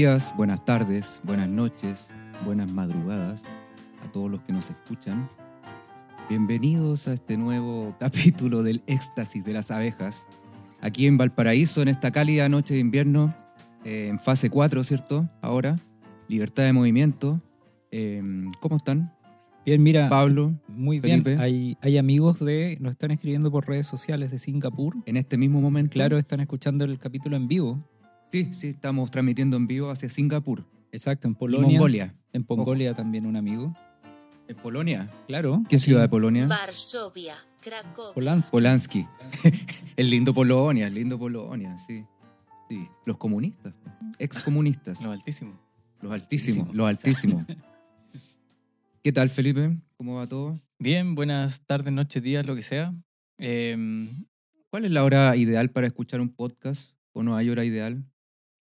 Días, 0.00 0.32
buenas 0.34 0.64
tardes, 0.64 1.20
buenas 1.24 1.50
noches, 1.50 2.08
buenas 2.46 2.72
madrugadas 2.72 3.44
a 4.02 4.10
todos 4.10 4.30
los 4.30 4.40
que 4.40 4.54
nos 4.54 4.70
escuchan. 4.70 5.28
Bienvenidos 6.26 7.06
a 7.06 7.12
este 7.12 7.36
nuevo 7.36 7.94
capítulo 8.00 8.62
del 8.62 8.82
éxtasis 8.86 9.44
de 9.44 9.52
las 9.52 9.70
abejas. 9.70 10.26
Aquí 10.80 11.06
en 11.06 11.18
Valparaíso, 11.18 11.82
en 11.82 11.88
esta 11.88 12.12
cálida 12.12 12.48
noche 12.48 12.72
de 12.72 12.80
invierno, 12.80 13.34
eh, 13.84 14.06
en 14.08 14.18
fase 14.18 14.48
4, 14.48 14.84
¿cierto? 14.84 15.28
Ahora, 15.42 15.76
libertad 16.28 16.62
de 16.62 16.72
movimiento. 16.72 17.42
Eh, 17.90 18.22
¿Cómo 18.60 18.78
están? 18.78 19.12
Bien, 19.66 19.82
mira, 19.82 20.08
Pablo, 20.08 20.54
muy 20.66 20.98
bien. 21.00 21.22
Hay, 21.38 21.76
hay 21.82 21.98
amigos 21.98 22.42
de, 22.42 22.78
nos 22.80 22.92
están 22.92 23.10
escribiendo 23.10 23.50
por 23.50 23.68
redes 23.68 23.86
sociales 23.86 24.30
de 24.30 24.38
Singapur. 24.38 24.96
en 25.04 25.18
este 25.18 25.36
mismo 25.36 25.60
momento. 25.60 25.92
Claro, 25.92 26.16
están 26.16 26.40
escuchando 26.40 26.86
el 26.86 26.98
capítulo 26.98 27.36
en 27.36 27.48
vivo. 27.48 27.78
Sí, 28.30 28.54
sí, 28.54 28.68
estamos 28.68 29.10
transmitiendo 29.10 29.56
en 29.56 29.66
vivo 29.66 29.90
hacia 29.90 30.08
Singapur 30.08 30.64
Exacto, 30.92 31.26
en 31.26 31.32
y 31.32 31.36
Polonia. 31.36 31.68
Mongolia. 31.68 32.14
En 32.32 32.44
Mongolia 32.48 32.94
también 32.94 33.26
un 33.26 33.34
amigo. 33.36 33.76
¿En 34.46 34.56
Polonia? 34.56 35.10
Claro. 35.26 35.62
¿Qué 35.68 35.78
ciudad 35.80 36.00
de 36.02 36.08
Polonia? 36.08 36.46
Varsovia, 36.46 37.34
Cracovia. 37.60 38.14
Polanski. 38.14 38.50
Polanski. 38.52 39.06
el 39.96 40.10
lindo 40.10 40.32
Polonia, 40.32 40.86
el 40.86 40.94
lindo 40.94 41.18
Polonia, 41.18 41.76
sí. 41.78 42.04
Sí, 42.68 42.88
los 43.04 43.16
comunistas, 43.16 43.74
excomunistas, 44.20 45.00
Lo 45.00 45.10
altísimo. 45.10 45.58
los 46.00 46.12
altísimos, 46.12 46.68
Altísimo. 46.68 46.72
los 46.72 46.88
altísimos. 46.88 47.46
¿Qué 49.02 49.12
tal, 49.12 49.28
Felipe? 49.28 49.76
¿Cómo 49.96 50.16
va 50.16 50.26
todo? 50.28 50.56
Bien, 50.78 51.16
buenas 51.16 51.62
tardes, 51.66 51.92
noches, 51.92 52.22
días, 52.22 52.46
lo 52.46 52.54
que 52.54 52.62
sea. 52.62 52.94
Em, 53.38 54.24
¿Cuál 54.70 54.84
es 54.84 54.92
la 54.92 55.02
hora 55.02 55.34
ideal 55.34 55.70
para 55.70 55.88
escuchar 55.88 56.20
un 56.20 56.28
podcast? 56.28 56.92
¿O 57.12 57.24
no 57.24 57.34
hay 57.36 57.50
hora 57.50 57.64
ideal? 57.64 58.04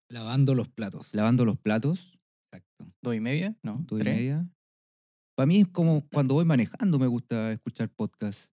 Lavando 0.09 0.55
los 0.55 0.67
platos. 0.69 1.13
¿Lavando 1.13 1.45
los 1.45 1.57
platos? 1.59 2.19
Exacto. 2.51 2.91
¿Dos 3.01 3.15
y 3.15 3.19
media? 3.19 3.55
No, 3.63 3.77
¿Dos 3.87 3.99
y 3.99 4.03
tres. 4.03 4.15
media? 4.15 4.49
Para 5.35 5.45
mí 5.47 5.61
es 5.61 5.67
como 5.67 6.07
cuando 6.11 6.33
voy 6.33 6.45
manejando 6.45 6.99
me 6.99 7.07
gusta 7.07 7.51
escuchar 7.51 7.89
podcast. 7.89 8.51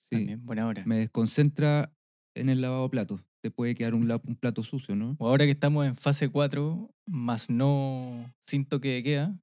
Sí, 0.00 0.16
También, 0.16 0.44
buena 0.44 0.66
hora. 0.66 0.82
me 0.86 0.98
desconcentra 0.98 1.94
en 2.36 2.48
el 2.48 2.60
lavado 2.60 2.84
de 2.84 2.90
platos. 2.90 3.20
Te 3.42 3.50
puede 3.50 3.74
quedar 3.74 3.94
un, 3.94 4.06
la- 4.06 4.20
un 4.24 4.36
plato 4.36 4.62
sucio, 4.62 4.94
¿no? 4.94 5.16
O 5.18 5.28
ahora 5.28 5.44
que 5.46 5.50
estamos 5.50 5.86
en 5.86 5.96
fase 5.96 6.28
4, 6.28 6.94
más 7.06 7.50
no 7.50 8.32
sin 8.40 8.64
toque 8.66 8.88
de 8.88 9.02
queda, 9.02 9.40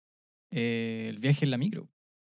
eh, 0.52 1.08
el 1.10 1.18
viaje 1.20 1.46
en 1.46 1.52
la 1.52 1.58
micro. 1.58 1.90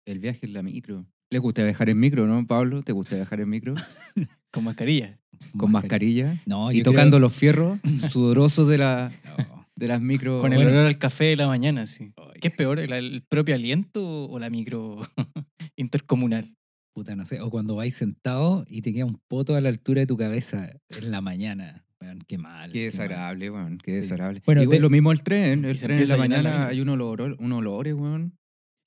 El 0.06 0.20
viaje 0.20 0.45
en 0.48 0.54
la 0.54 0.64
micro. 0.64 1.06
¿Le 1.31 1.39
gusta 1.39 1.63
viajar 1.63 1.89
en 1.89 1.97
micro, 1.99 2.27
no, 2.27 2.45
Pablo? 2.45 2.83
¿Te 2.83 2.91
gusta 2.91 3.15
viajar 3.15 3.39
en 3.39 3.49
micro? 3.49 3.73
Con 4.51 4.65
mascarilla. 4.65 5.17
Con 5.57 5.71
mascarilla. 5.71 6.41
No, 6.45 6.71
y 6.73 6.83
tocando 6.83 7.17
creo- 7.17 7.19
los 7.27 7.33
fierros 7.33 7.79
sudorosos 8.11 8.67
de, 8.67 8.77
la, 8.77 9.09
No. 9.37 9.65
de 9.77 9.87
las 9.87 10.02
micro. 10.02 10.41
Con 10.41 10.52
el 10.52 10.61
olor 10.67 10.85
al 10.85 10.97
café 10.97 11.25
de 11.25 11.35
la 11.37 11.47
mañana, 11.47 11.87
sí. 11.87 12.13
¿Qué 12.41 12.49
es 12.49 12.53
peor, 12.53 12.79
el, 12.79 12.91
el 12.91 13.23
propio 13.29 13.55
aliento 13.55 14.25
o 14.25 14.39
la 14.39 14.49
micro 14.49 14.97
intercomunal? 15.77 16.53
Puta, 16.93 17.15
no 17.15 17.23
sé. 17.23 17.39
O 17.39 17.49
cuando 17.49 17.75
vais 17.77 17.93
sentado 17.95 18.65
y 18.67 18.81
te 18.81 18.91
queda 18.91 19.05
un 19.05 19.17
poto 19.29 19.55
a 19.55 19.61
la 19.61 19.69
altura 19.69 20.02
de 20.02 20.07
tu 20.07 20.17
cabeza 20.17 20.69
en 20.89 21.11
la 21.11 21.21
mañana. 21.21 21.85
Qué 22.27 22.37
mal. 22.37 22.71
Qué 22.73 22.85
desagradable, 22.85 23.49
weón. 23.52 23.77
Qué 23.77 23.93
desagradable. 23.93 24.41
Bueno, 24.45 24.63
y 24.63 24.79
lo 24.79 24.89
mismo 24.89 25.11
el 25.13 25.23
tren. 25.23 25.63
El 25.63 25.79
tren 25.79 25.99
en 25.99 26.09
la 26.09 26.17
mañana 26.17 26.67
hay 26.67 26.81
un 26.81 26.89
olor, 26.89 27.37
un 27.39 27.52
olores, 27.53 27.93
weón. 27.93 28.37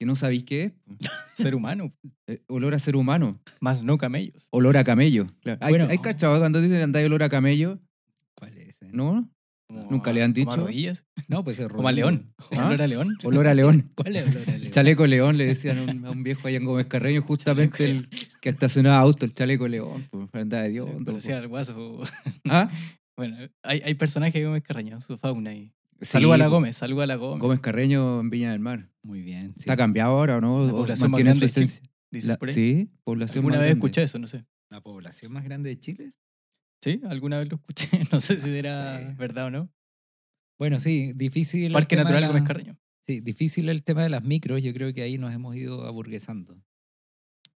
Que 0.05 0.07
no 0.07 0.17
sabéis 0.17 0.45
qué 0.45 0.65
es. 0.65 0.73
Ser 1.35 1.55
humano, 1.55 1.91
Eh, 2.27 2.43
olor 2.49 2.75
a 2.75 2.79
ser 2.79 2.95
humano. 2.95 3.41
más 3.63 3.83
no 3.83 3.97
camellos. 3.97 4.49
Olor 4.51 4.77
a 4.77 4.85
camello. 4.85 5.27
Claro. 5.41 5.59
¿Hay, 5.63 5.71
Bueno. 5.73 5.87
¿hay 5.89 5.97
cachado 5.97 6.39
cuando 6.39 6.61
dicen 6.61 6.77
que 6.77 6.83
andáis 6.83 7.07
olor 7.07 7.23
a 7.23 7.31
camello? 7.31 7.79
¿Cuál 8.35 8.59
es 8.59 8.69
ese? 8.69 8.89
¿No? 8.93 9.31
Como 9.67 9.91
Nunca 9.91 10.13
le 10.13 10.23
han 10.23 10.35
como 10.35 10.53
a 10.53 10.57
dicho. 10.57 10.67
rodillas, 10.67 11.07
No, 11.29 11.43
pues 11.43 11.59
es 11.59 11.69
como 11.75 11.89
a 11.89 11.93
león. 11.93 12.35
¿Ah? 12.53 12.67
Olor 12.67 12.83
a 12.83 12.87
león. 12.87 13.17
Olor 13.25 13.47
a 13.47 13.55
león. 13.55 13.93
¿Cuál 13.97 14.17
es 14.17 14.29
olor 14.29 14.51
a 14.51 14.59
león? 14.59 14.71
Chaleco 14.73 15.07
león, 15.07 15.39
le 15.39 15.47
decían 15.47 15.79
a 15.79 15.83
un, 15.91 16.05
a 16.05 16.11
un 16.11 16.23
viejo 16.23 16.49
allá 16.49 16.59
en 16.59 16.65
Gómez 16.67 16.85
Carreño, 16.85 17.23
justamente 17.23 17.87
el 17.87 18.07
que 18.43 18.51
estacionaba 18.51 18.99
auto, 18.99 19.25
el 19.25 19.33
chaleco 19.33 19.67
león, 19.69 20.07
pues, 20.11 20.29
para 20.29 20.43
andar 20.43 20.65
de 20.65 20.69
Dios. 20.69 20.91
Parecía 21.07 21.39
el 21.39 21.49
guaso. 21.49 22.01
¿Ah? 22.45 22.69
Bueno, 23.17 23.39
hay, 23.63 23.81
hay 23.83 23.95
personajes 23.95 24.35
de 24.35 24.45
Gómez 24.45 24.63
Carreño, 24.65 25.01
su 25.01 25.17
fauna 25.17 25.49
ahí. 25.49 25.73
Sí, 26.01 26.07
Saluda 26.07 26.35
a 26.35 26.39
la 26.39 26.49
Gómez, 26.49 26.77
saluda 26.77 27.05
a 27.05 27.07
la 27.07 27.17
Gómez. 27.17 27.41
Gómez 27.41 27.61
Carreño 27.61 28.21
en 28.21 28.31
Viña 28.31 28.51
del 28.53 28.61
Mar. 28.61 28.91
Muy 29.03 29.23
bien. 29.23 29.53
sí. 29.55 29.61
¿Está 29.61 29.77
cambiado 29.77 30.11
ahora 30.13 30.39
o 30.39 30.41
no? 30.41 30.67
La 30.67 30.73
¿O 30.73 30.77
población 30.77 31.11
más 31.11 31.19
su 31.21 31.25
grande 31.25 31.41
de 31.47 31.53
Chile. 31.53 31.65
esencia? 31.67 31.91
Dicen 32.11 32.29
La- 32.31 32.39
por 32.39 32.49
ahí. 32.49 32.55
sí, 32.55 32.91
población 33.05 33.39
Alguna 33.39 33.55
más 33.57 33.61
vez 33.63 33.69
grande. 33.71 33.79
escuché 33.87 34.03
eso, 34.03 34.19
no 34.19 34.27
sé. 34.27 34.45
¿La 34.71 34.81
población 34.81 35.33
más 35.33 35.45
grande 35.45 35.71
de 35.71 35.79
Chile? 35.81 36.13
Sí, 36.83 37.01
alguna 37.09 37.39
vez 37.39 37.49
lo 37.51 37.57
escuché. 37.57 37.89
No 38.13 38.21
sé 38.21 38.37
si 38.39 38.51
No 38.51 38.55
era 38.57 39.15
verdad 39.19 39.47
o 39.47 39.51
no. 39.51 39.73
Bueno, 40.59 40.79
sí, 40.79 41.13
difícil. 41.15 41.73
Parque 41.73 41.97
Natural 41.97 42.21
la- 42.21 42.29
Gómez 42.29 42.43
Carreño. 42.45 42.79
Sí, 43.01 43.21
difícil 43.21 43.69
el 43.69 43.83
tema 43.85 44.03
de 44.03 44.09
las 44.11 44.23
micros. 44.25 44.63
Yo 44.63 44.73
creo 44.73 44.93
que 44.95 45.03
ahí 45.03 45.19
nos 45.19 45.33
hemos 45.35 45.55
ido 45.57 45.87
aburguesando. 45.87 46.63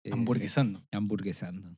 Eh, 0.05 0.11
Hamburguesando. 0.13 0.87
hamburguesando. 0.93 1.77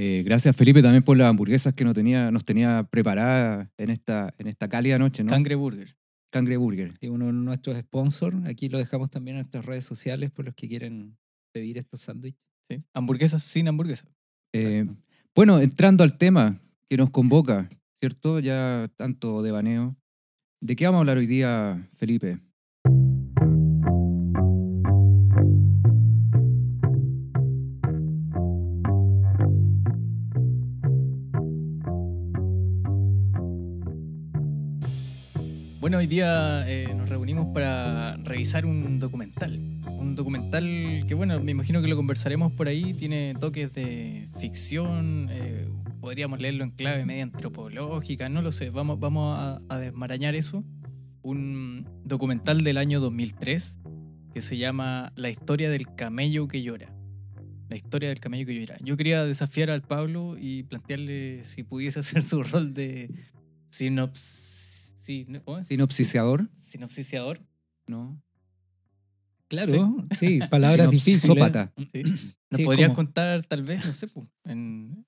Eh, 0.00 0.22
gracias 0.24 0.54
Felipe 0.54 0.80
también 0.80 1.02
por 1.02 1.16
las 1.16 1.28
hamburguesas 1.28 1.74
que 1.74 1.84
nos 1.84 1.92
tenía, 1.92 2.30
nos 2.30 2.44
tenía 2.44 2.84
preparadas 2.88 3.68
en 3.78 3.90
esta, 3.90 4.32
en 4.38 4.46
esta 4.46 4.68
cálida 4.68 4.96
noche, 4.96 5.24
¿no? 5.24 5.30
Cangre 5.30 5.56
Burger. 5.56 5.96
Cangre 6.30 6.56
Burger. 6.56 6.92
Sí, 7.00 7.08
uno 7.08 7.26
de 7.26 7.32
nuestros 7.32 7.76
sponsors. 7.78 8.46
Aquí 8.46 8.68
lo 8.68 8.78
dejamos 8.78 9.10
también 9.10 9.36
en 9.36 9.40
nuestras 9.40 9.64
redes 9.64 9.84
sociales 9.84 10.30
por 10.30 10.44
los 10.44 10.54
que 10.54 10.68
quieren 10.68 11.18
pedir 11.52 11.78
estos 11.78 12.02
sándwiches. 12.02 12.40
¿sí? 12.68 12.84
Hamburguesas 12.94 13.42
sin 13.42 13.66
hamburguesa. 13.66 14.06
Eh, 14.52 14.86
bueno, 15.34 15.58
entrando 15.60 16.04
al 16.04 16.16
tema 16.16 16.60
que 16.88 16.96
nos 16.96 17.10
convoca, 17.10 17.68
¿cierto? 17.98 18.38
Ya 18.38 18.88
tanto 18.96 19.42
de 19.42 19.50
baneo. 19.50 19.96
¿De 20.60 20.76
qué 20.76 20.84
vamos 20.84 20.98
a 20.98 21.00
hablar 21.00 21.18
hoy 21.18 21.26
día, 21.26 21.88
Felipe? 21.96 22.38
Bueno, 35.88 36.00
hoy 36.00 36.06
día 36.06 36.68
eh, 36.68 36.92
nos 36.94 37.08
reunimos 37.08 37.46
para 37.54 38.14
revisar 38.18 38.66
un 38.66 39.00
documental. 39.00 39.58
Un 39.86 40.16
documental 40.16 40.62
que, 41.08 41.14
bueno, 41.14 41.40
me 41.40 41.50
imagino 41.52 41.80
que 41.80 41.88
lo 41.88 41.96
conversaremos 41.96 42.52
por 42.52 42.68
ahí. 42.68 42.92
Tiene 42.92 43.34
toques 43.40 43.72
de 43.72 44.28
ficción. 44.38 45.28
eh, 45.30 45.66
podríamos 46.02 46.42
leerlo 46.42 46.64
en 46.64 46.72
clave 46.72 47.06
media 47.06 47.22
antropológica. 47.22 48.28
No 48.28 48.42
lo 48.42 48.52
sé. 48.52 48.68
Vamos, 48.68 49.00
vamos 49.00 49.62
a, 49.66 49.78
desmarañar 49.78 50.34
eso. 50.34 50.62
Un 51.22 51.88
documental 52.04 52.64
del 52.64 52.76
año 52.76 53.00
2003 53.00 53.80
que 54.34 54.42
se 54.42 54.58
llama 54.58 55.14
La 55.16 55.30
historia 55.30 55.70
del 55.70 55.86
camello 55.94 56.48
que 56.48 56.60
llora. 56.60 56.94
La 57.70 57.76
historia 57.76 58.10
del 58.10 58.20
camello 58.20 58.44
que 58.44 58.60
llora. 58.60 58.76
Yo 58.82 58.98
quería 58.98 59.24
desafiar 59.24 59.70
al 59.70 59.80
Pablo 59.80 60.36
y 60.38 60.64
plantearle 60.64 61.44
si 61.44 61.62
pudiese 61.62 62.00
hacer 62.00 62.22
su 62.22 62.42
rol 62.42 62.74
de 62.74 63.10
sinops... 63.70 64.77
Sinopsiciador, 65.64 66.48
sinopsisiador. 66.56 67.40
¿no? 67.86 68.22
Claro, 69.48 70.06
sí, 70.18 70.40
palabras 70.50 70.90
difíciles. 70.90 71.52
¿sí? 71.92 72.02
¿Nos 72.02 72.20
Sí, 72.58 72.64
podrías 72.64 72.92
contar, 72.92 73.44
tal 73.46 73.62
vez, 73.62 73.84
no 73.84 73.92
sé, 73.92 74.06
pu, 74.08 74.26
en, 74.44 75.06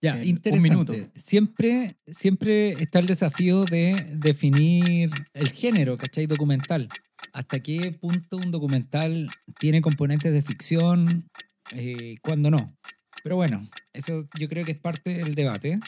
Ya, 0.00 0.14
en 0.14 0.22
un 0.22 0.26
interesante. 0.28 0.68
minuto. 0.68 0.94
Siempre, 1.14 1.96
siempre 2.06 2.70
está 2.82 3.00
el 3.00 3.06
desafío 3.06 3.64
de 3.64 3.94
definir 4.16 5.10
el 5.34 5.50
género, 5.52 5.96
¿cachai? 5.98 6.26
Documental. 6.26 6.88
¿Hasta 7.32 7.60
qué 7.60 7.92
punto 7.92 8.36
un 8.36 8.50
documental 8.50 9.28
tiene 9.58 9.80
componentes 9.80 10.32
de 10.32 10.42
ficción? 10.42 11.28
Eh, 11.72 12.16
¿Cuándo 12.22 12.50
no? 12.50 12.76
Pero 13.24 13.36
bueno, 13.36 13.66
eso 13.92 14.28
yo 14.38 14.48
creo 14.48 14.64
que 14.64 14.72
es 14.72 14.78
parte 14.78 15.14
del 15.14 15.34
debate. 15.34 15.78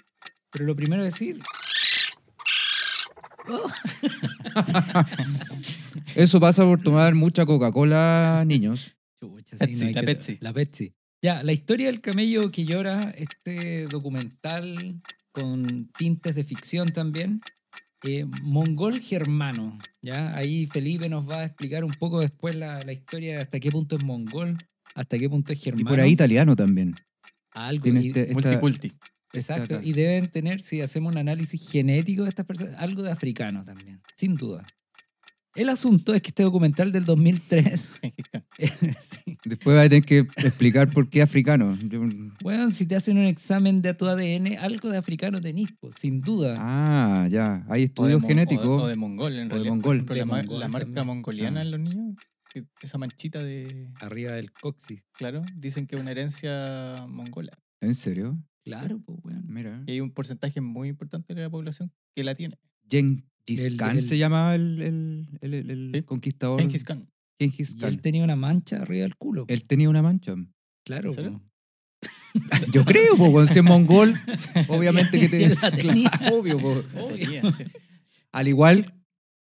Pero 0.50 0.64
lo 0.64 0.76
primero 0.76 1.04
es 1.04 1.12
decir, 1.12 1.40
Eso 6.14 6.40
pasa 6.40 6.64
por 6.64 6.80
tomar 6.82 7.14
mucha 7.14 7.46
Coca-Cola, 7.46 8.44
niños. 8.46 8.96
Chucha, 9.20 9.56
Pepsi, 9.56 9.80
no 9.82 9.86
hay 9.88 9.94
la 9.94 10.00
que- 10.00 10.06
Pepsi. 10.06 10.38
La 10.40 10.52
Pepsi. 10.52 10.94
Ya, 11.22 11.42
la 11.42 11.52
historia 11.52 11.86
del 11.86 12.00
camello 12.00 12.50
que 12.50 12.64
llora, 12.66 13.10
este 13.16 13.86
documental 13.88 15.00
con 15.32 15.90
tintes 15.96 16.34
de 16.34 16.44
ficción 16.44 16.92
también. 16.92 17.40
eh, 18.06 18.26
mongol 18.42 19.00
germano, 19.00 19.78
¿ya? 20.02 20.36
Ahí 20.36 20.66
Felipe 20.66 21.08
nos 21.08 21.26
va 21.26 21.38
a 21.38 21.44
explicar 21.46 21.84
un 21.84 21.92
poco 21.92 22.20
después 22.20 22.54
la, 22.54 22.82
la 22.82 22.92
historia 22.92 23.36
de 23.36 23.40
hasta 23.40 23.58
qué 23.58 23.70
punto 23.70 23.96
es 23.96 24.04
mongol, 24.04 24.58
hasta 24.94 25.18
qué 25.18 25.26
punto 25.30 25.54
es 25.54 25.62
germano. 25.62 25.80
Y 25.80 25.84
por 25.88 26.00
ahí 26.00 26.12
italiano 26.12 26.54
también. 26.54 26.94
Algo. 27.52 27.84
Tiene 27.84 28.06
este- 28.06 28.20
esta- 28.24 28.34
multiculti. 28.34 28.92
Exacto. 29.38 29.80
Y 29.82 29.92
deben 29.92 30.30
tener, 30.30 30.60
si 30.60 30.80
hacemos 30.80 31.12
un 31.12 31.18
análisis 31.18 31.68
genético 31.70 32.22
de 32.24 32.30
estas 32.30 32.46
personas, 32.46 32.74
algo 32.78 33.02
de 33.02 33.10
africano 33.10 33.64
también, 33.64 34.00
sin 34.16 34.34
duda. 34.36 34.66
El 35.56 35.68
asunto 35.68 36.12
es 36.14 36.20
que 36.20 36.28
este 36.30 36.42
documental 36.42 36.90
del 36.90 37.04
2003. 37.04 37.90
sí. 38.58 39.38
Después 39.44 39.76
vas 39.76 39.86
a 39.86 39.88
tener 39.88 40.04
que 40.04 40.18
explicar 40.18 40.90
por 40.90 41.08
qué 41.08 41.22
africano. 41.22 41.78
Yo- 41.80 42.00
Bueno, 42.42 42.72
si 42.72 42.86
te 42.86 42.96
hacen 42.96 43.18
un 43.18 43.26
examen 43.26 43.80
de 43.80 43.94
tu 43.94 44.06
ADN, 44.08 44.56
algo 44.58 44.90
de 44.90 44.98
africano 44.98 45.40
tenís, 45.40 45.68
pues, 45.78 45.94
sin 45.94 46.20
duda. 46.22 46.56
Ah, 46.58 47.28
ya. 47.30 47.64
Hay 47.68 47.82
de 47.82 47.84
estudios 47.86 48.20
genéticos. 48.22 48.66
O 48.66 48.78
de, 48.78 48.82
o 48.82 48.86
de 48.88 48.96
mongol, 48.96 49.36
en 49.38 49.48
de 49.48 49.54
realidad. 49.54 49.72
mongol. 49.74 49.96
Ejemplo, 49.96 50.14
De 50.14 50.20
la, 50.20 50.26
mongol 50.26 50.58
la 50.60 50.68
marca 50.68 50.86
también. 50.86 51.06
mongoliana 51.06 51.60
Ah. 51.60 51.62
en 51.62 51.70
los 51.70 51.80
niños, 51.80 52.16
esa 52.82 52.98
manchita 52.98 53.40
de. 53.42 53.88
Arriba 54.00 54.32
del 54.32 54.50
coxis. 54.52 55.04
Claro, 55.12 55.44
dicen 55.54 55.86
que 55.86 55.94
es 55.94 56.02
una 56.02 56.10
herencia 56.10 57.04
mongola. 57.08 57.52
¿En 57.80 57.94
serio? 57.94 58.36
Claro, 58.64 59.00
pues, 59.04 59.18
weón. 59.22 59.44
Mira. 59.46 59.82
Y 59.86 59.92
hay 59.92 60.00
un 60.00 60.10
porcentaje 60.10 60.60
muy 60.60 60.88
importante 60.88 61.34
de 61.34 61.42
la 61.42 61.50
población 61.50 61.92
que 62.14 62.24
la 62.24 62.34
tiene. 62.34 62.58
Gengis 62.90 63.24
El- 63.66 63.76
Khan 63.76 63.96
el- 63.98 64.02
se 64.02 64.16
llamaba 64.18 64.54
el, 64.54 64.80
el, 64.80 65.28
el- 65.42 65.54
el- 65.54 65.70
el 65.70 65.90
Sí. 65.94 66.02
conquistador. 66.02 66.60
Genghis 66.60 66.84
Khan. 66.84 67.08
Gengis 67.38 67.74
Y 67.74 67.78
Khan. 67.78 67.88
él 67.90 68.00
tenía 68.00 68.24
una 68.24 68.36
mancha 68.36 68.82
arriba 68.82 69.02
del 69.02 69.16
culo. 69.16 69.44
Él 69.48 69.64
tenía 69.64 69.88
una 69.90 70.02
mancha. 70.02 70.34
claro. 70.84 71.10
Yo 72.72 72.84
creo, 72.84 73.16
po, 73.16 73.30
cuando 73.30 73.52
si 73.52 73.58
es 73.60 73.64
mongol, 73.64 74.14
obviamente 74.68 75.20
que 75.20 75.28
te. 75.28 75.42
Y 75.44 75.48
la 75.54 75.70
tenía. 75.70 76.10
Obvio, 76.32 76.58
po. 76.58 76.70
Obvio. 77.00 77.16
Tenía, 77.16 77.52
sí. 77.52 77.64
Al 78.32 78.48
igual 78.48 78.92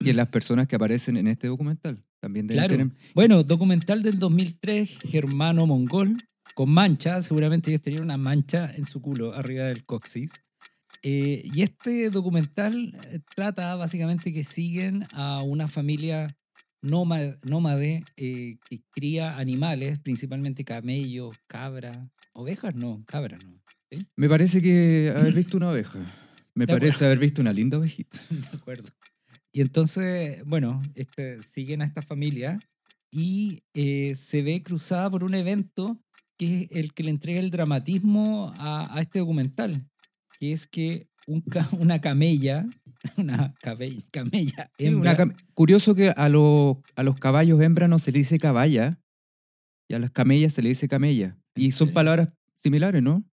que 0.01 0.15
las 0.15 0.29
personas 0.29 0.69
que 0.69 0.77
aparecen 0.77 1.17
en 1.17 1.27
este 1.27 1.49
documental. 1.49 2.03
También 2.21 2.47
deben 2.47 2.65
Claro. 2.65 2.77
tener. 2.77 2.97
Bueno, 3.15 3.45
documental 3.45 4.03
del 4.03 4.19
2003, 4.19 4.99
germano-mongol, 5.05 6.25
con 6.59 6.71
mancha. 6.71 7.23
Seguramente 7.23 7.71
ellos 7.71 7.83
tenían 7.83 8.03
una 8.03 8.17
mancha 8.17 8.69
en 8.75 8.85
su 8.85 9.01
culo 9.01 9.33
arriba 9.33 9.67
del 9.67 9.85
coxis. 9.85 10.43
Eh, 11.05 11.41
y 11.45 11.63
este 11.63 12.11
documental 12.11 12.97
eh, 13.13 13.21
trata 13.37 13.77
básicamente 13.77 14.33
que 14.33 14.43
siguen 14.43 15.07
a 15.13 15.41
una 15.41 15.69
familia 15.69 16.37
nómade, 16.83 17.39
nómade 17.45 18.03
eh, 18.17 18.57
que 18.69 18.83
cría 18.91 19.39
animales, 19.39 20.01
principalmente 20.01 20.65
camellos, 20.65 21.37
cabras, 21.47 21.97
ovejas 22.33 22.75
no, 22.75 23.05
cabras 23.07 23.39
no. 23.45 23.63
Me 24.17 24.29
parece 24.29 24.61
que 24.61 25.15
haber 25.17 25.35
visto 25.35 25.59
una 25.59 25.71
oveja. 25.71 26.01
Me 26.57 26.67
De 26.67 26.73
parece 26.73 26.97
acuerdo. 26.97 27.07
haber 27.07 27.19
visto 27.21 27.41
una 27.41 27.53
linda 27.53 27.79
ovejita. 27.79 28.19
De 28.31 28.57
acuerdo. 28.57 28.91
Y 29.53 29.61
entonces, 29.61 30.43
bueno, 30.45 30.83
este, 30.97 31.41
siguen 31.41 31.83
a 31.83 31.85
esta 31.85 32.03
familia 32.03 32.59
y 33.13 33.63
eh, 33.75 34.17
se 34.17 34.43
ve 34.43 34.61
cruzada 34.65 35.09
por 35.09 35.23
un 35.23 35.35
evento 35.35 36.03
que 36.39 36.63
es 36.63 36.69
el 36.73 36.95
que 36.95 37.03
le 37.03 37.11
entrega 37.11 37.41
el 37.41 37.51
dramatismo 37.51 38.53
a, 38.57 38.97
a 38.97 39.01
este 39.01 39.19
documental, 39.19 39.87
que 40.39 40.53
es 40.53 40.67
que 40.67 41.09
un 41.27 41.41
ca- 41.43 41.69
una 41.79 42.01
camella, 42.01 42.67
una 43.17 43.55
cabe- 43.61 44.03
camella, 44.11 44.71
Sí, 44.79 44.87
hembra, 44.87 45.01
una 45.13 45.17
cam- 45.17 45.37
Curioso 45.55 45.95
que 45.95 46.11
a, 46.11 46.29
los 46.29 46.77
a 46.97 47.03
los 47.03 47.17
caballos 47.17 47.61
hembra 47.61 47.89
no 47.89 47.99
se 47.99 48.13
le 48.13 48.19
dice 48.21 48.39
caballa 48.39 49.01
y 49.91 49.95
a 49.95 49.99
las 49.99 50.11
camellas 50.11 50.53
se 50.55 50.63
le 50.63 50.69
dice 50.71 50.89
camella. 50.89 51.37
Y 51.55 51.73
son 51.73 51.89
Sí. 51.89 51.95
palabras 51.95 52.29
similares, 52.57 53.03
¿no? 53.03 53.25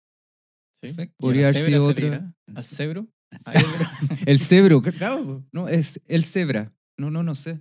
Sí. 0.73 0.89
Perfecto. 0.89 1.15
¿Y 1.15 1.15
a 1.15 1.19
Podría 1.21 1.49
haber 1.49 1.55
cebra 1.63 1.79
sido 1.79 1.87
otra-? 1.89 2.35
¿A 2.55 2.63
cebro? 2.63 3.09
El 4.27 4.39
cebro, 4.39 4.81
claro. 4.83 5.45
No, 5.53 5.69
es 5.69 6.01
el 6.07 6.25
cebra. 6.25 6.73
No, 6.97 7.11
no, 7.11 7.23
no 7.25 7.35
sé. 7.35 7.61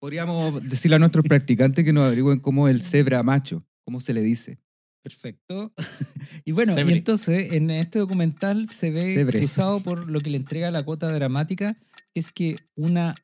Podríamos 0.00 0.62
decirle 0.68 0.94
a 0.96 0.98
nuestros 1.00 1.24
practicantes 1.24 1.84
que 1.84 1.92
nos 1.92 2.04
averigüen 2.06 2.38
cómo 2.38 2.68
es 2.68 2.74
el 2.76 2.82
cebra 2.82 3.22
macho, 3.24 3.66
cómo 3.84 3.98
se 4.00 4.14
le 4.14 4.22
dice. 4.22 4.60
Perfecto. 5.08 5.72
Y 6.44 6.52
bueno, 6.52 6.74
y 6.78 6.92
entonces 6.92 7.52
en 7.52 7.70
este 7.70 7.98
documental 7.98 8.68
se 8.70 8.90
ve 8.90 9.12
Sebre. 9.12 9.40
cruzado 9.40 9.80
por 9.80 10.08
lo 10.08 10.20
que 10.20 10.30
le 10.30 10.38
entrega 10.38 10.70
la 10.70 10.82
cuota 10.82 11.12
dramática, 11.12 11.76
que 12.14 12.20
es 12.20 12.30
que 12.30 12.56
una, 12.74 13.14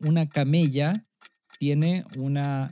una 0.00 0.28
camella 0.30 1.06
tiene 1.58 2.04
una, 2.16 2.70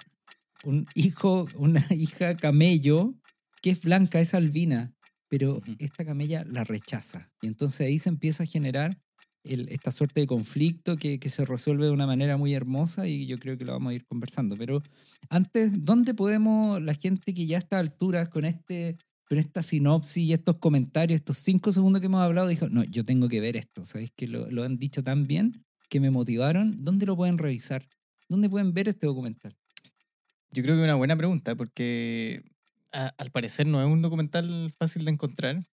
un 0.64 0.86
hijo, 0.94 1.46
una 1.56 1.84
hija 1.90 2.36
camello 2.36 3.14
que 3.60 3.70
es 3.70 3.82
blanca, 3.82 4.20
es 4.20 4.32
albina, 4.32 4.94
pero 5.28 5.60
esta 5.78 6.06
camella 6.06 6.44
la 6.46 6.64
rechaza. 6.64 7.30
Y 7.42 7.48
entonces 7.48 7.86
ahí 7.86 7.98
se 7.98 8.08
empieza 8.08 8.44
a 8.44 8.46
generar 8.46 8.98
el- 9.48 9.68
esta 9.70 9.90
suerte 9.90 10.20
de 10.20 10.26
conflicto 10.26 10.96
que, 10.96 11.18
que 11.18 11.28
se 11.30 11.44
resuelve 11.44 11.86
de 11.86 11.92
una 11.92 12.06
manera 12.06 12.36
muy 12.36 12.54
hermosa 12.54 13.06
y 13.08 13.26
yo 13.26 13.38
creo 13.38 13.56
que 13.58 13.64
lo 13.64 13.72
vamos 13.72 13.90
a 13.92 13.94
ir 13.94 14.04
conversando. 14.06 14.56
Pero 14.56 14.82
antes, 15.30 15.84
¿dónde 15.84 16.14
podemos, 16.14 16.80
la 16.82 16.94
gente 16.94 17.34
que 17.34 17.46
ya 17.46 17.58
está 17.58 17.76
a 17.76 17.80
alturas 17.80 18.28
con, 18.28 18.44
este, 18.44 18.96
con 19.28 19.38
esta 19.38 19.62
sinopsis 19.62 20.24
y 20.24 20.32
estos 20.32 20.56
comentarios, 20.58 21.16
estos 21.20 21.38
cinco 21.38 21.72
segundos 21.72 22.00
que 22.00 22.06
hemos 22.06 22.22
hablado, 22.22 22.48
dijo, 22.48 22.68
no, 22.68 22.84
yo 22.84 23.04
tengo 23.04 23.28
que 23.28 23.40
ver 23.40 23.56
esto, 23.56 23.84
¿sabéis 23.84 24.10
que 24.16 24.28
lo, 24.28 24.50
lo 24.50 24.64
han 24.64 24.78
dicho 24.78 25.02
tan 25.02 25.26
bien 25.26 25.64
que 25.88 26.00
me 26.00 26.10
motivaron? 26.10 26.76
¿Dónde 26.78 27.06
lo 27.06 27.16
pueden 27.16 27.38
revisar? 27.38 27.88
¿Dónde 28.28 28.48
pueden 28.50 28.72
ver 28.74 28.88
este 28.88 29.06
documental? 29.06 29.54
Yo 30.52 30.62
creo 30.62 30.74
que 30.76 30.80
es 30.80 30.84
una 30.84 30.94
buena 30.94 31.16
pregunta 31.16 31.54
porque 31.54 32.42
a- 32.92 33.12
al 33.18 33.30
parecer 33.30 33.66
no 33.66 33.80
es 33.80 33.86
un 33.88 34.02
documental 34.02 34.72
fácil 34.78 35.04
de 35.04 35.10
encontrar. 35.12 35.64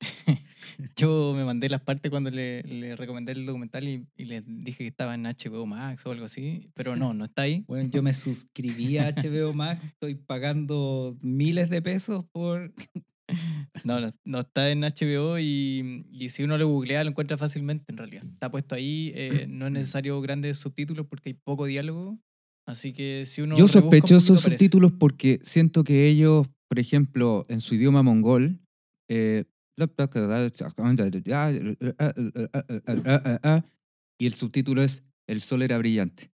Yo 0.96 1.32
me 1.36 1.44
mandé 1.44 1.68
las 1.68 1.80
partes 1.80 2.10
cuando 2.10 2.30
le, 2.30 2.62
le 2.62 2.96
recomendé 2.96 3.32
el 3.32 3.46
documental 3.46 3.88
y, 3.88 4.06
y 4.16 4.24
les 4.24 4.44
dije 4.46 4.78
que 4.78 4.88
estaba 4.88 5.14
en 5.14 5.24
HBO 5.24 5.66
Max 5.66 6.06
o 6.06 6.12
algo 6.12 6.24
así, 6.24 6.70
pero 6.74 6.96
no, 6.96 7.14
no 7.14 7.24
está 7.24 7.42
ahí. 7.42 7.64
Bueno, 7.66 7.88
yo 7.90 8.02
me 8.02 8.12
suscribí 8.12 8.98
a 8.98 9.10
HBO 9.14 9.52
Max, 9.52 9.84
estoy 9.84 10.14
pagando 10.14 11.16
miles 11.22 11.70
de 11.70 11.82
pesos 11.82 12.24
por... 12.32 12.72
No, 13.84 13.98
no, 13.98 14.12
no 14.26 14.40
está 14.40 14.70
en 14.70 14.82
HBO 14.82 15.38
y, 15.38 16.06
y 16.12 16.28
si 16.28 16.42
uno 16.42 16.58
lo 16.58 16.68
googlea 16.68 17.02
lo 17.02 17.10
encuentra 17.10 17.38
fácilmente 17.38 17.84
en 17.88 17.96
realidad. 17.96 18.24
Está 18.30 18.50
puesto 18.50 18.74
ahí, 18.74 19.10
eh, 19.14 19.46
no 19.48 19.66
es 19.66 19.72
necesario 19.72 20.20
grandes 20.20 20.58
subtítulos 20.58 21.06
porque 21.06 21.30
hay 21.30 21.34
poco 21.34 21.64
diálogo, 21.64 22.18
así 22.66 22.92
que 22.92 23.24
si 23.24 23.40
uno... 23.40 23.56
Yo 23.56 23.68
sospecho 23.68 24.18
esos 24.18 24.42
subtítulos 24.42 24.92
porque 24.92 25.40
siento 25.44 25.82
que 25.82 26.08
ellos, 26.08 26.46
por 26.68 26.78
ejemplo, 26.78 27.46
en 27.48 27.60
su 27.60 27.74
idioma 27.74 28.02
mongol, 28.02 28.60
eh, 29.08 29.44
y 34.18 34.26
el 34.26 34.34
subtítulo 34.34 34.82
es 34.82 35.04
El 35.26 35.40
sol 35.40 35.62
era 35.62 35.78
brillante. 35.78 36.30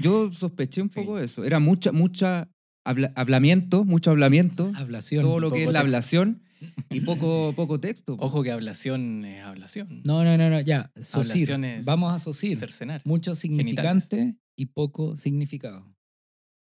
Yo 0.00 0.32
sospeché 0.32 0.82
un 0.82 0.90
Sí. 0.90 1.00
poco 1.00 1.18
eso. 1.18 1.44
Era 1.44 1.58
mucha, 1.60 1.92
mucha 1.92 2.50
habla- 2.84 3.12
hablamiento, 3.16 3.84
mucho 3.84 4.10
hablamiento, 4.10 4.70
Ablación. 4.76 5.22
todo 5.22 5.40
lo 5.40 5.50
que 5.50 5.60
es 5.64 5.72
la 5.72 5.80
texto. 5.80 5.86
ablación 5.86 6.42
y 6.90 7.00
poco, 7.00 7.54
poco 7.56 7.80
texto. 7.80 8.16
Ojo 8.20 8.42
que 8.42 8.52
ablación 8.52 9.24
es 9.24 9.42
ablación. 9.42 10.02
No, 10.04 10.24
no, 10.24 10.36
no, 10.36 10.50
no, 10.50 10.60
ya. 10.60 10.92
Sosir. 11.00 11.48
Vamos 11.84 12.14
a 12.14 12.18
sosir. 12.18 12.56
Cercenar. 12.58 13.00
Mucho 13.06 13.34
significante 13.34 14.36
y 14.56 14.66
poco 14.66 15.16
significado. 15.16 15.96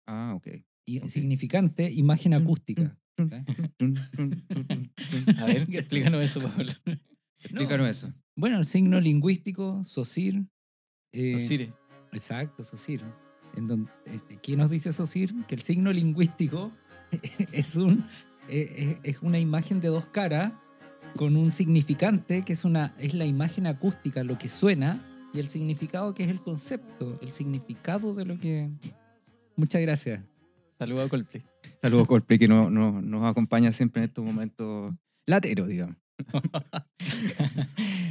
Ah, 0.09 0.35
ok. 0.37 0.49
Y 0.89 0.99
Ok. 0.99 1.07
significante, 1.09 1.91
imagen 1.93 2.35
acústica. 2.35 2.99
A 5.39 5.45
ver, 5.47 5.65
explícanos 5.71 6.25
eso, 6.25 6.41
Pablo. 6.41 6.73
Explícanos 7.41 7.89
eso. 7.89 8.13
Bueno, 8.35 8.59
el 8.59 8.65
signo 8.65 9.01
lingüístico, 9.01 9.83
sosir. 9.85 10.47
eh. 11.13 11.73
Exacto, 12.13 12.65
sosir. 12.65 13.03
En 13.55 13.67
donde, 13.67 13.91
eh, 14.07 14.39
¿Qué 14.43 14.57
nos 14.57 14.71
dice 14.71 14.93
sosir? 14.93 15.35
Que 15.47 15.55
el 15.55 15.63
signo 15.63 15.93
lingüístico 15.93 16.73
es, 17.53 17.77
un, 17.77 18.07
eh, 18.49 18.99
es 19.03 19.17
es 19.17 19.23
una 19.23 19.39
imagen 19.39 19.81
de 19.81 19.89
dos 19.89 20.07
caras 20.07 20.53
con 21.17 21.37
un 21.37 21.51
significante 21.51 22.43
que 22.43 22.53
es, 22.53 22.65
una, 22.65 22.95
es 22.99 23.15
la 23.15 23.25
imagen 23.25 23.67
acústica, 23.67 24.23
lo 24.25 24.37
que 24.37 24.49
suena, 24.49 25.03
y 25.33 25.41
el 25.41 25.49
significado 25.49 26.13
que 26.15 26.25
es 26.25 26.31
el 26.31 26.43
concepto, 26.43 27.19
el 27.23 27.33
significado 27.33 28.15
de 28.15 28.27
lo 28.27 28.39
que... 28.39 28.71
Muchas 29.57 29.81
gracias. 29.81 30.23
Saludos 30.79 31.07
a 31.07 31.09
Coldplay. 31.09 31.43
Saludos, 31.81 32.07
Coldplay, 32.07 32.39
que 32.39 32.49
no, 32.49 32.71
no- 32.71 33.01
nos 33.01 33.23
acompaña 33.25 33.73
siempre 33.73 34.03
en 34.03 34.09
estos 34.09 34.25
momentos 34.25 34.95
lateros, 35.27 35.69
digamos. 35.69 35.97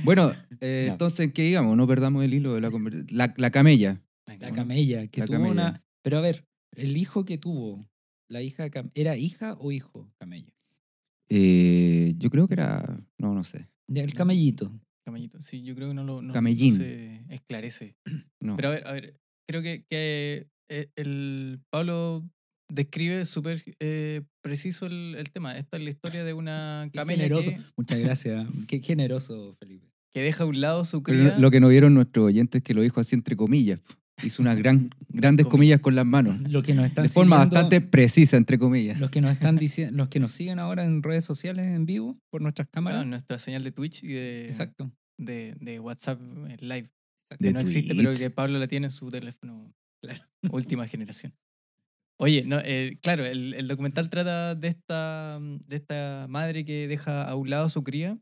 Bueno, 0.03 0.31
eh, 0.61 0.83
Ya. 0.87 0.91
entonces, 0.91 1.21
¿en 1.21 1.31
qué 1.31 1.49
íbamos? 1.49 1.75
No 1.75 1.87
perdamos 1.87 2.23
el 2.23 2.33
hilo 2.33 2.53
de 2.53 2.61
la 2.61 2.69
conversación. 2.69 3.07
La, 3.17 3.33
la 3.37 3.49
camella. 3.51 4.01
La 4.39 4.51
camella, 4.51 5.07
que 5.07 5.21
La 5.21 5.25
tuvo 5.27 5.37
camella. 5.37 5.51
una... 5.53 5.83
Pero 6.03 6.17
a 6.19 6.21
ver, 6.21 6.45
el 6.75 6.95
hijo 6.97 7.25
que 7.25 7.37
tuvo, 7.39 7.89
la 8.29 8.41
hija, 8.43 8.69
cam- 8.69 8.91
¿era 8.93 9.17
hija 9.17 9.55
o 9.59 9.71
hijo 9.71 10.11
camello? 10.19 10.53
Eh, 11.29 12.13
yo 12.17 12.29
creo 12.29 12.47
que 12.47 12.53
era. 12.53 12.99
No, 13.17 13.33
no 13.33 13.43
sé. 13.43 13.65
El 13.87 14.13
camellito. 14.13 14.71
Camellito. 15.03 15.41
Sí, 15.41 15.63
yo 15.63 15.73
creo 15.75 15.87
que 15.87 15.93
no 15.95 16.03
lo 16.03 16.15
no- 16.21 16.27
no 16.27 16.33
Camellín. 16.33 16.75
se 16.75 17.25
esclarece. 17.29 17.95
No. 18.39 18.55
Pero 18.55 18.67
a 18.67 18.71
ver, 18.71 18.87
a 18.87 18.91
ver, 18.93 19.19
creo 19.47 19.63
que, 19.63 19.85
que, 19.89 20.47
eh, 20.69 20.87
el 20.95 21.63
Pablo 21.71 22.23
describe 22.69 23.25
súper 23.25 23.63
eh, 23.79 24.21
preciso 24.41 24.85
el, 24.85 25.15
el 25.17 25.31
tema. 25.31 25.57
Esta 25.57 25.77
es 25.77 25.83
la 25.83 25.89
historia 25.89 26.23
de 26.23 26.33
una 26.33 26.89
Qué 26.91 26.97
camella 26.99 27.23
generoso. 27.23 27.49
que, 27.51 27.59
Muchas 27.77 27.99
gracias. 27.99 28.47
Qué 28.67 28.81
generoso, 28.81 29.53
Felipe. 29.53 29.87
que 30.13 30.21
deja 30.21 30.43
a 30.43 30.47
un 30.47 30.59
lado 30.61 30.85
su 30.85 31.03
Pero 31.03 31.19
cría. 31.19 31.37
lo 31.39 31.51
que 31.51 31.59
no 31.59 31.67
vieron 31.69 31.93
nuestros 31.93 32.25
oyentes 32.25 32.59
es 32.59 32.63
que 32.63 32.73
lo 32.73 32.81
dijo 32.81 32.99
así 32.99 33.15
entre 33.15 33.35
comillas. 33.35 33.79
Hizo 34.23 34.41
unas 34.41 34.57
gran, 34.57 34.89
grandes 35.09 35.45
comillas 35.45 35.81
con 35.81 35.93
las 35.95 36.05
manos. 36.05 36.39
Lo 36.49 36.63
que 36.63 36.73
nos 36.73 36.85
están 36.85 37.03
De 37.03 37.09
forma 37.09 37.35
siguiendo- 37.35 37.53
bastante 37.55 37.81
precisa, 37.81 38.37
entre 38.37 38.57
comillas. 38.57 38.99
Los 38.99 39.09
que 39.11 39.19
nos 39.21 39.31
están 39.31 39.57
diciendo, 39.57 39.97
los 39.97 40.07
que 40.07 40.19
nos 40.19 40.31
siguen 40.31 40.57
ahora 40.59 40.85
en 40.85 41.03
redes 41.03 41.25
sociales 41.25 41.67
en 41.67 41.85
vivo 41.85 42.17
por 42.31 42.41
nuestras 42.41 42.67
cámaras. 42.69 43.05
nuestra 43.05 43.39
señal 43.39 43.63
de 43.63 43.71
Twitch 43.71 44.03
y 44.03 44.07
de, 44.13 44.45
Exacto. 44.45 44.91
de, 45.19 45.53
de 45.59 45.79
WhatsApp 45.81 46.21
eh, 46.47 46.55
Live. 46.61 46.89
De 47.39 47.47
que 47.49 47.53
no 47.53 47.59
existe, 47.59 47.93
pero 47.95 48.11
que 48.11 48.29
Pablo 48.29 48.57
la 48.59 48.67
tiene 48.67 48.85
en 48.87 48.91
su 48.91 49.09
teléfono. 49.09 49.73
Claro. 50.01 50.23
Última 50.51 50.87
generación. 50.87 51.33
Oye, 52.17 52.43
no, 52.45 52.59
eh, 52.63 52.97
claro, 53.01 53.25
el, 53.25 53.67
documental 53.67 54.09
trata 54.09 54.55
de 54.55 54.69
esta, 54.69 55.37
de 55.41 55.75
esta 55.75 56.27
madre 56.29 56.63
que 56.63 56.87
deja 56.87 57.23
a 57.27 57.35
un 57.35 57.49
lado 57.49 57.65
a 57.65 57.69
su 57.69 57.83
cría 57.83 58.17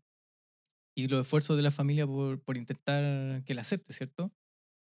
y 0.95 1.07
los 1.07 1.21
esfuerzos 1.21 1.57
de 1.57 1.63
la 1.63 1.71
familia 1.71 2.07
por, 2.07 2.41
por 2.43 2.57
intentar 2.57 3.43
que 3.43 3.53
la 3.55 3.62
acepte, 3.62 3.93
¿cierto? 3.93 4.33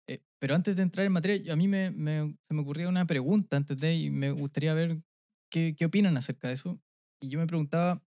Eh, 0.08 0.22
pero 0.39 0.56
antes 0.56 0.75
de 0.77 0.84
entrar 0.84 1.06
en 1.08 1.13
materia, 1.13 1.53
a 1.53 1.56
mí 1.58 1.68
me, 1.68 1.91
me- 1.91 2.38
se 2.48 2.56
me 2.56 2.62
ocurría 2.62 2.89
una 2.89 3.06
pregunta 3.08 3.58
antes 3.58 3.77
de 3.80 3.96
y 3.96 4.10
me 4.12 4.32
gustaría 4.32 4.74
ver 4.75 5.01
qué, 5.51 5.75
qué 5.77 5.86
opinan 5.86 6.18
acerca 6.18 6.50
de 6.50 6.56
eso. 6.56 6.82
Y 7.22 7.30
yo 7.30 7.39
me 7.39 7.48
preguntaba, 7.48 8.03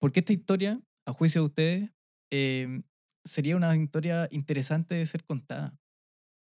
¿por 0.00 0.12
qué 0.12 0.20
esta 0.20 0.34
historia, 0.34 0.80
a 1.06 1.12
juicio 1.14 1.42
de 1.42 1.46
ustedes, 1.48 1.94
eh, 2.32 2.82
sería 3.24 3.56
una 3.56 3.76
historia 3.76 4.28
interesante 4.32 4.96
de 4.96 5.06
ser 5.06 5.24
contada? 5.24 5.78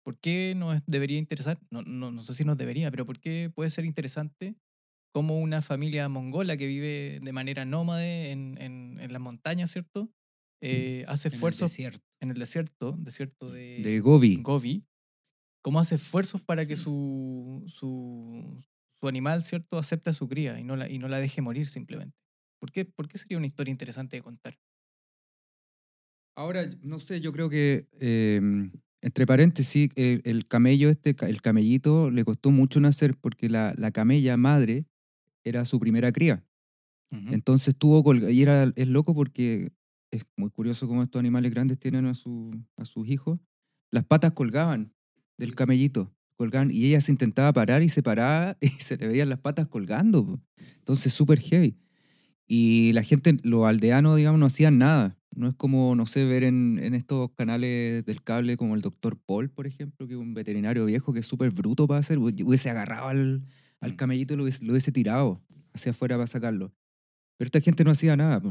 ¿Por 0.06 0.20
qué 0.20 0.54
nos 0.56 0.84
debería 0.86 1.18
interesar? 1.18 1.60
No, 1.72 1.82
no, 1.82 2.12
no 2.12 2.24
sé 2.24 2.36
si 2.36 2.46
nos 2.46 2.58
debería, 2.58 2.92
pero 2.92 3.06
¿por 3.06 3.20
qué 3.20 3.52
puede 3.54 3.72
ser 3.72 3.86
interesante 3.86 4.56
cómo 5.14 5.40
una 5.40 5.62
familia 5.62 6.10
mongola 6.10 6.58
que 6.58 6.68
vive 6.68 7.20
de 7.24 7.34
manera 7.34 7.66
nómade 7.66 8.32
en, 8.32 8.58
en, 8.62 9.00
en 9.00 9.14
las 9.14 9.22
montañas, 9.22 9.72
¿cierto? 9.72 10.12
Eh, 10.62 11.06
hace 11.08 11.30
En 11.32 11.44
el 11.46 11.56
esfuerzos 11.56 11.56
desierto. 11.56 12.04
en 12.22 12.32
el 12.32 12.38
desierto, 12.38 12.94
desierto 13.00 13.52
de, 13.52 13.94
De 13.94 14.00
Gobi. 14.02 14.34
Gobi, 14.36 14.86
cómo 15.62 15.80
hace 15.80 15.96
esfuerzos 15.96 16.42
para 16.42 16.66
que 16.68 16.76
su, 16.76 17.64
su, 17.68 18.62
su 19.00 19.08
animal, 19.08 19.44
¿cierto?, 19.44 19.78
acepte 19.80 20.12
a 20.12 20.14
su 20.14 20.28
cría 20.30 20.60
y 20.60 20.64
no 20.66 20.76
la, 20.76 20.90
y 20.90 21.00
no 21.00 21.08
la 21.10 21.20
deje 21.20 21.42
morir 21.42 21.68
simplemente. 21.68 22.18
¿Por 22.60 22.72
qué, 22.72 22.86
¿Por 22.86 23.08
qué 23.08 23.18
sería 23.18 23.38
una 23.38 23.48
historia 23.48 23.72
interesante 23.72 24.18
de 24.18 24.24
contar? 24.24 24.60
Ahora, 26.36 26.70
no 26.82 27.00
sé, 27.00 27.22
yo 27.22 27.32
creo 27.32 27.50
que, 27.50 27.88
eh, 28.00 28.42
entre 29.06 29.28
paréntesis, 29.28 29.92
eh, 29.96 30.22
el 30.24 30.48
camello, 30.48 30.90
este, 30.90 31.16
el 31.28 31.40
camellito, 31.44 32.10
le 32.10 32.26
costó 32.26 32.50
mucho 32.50 32.80
nacer 32.80 33.16
porque 33.16 33.50
la, 33.50 33.72
la 33.78 33.92
camella 33.92 34.36
madre 34.36 34.88
era 35.44 35.64
su 35.66 35.80
primera 35.80 36.12
cría. 36.12 36.44
Entonces 37.12 37.78
tuvo 37.78 38.04
y 38.14 38.42
era 38.42 38.74
es 38.76 38.88
loco 38.90 39.14
porque 39.14 39.72
es 40.12 40.26
muy 40.36 40.50
curioso 40.50 40.86
cómo 40.88 41.02
estos 41.02 41.20
animales 41.20 41.52
grandes 41.54 41.80
tienen 41.80 42.08
a, 42.08 42.16
su, 42.16 42.60
a 42.76 42.84
sus 42.84 43.08
hijos. 43.08 43.40
Las 43.92 44.04
patas 44.06 44.34
colgaban 44.34 44.92
del 45.38 45.56
camellito, 45.56 46.14
colgaban 46.36 46.72
y 46.72 46.88
ella 46.88 47.00
se 47.00 47.14
intentaba 47.14 47.54
parar 47.54 47.84
y 47.84 47.90
se 47.90 48.04
paraba 48.04 48.58
y 48.60 48.68
se 48.68 48.98
le 48.98 49.08
veían 49.08 49.30
las 49.30 49.40
patas 49.40 49.68
colgando. 49.68 50.42
Entonces 50.80 51.14
súper 51.14 51.40
heavy. 51.40 51.78
Y 52.48 52.94
la 52.94 53.04
gente, 53.04 53.38
los 53.44 53.66
aldeanos, 53.66 54.18
digamos, 54.18 54.40
no 54.40 54.46
hacían 54.46 54.78
nada. 54.78 55.18
No 55.36 55.50
es 55.50 55.56
como, 55.56 55.96
no 55.96 56.06
sé, 56.06 56.26
ver 56.26 56.44
en, 56.44 56.80
en 56.82 56.94
estos 56.94 57.32
canales 57.34 58.06
del 58.06 58.24
cable 58.24 58.56
como 58.58 58.76
el 58.76 58.82
doctor 58.82 59.18
Paul, 59.26 59.50
por 59.50 59.68
ejemplo, 59.68 60.08
que 60.08 60.14
es 60.14 60.20
un 60.20 60.34
veterinario 60.34 60.86
viejo 60.86 61.12
que 61.14 61.20
es 61.20 61.26
súper 61.26 61.52
bruto 61.52 61.88
para 61.88 62.00
hacer. 62.00 62.20
Hu- 62.20 62.46
Hubiese 62.46 62.70
agarrado 62.70 63.08
al, 63.10 63.44
al 63.82 63.94
Mm. 63.94 63.96
camellito 63.96 64.34
y 64.34 64.38
lo 64.38 64.44
hubiese, 64.44 64.64
lo 64.66 64.72
hubiese 64.74 64.92
tirado 64.92 65.42
hacia 65.74 65.92
afuera 65.92 66.16
para 66.16 66.28
sacarlo. 66.28 66.74
Pero 67.38 67.48
esta 67.48 67.62
gente 67.62 67.84
no 67.84 67.92
hacía 67.92 68.16
nada. 68.16 68.42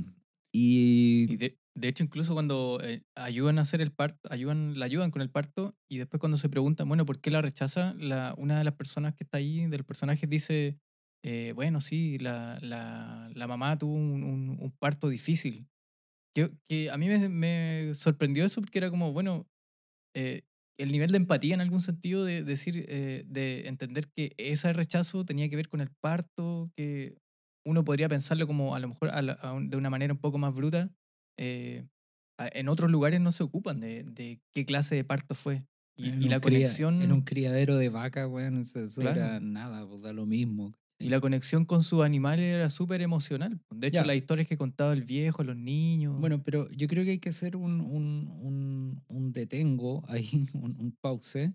Y, 0.52 1.26
Y 1.32 1.36
de, 1.36 1.58
de 1.74 1.88
hecho, 1.88 2.04
incluso 2.04 2.34
cuando 2.34 2.80
eh, 2.82 3.02
ayudan 3.14 3.58
a 3.58 3.62
hacer 3.62 3.80
el 3.80 3.92
parto, 3.92 4.28
ayudan, 4.30 4.78
la 4.78 4.84
ayudan 4.84 5.10
con 5.10 5.22
el 5.22 5.30
parto, 5.30 5.76
y 5.88 5.98
después 5.98 6.20
cuando 6.20 6.36
se 6.38 6.48
preguntan, 6.48 6.86
bueno, 6.88 7.04
¿por 7.06 7.20
qué 7.20 7.30
la 7.30 7.42
rechaza? 7.42 7.94
La, 7.98 8.34
una 8.38 8.58
de 8.58 8.64
las 8.64 8.74
personas 8.74 9.14
que 9.14 9.24
está 9.24 9.38
ahí, 9.38 9.66
del 9.66 9.84
personaje, 9.84 10.26
dice, 10.26 10.78
eh, 11.24 11.52
bueno, 11.54 11.80
sí, 11.80 12.18
la, 12.18 12.58
la, 12.60 13.30
la 13.34 13.46
mamá 13.46 13.78
tuvo 13.78 13.94
un, 13.94 14.22
un- 14.22 14.58
un 14.60 14.70
parto 14.78 15.08
difícil. 15.08 15.66
Que, 16.36 16.50
que 16.68 16.90
a 16.90 16.96
mí 16.96 17.06
me, 17.06 17.28
me 17.28 17.94
sorprendió 17.94 18.44
eso 18.44 18.60
porque 18.60 18.78
era 18.78 18.90
como, 18.90 19.12
bueno, 19.12 19.46
eh, 20.14 20.42
el 20.78 20.90
nivel 20.92 21.10
de 21.10 21.16
empatía 21.18 21.54
en 21.54 21.60
algún 21.60 21.80
sentido 21.80 22.24
de 22.24 22.42
decir, 22.44 22.84
eh, 22.88 23.24
de 23.26 23.68
entender 23.68 24.08
que 24.14 24.32
ese 24.38 24.72
rechazo 24.72 25.24
tenía 25.24 25.48
que 25.48 25.56
ver 25.56 25.68
con 25.68 25.80
el 25.80 25.90
parto, 26.00 26.68
que 26.76 27.16
uno 27.64 27.84
podría 27.84 28.08
pensarlo 28.08 28.46
como 28.46 28.74
a 28.74 28.80
lo 28.80 28.88
mejor 28.88 29.10
a 29.10 29.22
la- 29.22 29.32
a 29.34 29.52
un- 29.52 29.70
de 29.70 29.76
una 29.76 29.90
manera 29.90 30.12
un 30.12 30.18
poco 30.20 30.38
más 30.38 30.54
bruta. 30.54 30.90
eh, 31.38 31.86
en 32.52 32.68
otros 32.68 32.90
lugares 32.90 33.20
no 33.20 33.30
se 33.32 33.44
ocupan 33.44 33.78
de, 33.80 34.02
de 34.02 34.40
qué 34.52 34.64
clase 34.66 34.96
de 34.96 35.04
parto 35.04 35.34
fue. 35.36 35.64
Y, 35.96 36.08
En 36.08 36.20
y 36.20 36.24
un 36.24 36.30
la 36.30 36.40
cría- 36.40 36.58
conexión... 36.58 37.00
En 37.02 37.12
un 37.12 37.22
criadero 37.22 37.76
de 37.76 37.88
vaca, 37.88 38.28
eso, 38.60 38.80
eso 38.80 39.00
Claro. 39.00 39.20
era 39.20 39.40
nada, 39.40 39.86
pues 39.86 40.02
da 40.02 40.12
lo 40.12 40.26
mismo. 40.26 40.74
Y 41.04 41.10
la 41.10 41.20
conexión 41.20 41.66
con 41.66 41.82
sus 41.82 42.02
animales 42.02 42.46
era 42.46 42.70
súper 42.70 43.02
emocional. 43.02 43.60
De 43.70 43.88
hecho, 43.88 43.98
Ya. 43.98 44.06
las 44.06 44.16
historias 44.16 44.46
que 44.48 44.56
contaba 44.56 44.94
el 44.94 45.02
viejo, 45.04 45.44
los 45.44 45.56
niños. 45.56 46.18
Bueno, 46.18 46.42
pero 46.42 46.70
yo 46.70 46.86
creo 46.88 47.04
que 47.04 47.10
hay 47.10 47.18
que 47.18 47.28
hacer 47.28 47.56
un, 47.56 47.80
un, 47.82 48.28
un, 48.40 49.04
un 49.08 49.32
detengo 49.32 50.02
ahí, 50.08 50.28
un, 50.54 50.76
un 50.80 50.96
pause, 51.00 51.52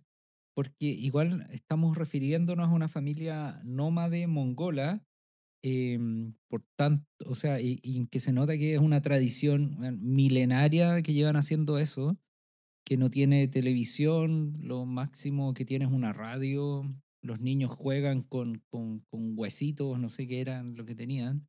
porque 0.56 0.86
igual 0.86 1.48
estamos 1.50 1.98
refiriéndonos 1.98 2.68
a 2.70 2.72
una 2.72 2.88
familia 2.88 3.60
nómade 3.64 4.28
mongola, 4.28 5.04
em, 5.64 6.36
por 6.48 6.64
tanto, 6.78 7.06
o 7.26 7.36
sea, 7.36 7.60
y, 7.60 7.80
y 7.84 8.06
que 8.08 8.20
se 8.20 8.32
nota 8.34 8.58
que 8.58 8.76
es 8.76 8.80
una 8.80 9.02
tradición 9.02 9.78
milenaria 10.02 11.02
que 11.02 11.14
llevan 11.14 11.36
haciendo 11.38 11.80
eso, 11.80 12.18
que 12.86 12.98
no 12.98 13.10
tiene 13.10 13.48
televisión, 13.48 14.58
lo 14.62 14.86
máximo 14.86 15.54
que 15.54 15.66
tiene 15.66 15.86
es 15.86 15.92
una 15.92 16.14
radio, 16.14 16.84
los 17.22 17.40
niños 17.42 17.72
juegan 17.72 18.22
con, 18.24 18.62
con, 18.70 19.00
con 19.10 19.38
huesitos, 19.38 20.00
no 20.00 20.10
sé 20.10 20.28
qué 20.28 20.42
eran 20.42 20.76
lo 20.76 20.86
que 20.86 20.96
tenían 20.96 21.48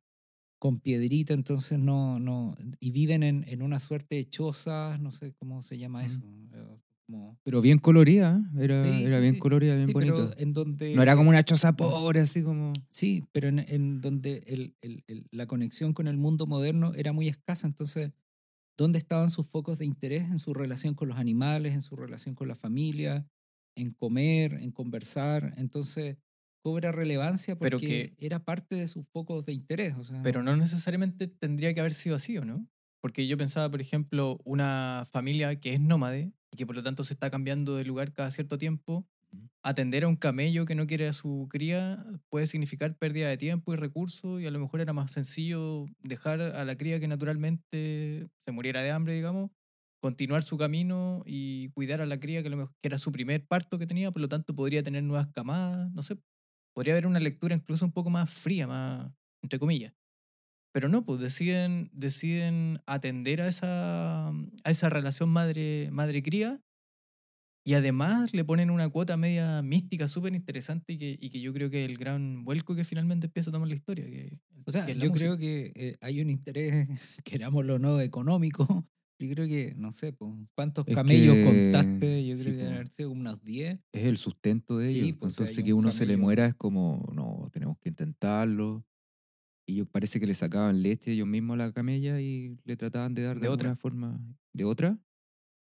con 0.59 0.79
piedrita, 0.79 1.33
entonces 1.33 1.79
no, 1.79 2.19
no, 2.19 2.55
y 2.79 2.91
viven 2.91 3.23
en, 3.23 3.43
en 3.47 3.63
una 3.63 3.79
suerte 3.79 4.15
de 4.15 4.29
chozas, 4.29 4.99
no 4.99 5.09
sé 5.09 5.33
cómo 5.33 5.63
se 5.63 5.79
llama 5.79 6.05
eso. 6.05 6.19
eh, 6.53 6.77
como- 7.07 7.39
pero 7.43 7.61
bien 7.61 7.79
colorida, 7.79 8.39
¿eh? 8.57 8.63
era, 8.65 8.83
Sí, 8.83 9.03
era 9.05 9.15
sí, 9.15 9.21
bien 9.21 9.33
sí. 9.33 9.39
colorida, 9.39 9.75
bien 9.75 9.91
bonita. 9.91 10.33
en 10.37 10.53
donde... 10.53 10.95
No 10.95 11.01
era 11.01 11.15
como 11.15 11.31
una 11.31 11.43
choza 11.43 11.75
pobre, 11.75 12.19
así 12.19 12.43
como... 12.43 12.73
Sí, 12.89 13.25
pero 13.31 13.47
en, 13.47 13.57
en 13.59 14.01
donde 14.01 14.43
el, 14.45 14.75
el- 14.81 15.03
el- 15.07 15.25
la 15.31 15.47
conexión 15.47 15.93
con 15.93 16.07
el 16.07 16.17
mundo 16.17 16.45
moderno 16.45 16.93
era 16.93 17.11
muy 17.11 17.27
escasa, 17.27 17.65
entonces, 17.65 18.11
¿dónde 18.77 18.99
estaban 18.99 19.31
sus 19.31 19.47
focos 19.47 19.79
de 19.79 19.85
interés 19.85 20.29
en 20.29 20.37
su 20.37 20.53
relación 20.53 20.93
con 20.93 21.09
los 21.09 21.17
animales, 21.17 21.73
en 21.73 21.81
su 21.81 21.95
relación 21.95 22.35
con 22.35 22.47
la 22.47 22.55
familia, 22.55 23.27
en 23.75 23.91
comer, 23.91 24.57
en 24.61 24.71
conversar? 24.71 25.53
Entonces, 25.57 26.17
cobra 26.63 26.91
relevancia 26.91 27.55
porque 27.57 27.69
Pero 27.69 27.79
que- 27.79 28.15
era 28.17 28.43
parte 28.43 28.75
de 28.75 28.87
sus 28.87 29.05
focos 29.07 29.45
de 29.45 29.53
interés. 29.53 29.95
O 29.97 30.03
sea, 30.03 30.21
Pero 30.23 30.43
no 30.43 30.55
necesariamente 30.55 31.27
tendría 31.27 31.73
que 31.73 31.79
haber 31.79 31.93
sido 31.93 32.15
así, 32.15 32.37
¿o 32.37 32.45
no? 32.45 32.67
Porque 33.01 33.25
yo 33.27 33.37
pensaba, 33.37 33.69
por 33.71 33.81
ejemplo, 33.81 34.39
una 34.45 35.03
familia 35.11 35.59
que 35.59 35.73
es 35.73 35.79
nómade 35.79 36.33
y 36.51 36.57
que 36.57 36.65
por 36.67 36.75
lo 36.75 36.83
tanto 36.83 37.03
se 37.03 37.13
está 37.13 37.29
cambiando 37.31 37.75
de 37.75 37.85
lugar 37.85 38.13
cada 38.13 38.29
cierto 38.29 38.57
tiempo, 38.57 39.07
atender 39.63 40.03
a 40.03 40.07
un 40.07 40.15
camello 40.17 40.65
que 40.65 40.75
no 40.75 40.87
quiere 40.87 41.07
a 41.07 41.13
su 41.13 41.47
cría 41.49 42.05
puede 42.29 42.47
significar 42.47 42.97
pérdida 42.97 43.29
de 43.29 43.37
tiempo 43.37 43.73
y 43.73 43.77
recursos 43.77 44.41
y 44.41 44.47
a 44.47 44.51
lo 44.51 44.59
mejor 44.59 44.81
era 44.81 44.93
más 44.93 45.11
sencillo 45.11 45.85
dejar 46.03 46.41
a 46.41 46.65
la 46.65 46.77
cría 46.77 46.99
que 46.99 47.07
naturalmente 47.07 48.27
se 48.39 48.51
muriera 48.51 48.81
de 48.83 48.91
hambre, 48.91 49.13
digamos, 49.13 49.51
continuar 50.01 50.43
su 50.43 50.57
camino 50.57 51.23
y 51.25 51.69
cuidar 51.69 52.01
a 52.01 52.07
la 52.07 52.19
cría 52.19 52.41
que, 52.41 52.49
a 52.49 52.51
lo 52.51 52.57
mejor, 52.57 52.75
que 52.81 52.89
era 52.89 52.97
su 52.99 53.11
primer 53.13 53.47
parto 53.47 53.77
que 53.79 53.87
tenía, 53.87 54.11
por 54.11 54.21
lo 54.21 54.29
tanto 54.29 54.55
podría 54.55 54.83
tener 54.83 55.03
nuevas 55.03 55.27
camadas, 55.29 55.91
no 55.93 56.01
sé, 56.01 56.17
podría 56.75 56.93
haber 56.95 57.07
una 57.07 57.19
lectura 57.21 57.55
incluso 57.55 57.85
un 57.85 57.93
poco 57.93 58.09
más 58.09 58.29
fría, 58.29 58.67
más 58.67 59.11
entre 59.43 59.59
comillas. 59.59 59.93
Pero 60.73 60.89
no, 60.89 61.05
pues 61.05 61.19
deciden, 61.19 61.89
deciden 61.93 62.81
atender 62.87 63.41
a 63.41 63.47
esa, 63.47 64.29
a 64.29 64.69
esa 64.69 64.89
relación 64.89 65.29
madre- 65.29 65.89
madre-cría 65.91 66.61
y 67.63 67.75
además 67.75 68.33
le 68.33 68.43
ponen 68.43 68.71
una 68.71 68.89
cuota 68.89 69.17
media 69.17 69.61
mística 69.61 70.07
súper 70.07 70.33
interesante 70.33 70.93
y 70.93 70.97
que, 70.97 71.17
y 71.19 71.29
que 71.29 71.41
yo 71.41 71.53
creo 71.53 71.69
que 71.69 71.83
es 71.85 71.89
el 71.89 71.97
gran 71.97 72.43
vuelco 72.43 72.75
que 72.75 72.83
finalmente 72.83 73.27
empieza 73.27 73.51
a 73.51 73.53
tomar 73.53 73.67
la 73.67 73.75
historia. 73.75 74.05
Que, 74.05 74.39
O 74.65 74.71
sea, 74.71 74.85
que 74.85 74.95
yo 74.95 75.09
música. 75.09 75.19
creo 75.19 75.37
que 75.37 75.71
eh, 75.75 75.95
hay 76.01 76.21
un 76.21 76.29
interés, 76.31 76.87
querámoslo 77.23 77.75
o 77.75 77.79
no, 77.79 78.01
económico. 78.01 78.87
Yo 79.21 79.29
creo 79.29 79.47
que, 79.47 79.73
no 79.77 79.93
sé, 79.93 80.13
pues, 80.13 80.31
¿cuántos 80.55 80.87
Es 80.87 80.95
camellos 80.95 81.35
que- 81.35 81.45
contaste? 81.71 82.25
Yo 82.27 82.35
sí, 82.35 82.41
creo 82.41 82.53
que 82.53 82.57
deben 82.59 82.73
haber 82.73 82.87
sido 82.89 83.11
unos 83.11 83.43
10. 83.43 83.79
Es 83.91 84.03
el 84.05 84.17
sustento 84.17 84.77
de 84.77 84.91
Sí, 84.91 84.99
ellos. 84.99 85.17
pues, 85.19 85.35
sea, 85.35 85.45
Entonces 85.45 85.63
que 85.63 85.73
un 85.73 85.79
uno 85.79 85.91
se 85.91 86.05
le 86.05 86.17
muera 86.17 86.45
es 86.47 86.55
como, 86.55 87.05
no, 87.13 87.49
tenemos 87.51 87.77
que 87.79 87.89
intentarlo. 87.89 88.85
Y 89.67 89.75
yo 89.75 89.85
parece 89.85 90.19
que 90.19 90.27
le 90.27 90.33
sacaban 90.33 90.81
leche 90.81 91.11
ellos 91.13 91.27
mismos 91.27 91.53
a 91.55 91.57
la 91.67 91.71
camella 91.71 92.19
y 92.19 92.57
le 92.65 92.75
trataban 92.75 93.13
de 93.13 93.21
dar 93.23 93.35
de, 93.35 93.41
De 93.43 93.47
otra. 93.49 93.75
forma. 93.75 94.19
¿De 94.53 94.63
otra? 94.65 94.99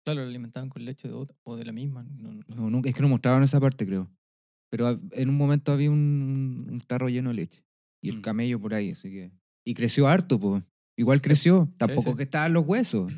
Claro, 0.03 0.21
lo 0.21 0.27
alimentaban 0.27 0.69
con 0.69 0.85
leche 0.85 1.07
de 1.07 1.13
otra 1.13 1.35
o 1.43 1.55
de 1.57 1.65
la 1.65 1.71
misma. 1.71 2.03
no- 2.03 2.69
no 2.69 2.81
es 2.85 2.93
que 2.93 3.01
no 3.01 3.09
mostraban 3.09 3.43
esa 3.43 3.59
parte, 3.59 3.85
creo. 3.85 4.11
Pero 4.69 4.99
en 5.11 5.29
un 5.29 5.35
momento 5.37 5.71
había 5.71 5.89
un, 5.89 6.67
un 6.69 6.81
tarro 6.81 7.07
lleno 7.09 7.29
de 7.29 7.35
leche. 7.35 7.63
Y 8.01 8.09
el 8.09 8.17
Mm. 8.17 8.21
camello 8.21 8.59
por 8.59 8.73
ahí, 8.73 8.91
así 8.91 9.09
que. 9.09 9.31
Y 9.65 9.73
creció 9.73 10.07
harto, 10.07 10.39
pues. 10.39 10.63
Igual 10.97 11.21
creció. 11.21 11.71
Tampoco 11.77 12.11
sí. 12.11 12.17
que 12.17 12.23
estaban 12.23 12.53
los 12.53 12.65
huesos. 12.65 13.13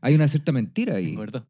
Hay 0.00 0.14
una 0.14 0.28
cierta 0.28 0.52
mentira 0.52 0.96
ahí. 0.96 1.16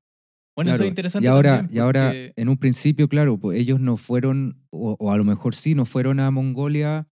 Bueno, 0.55 0.71
eso 0.71 0.83
es 0.83 0.91
interesante. 0.91 1.25
Y 1.25 1.29
ahora, 1.29 1.57
también 1.61 1.75
y 1.77 1.79
ahora 1.81 2.13
en 2.15 2.49
un 2.51 2.59
principio, 2.59 3.09
claro, 3.09 3.39
pues 3.39 3.59
ellos 3.59 3.81
no 3.81 3.97
fueron, 3.97 4.63
o, 4.69 4.97
o 5.01 5.11
a 5.11 5.17
lo 5.17 5.25
mejor 5.25 5.55
sí, 5.55 5.75
no 5.75 5.87
fueron 5.87 6.21
a 6.21 6.31
Mongolia 6.31 7.09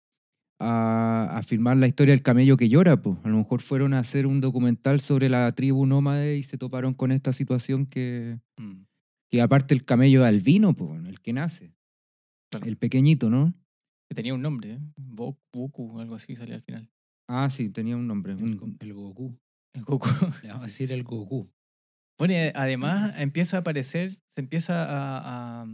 a, 0.59 1.37
a 1.37 1.41
filmar 1.41 1.77
la 1.77 1.87
historia 1.87 2.13
del 2.13 2.21
camello 2.21 2.55
que 2.55 2.69
llora, 2.69 3.01
pues. 3.01 3.17
A 3.23 3.29
lo 3.29 3.37
mejor 3.37 3.61
fueron 3.61 3.95
a 3.95 3.99
hacer 3.99 4.27
un 4.27 4.41
documental 4.41 5.01
sobre 5.01 5.27
la 5.27 5.51
tribu 5.53 5.87
nómade 5.87 6.37
y 6.37 6.43
se 6.43 6.59
toparon 6.59 6.93
con 6.93 7.11
esta 7.11 7.33
situación 7.33 7.87
que, 7.87 8.39
Mm. 8.57 8.83
Que 9.31 9.41
aparte 9.41 9.73
el 9.73 9.85
camello 9.85 10.23
albino, 10.23 10.75
pues, 10.75 11.03
el 11.07 11.19
que 11.19 11.33
nace. 11.33 11.73
Claro. 12.51 12.67
El 12.67 12.77
pequeñito, 12.77 13.31
¿no? 13.31 13.55
Que 14.07 14.13
tenía 14.13 14.35
un 14.35 14.41
nombre, 14.43 14.73
¿eh? 14.73 14.79
Bo- 14.97 15.39
Boku, 15.51 15.99
algo 15.99 16.13
así 16.13 16.35
salía 16.35 16.55
al 16.55 16.61
final. 16.61 16.91
Ah, 17.33 17.49
sí, 17.49 17.69
tenía 17.69 17.95
un 17.95 18.07
nombre. 18.07 18.33
El, 18.33 18.43
un- 18.43 18.57
Go- 18.57 18.75
el 18.79 18.93
Goku. 18.93 19.37
El 19.73 19.83
Goku. 19.85 20.07
Le 20.43 20.49
vamos 20.49 20.63
a 20.63 20.67
decir 20.67 20.91
el 20.91 21.03
Goku. 21.03 21.49
Bueno, 22.19 22.33
y 22.33 22.37
además 22.55 23.13
empieza 23.19 23.57
a 23.57 23.59
aparecer, 23.61 24.17
se 24.27 24.41
empiza 24.41 24.83
a... 24.85 25.61
a- 25.63 25.67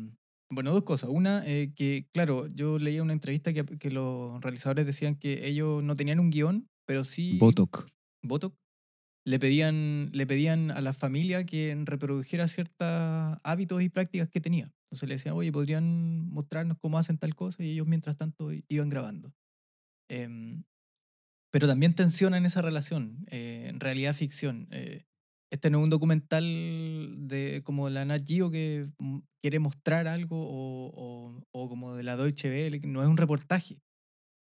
bueno, 0.50 0.72
dos 0.72 0.84
cosas. 0.84 1.10
Una, 1.10 1.44
eh, 1.46 1.74
que 1.76 2.08
claro, 2.14 2.48
yo 2.48 2.80
leía 2.80 3.04
una 3.04 3.12
entrevista 3.14 3.52
que, 3.54 3.66
que 3.66 3.92
los 3.92 4.40
realizadores 4.42 4.86
decían 4.86 5.16
que 5.16 5.46
ellos 5.48 5.84
no 5.84 5.96
tenían 5.96 6.20
un 6.20 6.30
guion, 6.30 6.70
pero 6.86 7.04
sí... 7.04 7.38
Botoc. 7.38 7.90
Botoc, 8.24 8.56
le 9.26 9.40
pedían, 9.40 10.10
le 10.14 10.26
pedían 10.26 10.72
a 10.72 10.80
la 10.80 10.94
familia 10.94 11.46
que 11.46 11.76
reprodujera 11.84 12.48
ciertos 12.48 12.88
hábitos 13.44 13.82
y 13.82 13.90
prácticas 13.90 14.30
que 14.30 14.40
tenía. 14.40 14.72
Entonces 14.86 15.10
le 15.10 15.16
decían, 15.16 15.36
oye, 15.36 15.52
¿podrían 15.52 16.30
mostrarnos 16.30 16.78
cómo 16.80 16.98
hacen 16.98 17.18
tal 17.18 17.36
cosa? 17.36 17.62
Y 17.64 17.72
ellos 17.72 17.88
mientras 17.88 18.16
tanto 18.16 18.52
iban 18.70 18.88
grabando. 18.88 19.34
Em, 20.10 20.64
pero 21.52 21.68
también 21.68 21.94
tensionan 21.94 22.46
esa 22.46 22.62
relación, 22.62 23.26
eh, 23.32 23.66
en 23.68 23.80
realidad 23.80 24.14
ficción. 24.14 24.68
Eh, 24.72 25.04
este 25.52 25.70
no 25.70 25.78
es 25.80 25.84
un 25.86 25.90
documental 25.90 26.44
de 27.28 27.62
como 27.64 27.90
la 27.90 28.04
Nat 28.06 28.22
Geo 28.28 28.52
que 28.52 28.86
mm, 29.00 29.20
quiere 29.42 29.60
mostrar 29.60 30.08
algo 30.08 30.38
o, 30.46 30.92
o- 30.94 31.44
o 31.52 31.70
como 31.70 31.96
de 31.96 32.04
la 32.04 32.18
Deutsche 32.18 32.50
Welle, 32.50 32.82
no 32.86 33.02
es 33.02 33.08
un 33.08 33.18
reportaje. 33.18 33.80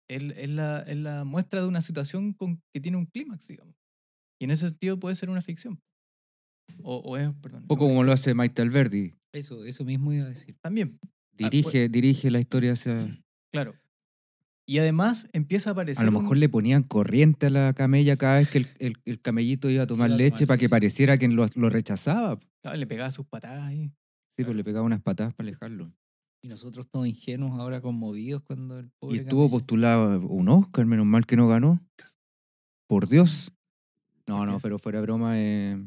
Es, 0.09 0.23
es 0.23 0.49
la, 0.51 0.81
es 0.87 0.97
la 0.97 1.25
muestra 1.25 1.61
de 1.61 1.69
una 1.69 1.81
situación 1.83 2.33
con, 2.33 2.63
que 2.73 2.81
tiene 2.81 2.97
un 2.97 3.07
clímax, 3.07 3.49
digamos. 3.49 3.75
Y 4.41 4.45
en 4.45 4.51
ese 4.53 4.69
sentido 4.69 4.99
puede 4.99 5.17
ser 5.17 5.29
una 5.31 5.43
ficción. 5.43 5.81
O, 6.83 6.97
o 6.97 7.17
es, 7.17 7.31
perdón. 7.43 7.63
Un 7.63 7.69
poco 7.69 7.85
una 7.85 7.91
como 7.93 8.05
lo 8.05 8.13
historia. 8.15 8.15
hace 8.15 8.35
Mike 8.49 8.63
Alberdi. 8.63 9.15
Eso, 9.35 9.65
eso 9.65 9.85
mismo 9.85 10.13
iba 10.13 10.25
a 10.25 10.29
decir. 10.29 10.57
También, 10.63 10.99
Dirige, 11.37 11.89
dirige 11.91 12.31
la 12.31 12.41
historia 12.41 12.73
hacia... 12.73 13.07
claro. 13.53 13.75
Y 14.69 14.79
además 14.79 15.29
empieza 15.33 15.71
a 15.71 15.73
aparecer. 15.75 16.03
A 16.07 16.11
lo 16.11 16.17
un- 16.17 16.23
mejor 16.25 16.37
le 16.39 16.49
ponían 16.49 16.83
corriente 16.83 17.47
a 17.47 17.51
la 17.51 17.73
camella 17.73 18.17
cada 18.17 18.37
vez 18.37 18.51
que 18.51 18.59
el, 18.59 18.67
el- 18.81 18.97
el 19.05 19.21
camellito 19.21 19.71
iba 19.71 19.85
a 19.85 19.87
tomar 19.87 20.09
Iba 20.09 20.15
a 20.17 20.19
leche 20.19 20.31
tomar 20.39 20.47
para 20.49 20.59
que 20.59 20.69
pareciera 20.69 21.19
que 21.19 21.29
lo, 21.29 21.47
lo 21.55 21.71
rechazaba. 21.71 22.39
claro, 22.63 22.77
le 22.77 22.87
pegaba 22.87 23.11
sus 23.13 23.27
patadas 23.27 23.63
ahí. 23.69 23.93
Sí, 24.37 24.45
pues 24.45 24.57
le 24.57 24.65
pegaba 24.65 24.85
unas 24.85 25.01
patadas 25.01 25.33
para 25.35 25.49
alejarlo. 25.49 25.93
Y 26.43 26.49
nosotros 26.49 26.89
todos 26.91 27.07
ingenuos 27.07 27.59
ahora 27.59 27.81
conmovidos 27.81 28.43
cuando 28.43 28.79
el 28.79 28.91
pobre 28.99 29.17
Y 29.17 29.21
estuvo 29.21 29.47
camello- 29.47 29.51
postulado 29.51 30.21
un 30.21 30.49
Oscar, 30.49 30.85
menos 30.87 31.07
mal 31.07 31.27
que 31.27 31.37
no 31.37 31.49
ganó. 31.49 31.81
Por 32.89 33.09
Dios. 33.09 33.53
No, 34.27 34.45
no, 34.47 34.59
pero 34.61 34.79
fuera 34.79 35.01
broma. 35.01 35.39
eh, 35.41 35.79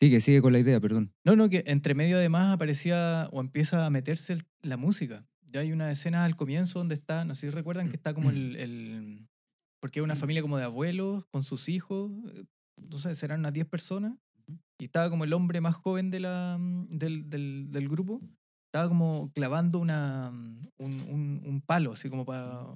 Sigue, 0.00 0.20
sigue 0.20 0.42
con 0.42 0.52
la 0.52 0.58
idea, 0.58 0.80
perdón. 0.80 1.12
No, 1.24 1.36
no, 1.36 1.48
que 1.48 1.62
entre 1.66 1.94
medio 1.94 2.16
además 2.16 2.52
aparecía 2.52 3.28
o 3.32 3.40
empieza 3.40 3.86
a 3.86 3.90
meterse 3.90 4.32
el- 4.32 4.42
la 4.62 4.76
música. 4.76 5.24
Ya 5.52 5.60
hay 5.60 5.72
una 5.72 5.90
escena 5.90 6.24
al 6.24 6.36
comienzo 6.36 6.78
donde 6.78 6.94
está, 6.94 7.24
no 7.24 7.34
sé 7.34 7.42
si 7.42 7.50
recuerdan 7.50 7.88
que 7.88 7.96
está 7.96 8.14
como 8.14 8.30
el. 8.30 8.56
el- 8.56 9.28
porque 9.80 9.98
es 9.98 10.04
una 10.04 10.14
familia 10.14 10.42
como 10.42 10.58
de 10.58 10.64
abuelos 10.64 11.26
con 11.26 11.42
sus 11.42 11.68
hijos, 11.68 12.12
eh, 12.34 12.44
no 12.76 12.98
sé, 12.98 13.14
serán 13.14 13.40
unas 13.40 13.52
10 13.52 13.66
personas. 13.66 14.14
Y 14.78 14.84
estaba 14.84 15.10
como 15.10 15.24
el 15.24 15.32
hombre 15.32 15.60
más 15.60 15.74
joven 15.74 16.10
de 16.10 16.20
la, 16.20 16.58
del, 16.88 17.28
del, 17.28 17.70
del 17.70 17.88
grupo, 17.88 18.20
estaba 18.66 18.88
como 18.88 19.30
clavando 19.34 19.78
una, 19.78 20.30
un, 20.30 21.00
un, 21.08 21.42
un 21.44 21.60
palo, 21.60 21.92
así 21.92 22.08
como 22.10 22.24
para 22.24 22.66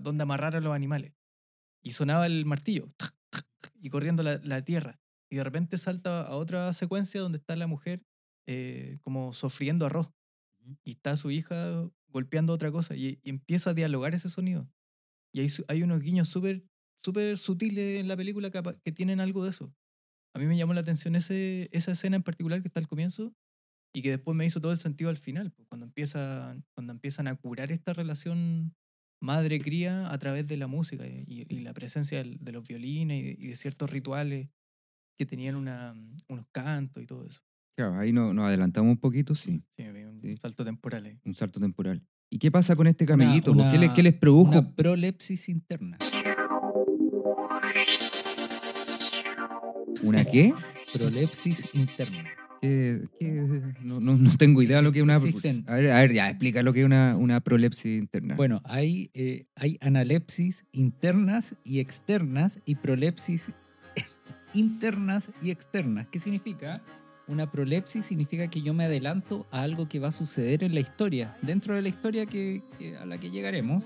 donde 0.00 0.22
amarrar 0.22 0.56
a 0.56 0.60
los 0.60 0.74
animales. 0.74 1.12
Y 1.82 1.92
sonaba 1.92 2.26
el 2.26 2.44
martillo, 2.46 2.88
y 3.80 3.90
corriendo 3.90 4.22
la, 4.22 4.40
la 4.42 4.62
tierra. 4.62 4.98
Y 5.30 5.36
de 5.36 5.44
repente 5.44 5.78
salta 5.78 6.22
a 6.22 6.36
otra 6.36 6.72
secuencia 6.72 7.20
donde 7.20 7.38
está 7.38 7.56
la 7.56 7.66
mujer 7.66 8.02
eh, 8.46 8.98
como 9.02 9.32
sofriendo 9.32 9.86
arroz. 9.86 10.10
Y 10.84 10.92
está 10.92 11.16
su 11.16 11.30
hija 11.30 11.90
golpeando 12.08 12.52
otra 12.52 12.70
cosa. 12.72 12.96
Y, 12.96 13.20
empieza 13.24 13.70
a 13.70 13.74
dialogar 13.74 14.14
ese 14.14 14.28
sonido. 14.28 14.68
Y 15.32 15.40
hay, 15.40 15.48
hay 15.68 15.82
unos 15.82 16.00
guiños 16.00 16.28
súper 16.28 16.64
súper 17.04 17.36
sutiles 17.36 18.00
en 18.00 18.08
la 18.08 18.16
película 18.16 18.50
que, 18.50 18.62
que 18.82 18.92
tienen 18.92 19.20
algo 19.20 19.44
de 19.44 19.50
eso. 19.50 19.74
A 20.34 20.38
mí 20.38 20.46
me 20.46 20.56
llamó 20.56 20.72
la 20.72 20.80
atención 20.80 21.14
ese, 21.14 21.68
esa 21.70 21.92
escena 21.92 22.16
en 22.16 22.22
particular 22.22 22.62
que 22.62 22.68
está 22.68 22.80
al 22.80 22.88
comienzo 22.88 23.34
y 23.94 24.02
que 24.02 24.10
después 24.10 24.36
me 24.36 24.46
hizo 24.46 24.60
todo 24.60 24.72
el 24.72 24.78
sentido 24.78 25.10
al 25.10 25.18
final, 25.18 25.52
pues, 25.52 25.68
cuando, 25.68 25.86
empieza, 25.86 26.56
cuando 26.74 26.92
empiezan 26.92 27.28
a 27.28 27.36
curar 27.36 27.70
esta 27.70 27.92
relación 27.92 28.74
madre-cría 29.22 30.10
a 30.10 30.18
través 30.18 30.46
de 30.46 30.56
la 30.56 30.66
música 30.66 31.06
y, 31.06 31.46
y 31.48 31.60
la 31.60 31.74
presencia 31.74 32.24
de 32.24 32.52
los 32.52 32.66
violines 32.66 33.36
y 33.38 33.48
de, 33.48 33.56
ciertos 33.56 33.90
rituales 33.90 34.48
que 35.16 35.26
tenían 35.26 35.54
unos 35.54 36.46
cantos 36.50 37.02
y 37.02 37.06
todo 37.06 37.24
eso. 37.24 37.42
Claro, 37.76 37.98
ahí 37.98 38.12
no- 38.12 38.32
nos 38.32 38.46
adelantamos 38.46 38.90
un 38.92 38.98
poquito, 38.98 39.34
sí. 39.34 39.62
Sí, 39.76 39.82
un 39.82 40.20
Sí. 40.20 40.36
salto 40.36 40.64
temporal 40.64 41.06
ahí. 41.06 41.18
Un 41.24 41.34
salto 41.34 41.58
temporal. 41.60 42.02
¿Y 42.30 42.38
qué 42.38 42.50
pasa 42.50 42.76
con 42.76 42.86
este 42.86 43.04
Una- 43.04 43.12
camellito? 43.24 43.52
¿Qué, 43.52 43.78
le- 43.78 43.86
una- 43.86 43.92
qué 43.94 44.02
les 44.02 44.14
produjo? 44.14 44.50
Una 44.52 44.74
prolepsis 44.74 45.48
interna. 45.48 45.98
¿Una 50.02 50.24
qué? 50.24 50.52
Prolepsis 50.92 51.74
interna. 51.74 52.24
¿Qué- 52.60 53.02
qué? 53.20 53.72
No, 53.82 54.00
no- 54.00 54.16
no 54.16 54.36
tengo 54.36 54.62
idea 54.62 54.78
de 54.78 54.82
lo 54.82 54.92
que 54.92 54.98
es 54.98 55.02
una... 55.02 55.18
Existen- 55.18 55.64
A 55.68 55.74
ver, 55.76 55.90
a 55.90 56.00
ver, 56.00 56.12
ya, 56.12 56.30
explica 56.30 56.62
lo 56.62 56.72
que 56.72 56.80
es 56.80 56.86
una, 56.86 57.16
una 57.16 57.40
prolepsis 57.40 57.98
interna. 57.98 58.34
Bueno, 58.36 58.62
hay, 58.64 59.10
eh, 59.14 59.46
hay 59.56 59.78
analepsis 59.80 60.64
internas 60.72 61.56
y 61.64 61.80
externas 61.80 62.60
y 62.64 62.76
prolepsis 62.76 63.50
internas 64.54 65.30
y 65.42 65.50
externas. 65.50 66.06
¿Qué 66.10 66.18
significa? 66.18 66.82
Una 67.26 67.50
prolepsis 67.50 68.04
significa 68.06 68.48
que 68.48 68.60
yo 68.60 68.74
me 68.74 68.84
adelanto 68.84 69.46
a 69.50 69.62
algo 69.62 69.88
que 69.88 69.98
va 69.98 70.08
a 70.08 70.12
suceder 70.12 70.62
en 70.62 70.74
la 70.74 70.80
historia, 70.80 71.34
dentro 71.42 71.74
de 71.74 71.82
la 71.82 71.88
historia 71.88 72.26
que, 72.26 72.62
que- 72.78 72.96
a 72.98 73.06
la 73.06 73.18
que 73.18 73.30
llegaremos. 73.30 73.82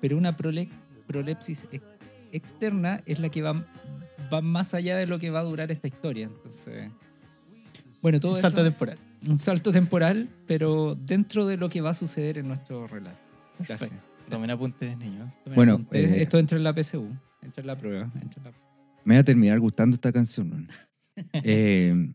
Pero 0.00 0.16
una 0.16 0.36
prole- 0.36 0.68
prolepsis 1.06 1.66
ex- 1.72 1.98
externa 2.30 3.00
es 3.06 3.18
la 3.18 3.28
que 3.30 3.42
va, 3.42 3.66
va 4.32 4.40
más 4.40 4.74
allá 4.74 4.96
de 4.96 5.06
lo 5.06 5.18
que 5.18 5.30
va 5.30 5.40
a 5.40 5.44
durar 5.44 5.70
esta 5.72 5.88
historia. 5.88 6.26
Entonces, 6.26 6.90
bueno, 8.00 8.20
todo 8.20 8.32
Un 8.32 8.38
eso- 8.38 8.48
salto 8.48 8.62
temporal. 8.64 8.98
un 9.28 9.38
salto 9.38 9.72
temporal, 9.72 10.28
pero 10.46 10.94
dentro 10.94 11.46
de 11.46 11.56
lo 11.56 11.68
que 11.68 11.80
va 11.80 11.90
a 11.90 11.94
suceder 11.94 12.38
en 12.38 12.46
nuestro 12.48 12.86
relato. 12.86 13.18
Gracias. 13.58 13.80
Perfecto. 13.90 14.04
Tomen 14.30 14.50
apuntes, 14.50 14.96
niños. 14.98 15.34
Tomen 15.44 15.56
Bueno, 15.56 15.72
apuntes. 15.74 16.10
eh, 16.10 16.22
esto 16.22 16.38
entra 16.38 16.56
en 16.56 16.64
la 16.64 16.72
PSU, 16.72 17.08
entra 17.42 17.60
en 17.60 17.66
la 17.66 17.76
prueba. 17.76 18.10
entra 18.20 18.38
en 18.38 18.44
la- 18.44 18.52
Me 19.04 19.14
va 19.14 19.20
a 19.20 19.24
terminar 19.24 19.58
gustando 19.58 19.94
esta 19.94 20.12
canción. 20.12 20.68
Eh, 21.44 22.10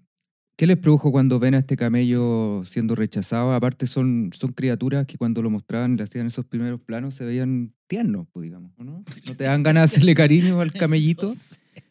¿Qué 0.58 0.66
les 0.66 0.78
produjo 0.78 1.12
cuando 1.12 1.38
ven 1.38 1.54
a 1.54 1.60
este 1.60 1.78
camello 1.78 2.64
siendo 2.66 2.96
rechazado? 2.96 3.54
Aparte 3.54 3.86
son, 3.86 4.32
son 4.34 4.54
criaturas 4.54 5.06
que 5.06 5.16
cuando 5.16 5.44
lo 5.44 5.52
mostraban, 5.52 5.98
le 5.98 6.04
hacían 6.04 6.26
esos 6.26 6.46
primeros 6.46 6.82
planos, 6.82 7.14
se 7.14 7.26
veían 7.26 7.76
tiernos, 7.86 8.26
pues, 8.34 8.46
digamos, 8.46 8.72
¿o 8.76 8.84
¿no? 8.84 9.04
¿No 9.28 9.36
te 9.36 9.44
dan 9.44 9.62
ganas 9.62 9.92
de 9.92 9.96
hacerle 9.96 10.16
cariño 10.16 10.60
al 10.60 10.74
camellito? 10.74 11.32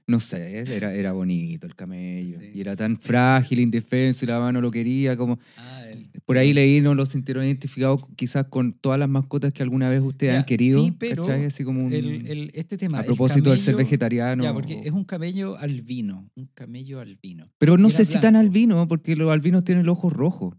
No 0.08 0.20
sé, 0.20 0.58
era, 0.76 0.94
era 0.94 1.12
bonito 1.12 1.66
el 1.66 1.74
camello. 1.74 2.38
Sí. 2.38 2.50
Y 2.54 2.60
era 2.60 2.76
tan 2.76 2.96
frágil, 2.96 3.58
indefenso, 3.58 4.24
y 4.24 4.28
la 4.28 4.38
mamá 4.38 4.52
no 4.52 4.60
lo 4.60 4.70
quería, 4.70 5.16
como... 5.16 5.38
Ah, 5.56 5.82
el- 5.90 6.10
Por 6.24 6.38
ahí 6.38 6.52
leí, 6.52 6.80
no 6.80 6.94
lo 6.94 7.06
sintieron 7.06 7.44
identificados 7.44 8.00
quizás 8.14 8.44
con 8.48 8.72
todas 8.72 9.00
las 9.00 9.08
mascotas 9.08 9.52
que 9.52 9.64
alguna 9.64 9.88
vez 9.88 10.00
ustedes 10.02 10.34
Ya, 10.34 10.38
han 10.38 10.44
querido. 10.44 10.84
sí, 10.84 10.92
pero 10.92 11.22
¿cachai? 11.24 11.46
Así 11.46 11.64
como 11.64 11.84
un... 11.84 11.92
el- 11.92 12.26
el- 12.28 12.50
este 12.54 12.78
tema. 12.78 12.98
a 12.98 13.00
el 13.00 13.06
propósito 13.06 13.50
del 13.50 13.58
ser 13.58 13.74
vegetariano. 13.74 14.44
Ya, 14.44 14.52
porque 14.52 14.80
es 14.84 14.92
un 14.92 15.02
camello 15.04 15.58
albino. 15.58 16.30
Un 16.36 16.46
camello 16.54 17.00
albino. 17.00 17.50
Pero 17.58 17.76
no 17.76 17.90
sé 17.90 18.04
si 18.04 18.14
tan 18.20 18.34
blanco. 18.34 18.38
albino, 18.46 18.86
porque 18.88 19.16
los 19.16 19.30
albinos 19.32 19.64
tienen 19.64 19.84
los 19.86 19.94
ojos 19.98 20.12
rojos, 20.12 20.54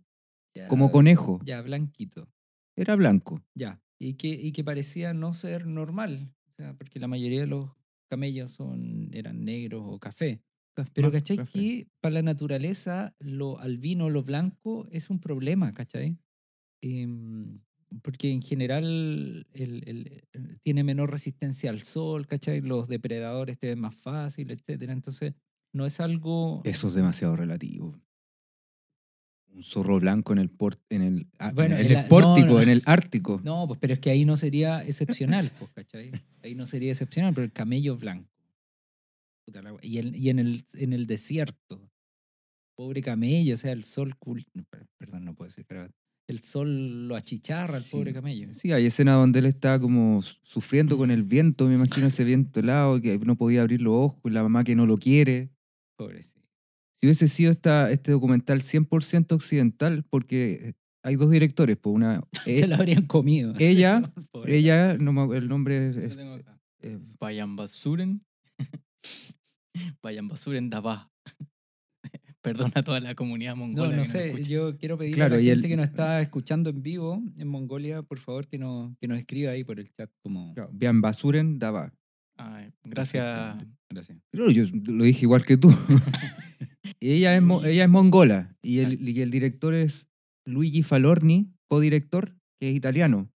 Ya, 0.55 0.67
como 0.67 0.91
conejo. 0.91 1.39
Ya, 1.45 1.61
blanquito. 1.61 2.27
Era 2.75 2.95
blanco. 2.97 3.41
Ya. 3.55 3.81
Y 3.97 4.15
que, 4.15 4.27
y 4.27 4.51
que 4.51 4.63
parecía 4.65 5.13
no 5.13 5.33
ser 5.33 5.65
normal. 5.67 6.33
O 6.49 6.51
sea, 6.51 6.73
porque 6.77 6.99
la 6.99 7.07
mayoría 7.07 7.39
de 7.41 7.47
los 7.47 7.69
camellos 8.07 8.51
son, 8.51 9.09
eran 9.13 9.43
negros 9.45 9.83
o 9.85 9.99
café. 9.99 10.41
Pero 10.93 11.07
Ah, 11.07 11.11
¿cachai? 11.11 11.37
café. 11.37 11.51
Que 11.59 11.87
para 12.01 12.13
la 12.15 12.21
naturaleza 12.21 13.15
lo 13.19 13.59
albino, 13.59 14.09
lo 14.11 14.21
blanco 14.23 14.87
es 14.91 15.09
un 15.09 15.19
problema, 15.19 15.73
¿cachai? 15.73 16.17
Em, 16.81 17.61
porque 18.03 18.31
en 18.31 18.41
general 18.41 18.83
el- 19.53 19.83
el- 19.87 20.21
el- 20.33 20.59
tiene 20.61 20.83
menor 20.83 21.11
resistencia 21.11 21.69
al 21.71 21.81
sol, 21.83 22.27
¿cachai? 22.27 22.61
Los 22.61 22.87
depredadores 22.89 23.57
te 23.59 23.67
ven 23.67 23.79
más 23.79 23.95
fácil, 23.95 24.51
etcétera. 24.51 24.93
Entonces, 24.93 25.33
no 25.73 25.85
es 25.85 25.99
algo... 25.99 26.61
Eso 26.65 26.89
es 26.89 26.93
demasiado 26.95 27.35
relativo. 27.35 27.99
Un 29.57 29.63
zorro 29.63 29.99
blanco 29.99 30.33
en 30.33 30.39
el, 30.39 30.49
port, 30.49 30.79
en 30.89 31.01
el, 31.01 31.27
ah, 31.39 31.51
Bueno, 31.51 31.75
en 31.75 31.81
en 31.81 31.87
el 31.87 31.93
la- 31.93 32.07
pórtico, 32.07 32.47
no. 32.53 32.61
en 32.61 32.69
el 32.69 32.83
Ártico. 32.85 33.41
No, 33.43 33.65
pues 33.67 33.79
pero 33.79 33.93
es 33.93 33.99
que 33.99 34.11
ahí 34.11 34.23
no 34.23 34.37
sería 34.37 34.83
excepcional, 34.85 35.51
pues, 35.57 35.71
¿cachai? 35.73 36.11
Ahí 36.43 36.53
no 36.53 36.67
sería 36.67 36.91
excepcional, 36.91 37.33
pero 37.33 37.43
el 37.45 37.51
camello 37.51 37.97
blanco. 37.97 38.29
Y, 39.81 39.97
el- 39.97 40.15
y 40.15 40.29
en, 40.29 40.39
el, 40.39 40.63
en 40.75 40.93
el 40.93 41.07
desierto. 41.07 41.89
Pobre 42.75 43.01
camello, 43.01 43.55
o 43.55 43.57
sea, 43.57 43.71
el 43.71 43.83
sol... 43.83 44.13
cul- 44.19 44.45
Perdón, 44.99 45.25
no 45.25 45.33
puedo 45.33 45.47
decir 45.49 45.65
carabat. 45.65 45.91
El 46.27 46.41
sol 46.41 47.07
lo 47.07 47.15
achicharra 47.15 47.77
al 47.77 47.81
Sí. 47.81 47.91
pobre 47.95 48.13
camello. 48.13 48.53
Sí, 48.53 48.71
hay 48.73 48.85
escenas 48.85 49.15
donde 49.15 49.39
él 49.39 49.45
está 49.47 49.79
como 49.79 50.21
su- 50.21 50.35
sufriendo 50.43 50.97
con 50.97 51.09
el 51.09 51.23
viento, 51.23 51.67
me 51.67 51.75
imagino 51.75 52.07
ese 52.07 52.23
viento 52.25 52.59
helado, 52.59 53.01
que 53.01 53.17
no 53.17 53.35
podía 53.37 53.61
abrir 53.61 53.81
los 53.81 53.93
ojos, 53.93 54.31
la 54.31 54.43
mamá 54.43 54.63
que 54.63 54.75
no 54.75 54.85
lo 54.85 54.97
quiere. 54.97 55.49
Pobre, 55.97 56.21
sí. 56.21 56.39
Si 56.99 57.05
hubiese 57.07 57.27
sido 57.27 57.51
esta, 57.51 57.91
este 57.91 58.11
documental 58.11 58.61
100% 58.61 59.31
occidental, 59.33 60.03
porque 60.09 60.73
hay 61.03 61.15
dos 61.15 61.29
directores, 61.29 61.77
pues 61.77 61.95
una... 61.95 62.21
Se 62.45 62.63
eh, 62.63 62.67
la 62.67 62.77
habrían 62.77 63.05
comido. 63.05 63.53
ella- 63.59 64.11
ella, 64.45 64.95
no 64.97 65.13
me- 65.13 65.37
el 65.37 65.47
nombre 65.47 65.89
es... 65.89 65.97
Es- 65.97 66.17
acá. 66.17 66.59
eh, 66.81 66.97
Vayan 67.19 67.55
basuren. 67.55 68.23
Vayan 70.01 70.27
basuren 70.29 70.69
Davá. 70.69 71.11
Perdona 72.41 72.71
a 72.75 72.83
toda 72.83 72.99
la 73.01 73.13
comunidad 73.13 73.55
No, 73.55 73.67
mongola. 73.67 73.89
no 73.91 73.97
nos 73.97 74.07
sé, 74.07 74.27
escucha. 74.27 74.49
yo 74.49 74.77
quiero 74.77 74.97
pedirle 74.97 75.17
Claro, 75.17 75.35
a 75.35 75.37
la 75.37 75.43
y 75.43 75.49
el- 75.49 75.55
gente 75.57 75.67
que 75.67 75.75
nos 75.75 75.87
está 75.89 76.21
escuchando 76.21 76.69
en 76.69 76.81
vivo 76.81 77.21
en 77.37 77.47
Mongolia, 77.47 78.01
por 78.03 78.19
favor, 78.19 78.47
que 78.47 78.57
nos, 78.57 78.95
que 78.99 79.07
nos 79.07 79.19
escriba 79.19 79.51
ahí 79.51 79.63
por 79.63 79.79
el 79.79 79.91
chat 79.91 80.09
como... 80.23 80.55
Bian 80.71 81.01
Basuren 81.01 81.59
Dava. 81.59 81.93
Ay, 82.37 82.71
gracias. 82.83 83.57
Gracias. 83.89 84.19
Claro, 84.31 84.49
yo 84.51 84.63
lo 84.85 85.03
dije 85.03 85.21
igual 85.25 85.43
que 85.43 85.57
tú. 85.57 85.69
ella, 86.99 87.35
es, 87.37 87.43
ella 87.65 87.83
es 87.83 87.89
mongola 87.89 88.55
y 88.61 88.79
el, 88.79 89.07
y 89.07 89.21
el 89.21 89.31
director 89.31 89.73
es 89.73 90.07
Luigi 90.45 90.83
Falorni, 90.83 91.53
codirector, 91.67 92.37
que 92.59 92.69
es 92.69 92.75
italiano. 92.75 93.29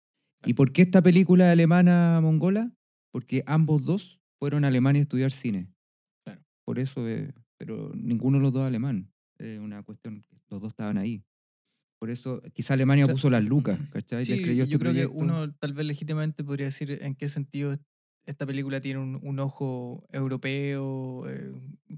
¿Y 0.45 0.53
por 0.53 0.71
qué 0.71 0.81
esta 0.81 1.01
película 1.03 1.47
es 1.47 1.51
alemana-mongola? 1.53 2.71
Porque 3.11 3.43
ambos 3.45 3.85
dos 3.85 4.19
fueron 4.39 4.63
a 4.63 4.69
Alemania 4.69 5.01
a 5.01 5.03
estudiar 5.03 5.31
cine. 5.31 5.71
Claro. 6.25 6.41
Por 6.65 6.79
eso, 6.79 7.07
eh, 7.07 7.33
pero 7.57 7.91
ninguno 7.93 8.37
de 8.37 8.43
los 8.43 8.53
dos 8.53 8.63
alemán. 8.65 9.11
Es 9.37 9.59
una 9.59 9.83
cuestión, 9.83 10.23
los 10.49 10.61
dos 10.61 10.69
estaban 10.69 10.97
ahí. 10.97 11.23
Por 11.99 12.09
eso, 12.09 12.41
quizá 12.53 12.73
Alemania 12.73 13.05
puso 13.07 13.29
las 13.29 13.43
lucas, 13.43 13.79
¿cachai? 13.91 14.25
Sí, 14.25 14.31
Les 14.31 14.41
creyó 14.41 14.63
yo 14.65 14.77
este 14.77 14.79
creo 14.79 14.93
que 14.93 15.05
uno 15.05 15.53
tal 15.53 15.73
vez 15.73 15.85
legítimamente 15.85 16.43
podría 16.43 16.65
decir 16.67 16.97
en 17.01 17.13
qué 17.13 17.29
sentido 17.29 17.73
es- 17.73 17.79
esta 18.25 18.45
película 18.47 18.81
tiene 18.81 18.99
un, 18.99 19.19
un 19.21 19.39
ojo 19.39 20.07
europeo, 20.11 21.27
eh, 21.29 21.51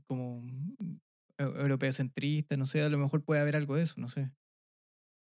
como 0.06 0.44
eu- 1.38 1.56
europeo 1.62 1.92
centrista, 1.94 2.58
no 2.58 2.66
sé, 2.66 2.82
a 2.82 2.90
lo 2.90 2.98
mejor 2.98 3.24
puede 3.24 3.42
haber 3.42 3.56
algo 3.56 3.76
de 3.76 3.84
eso, 3.84 3.96
no 4.00 4.10
sé. 4.10 4.32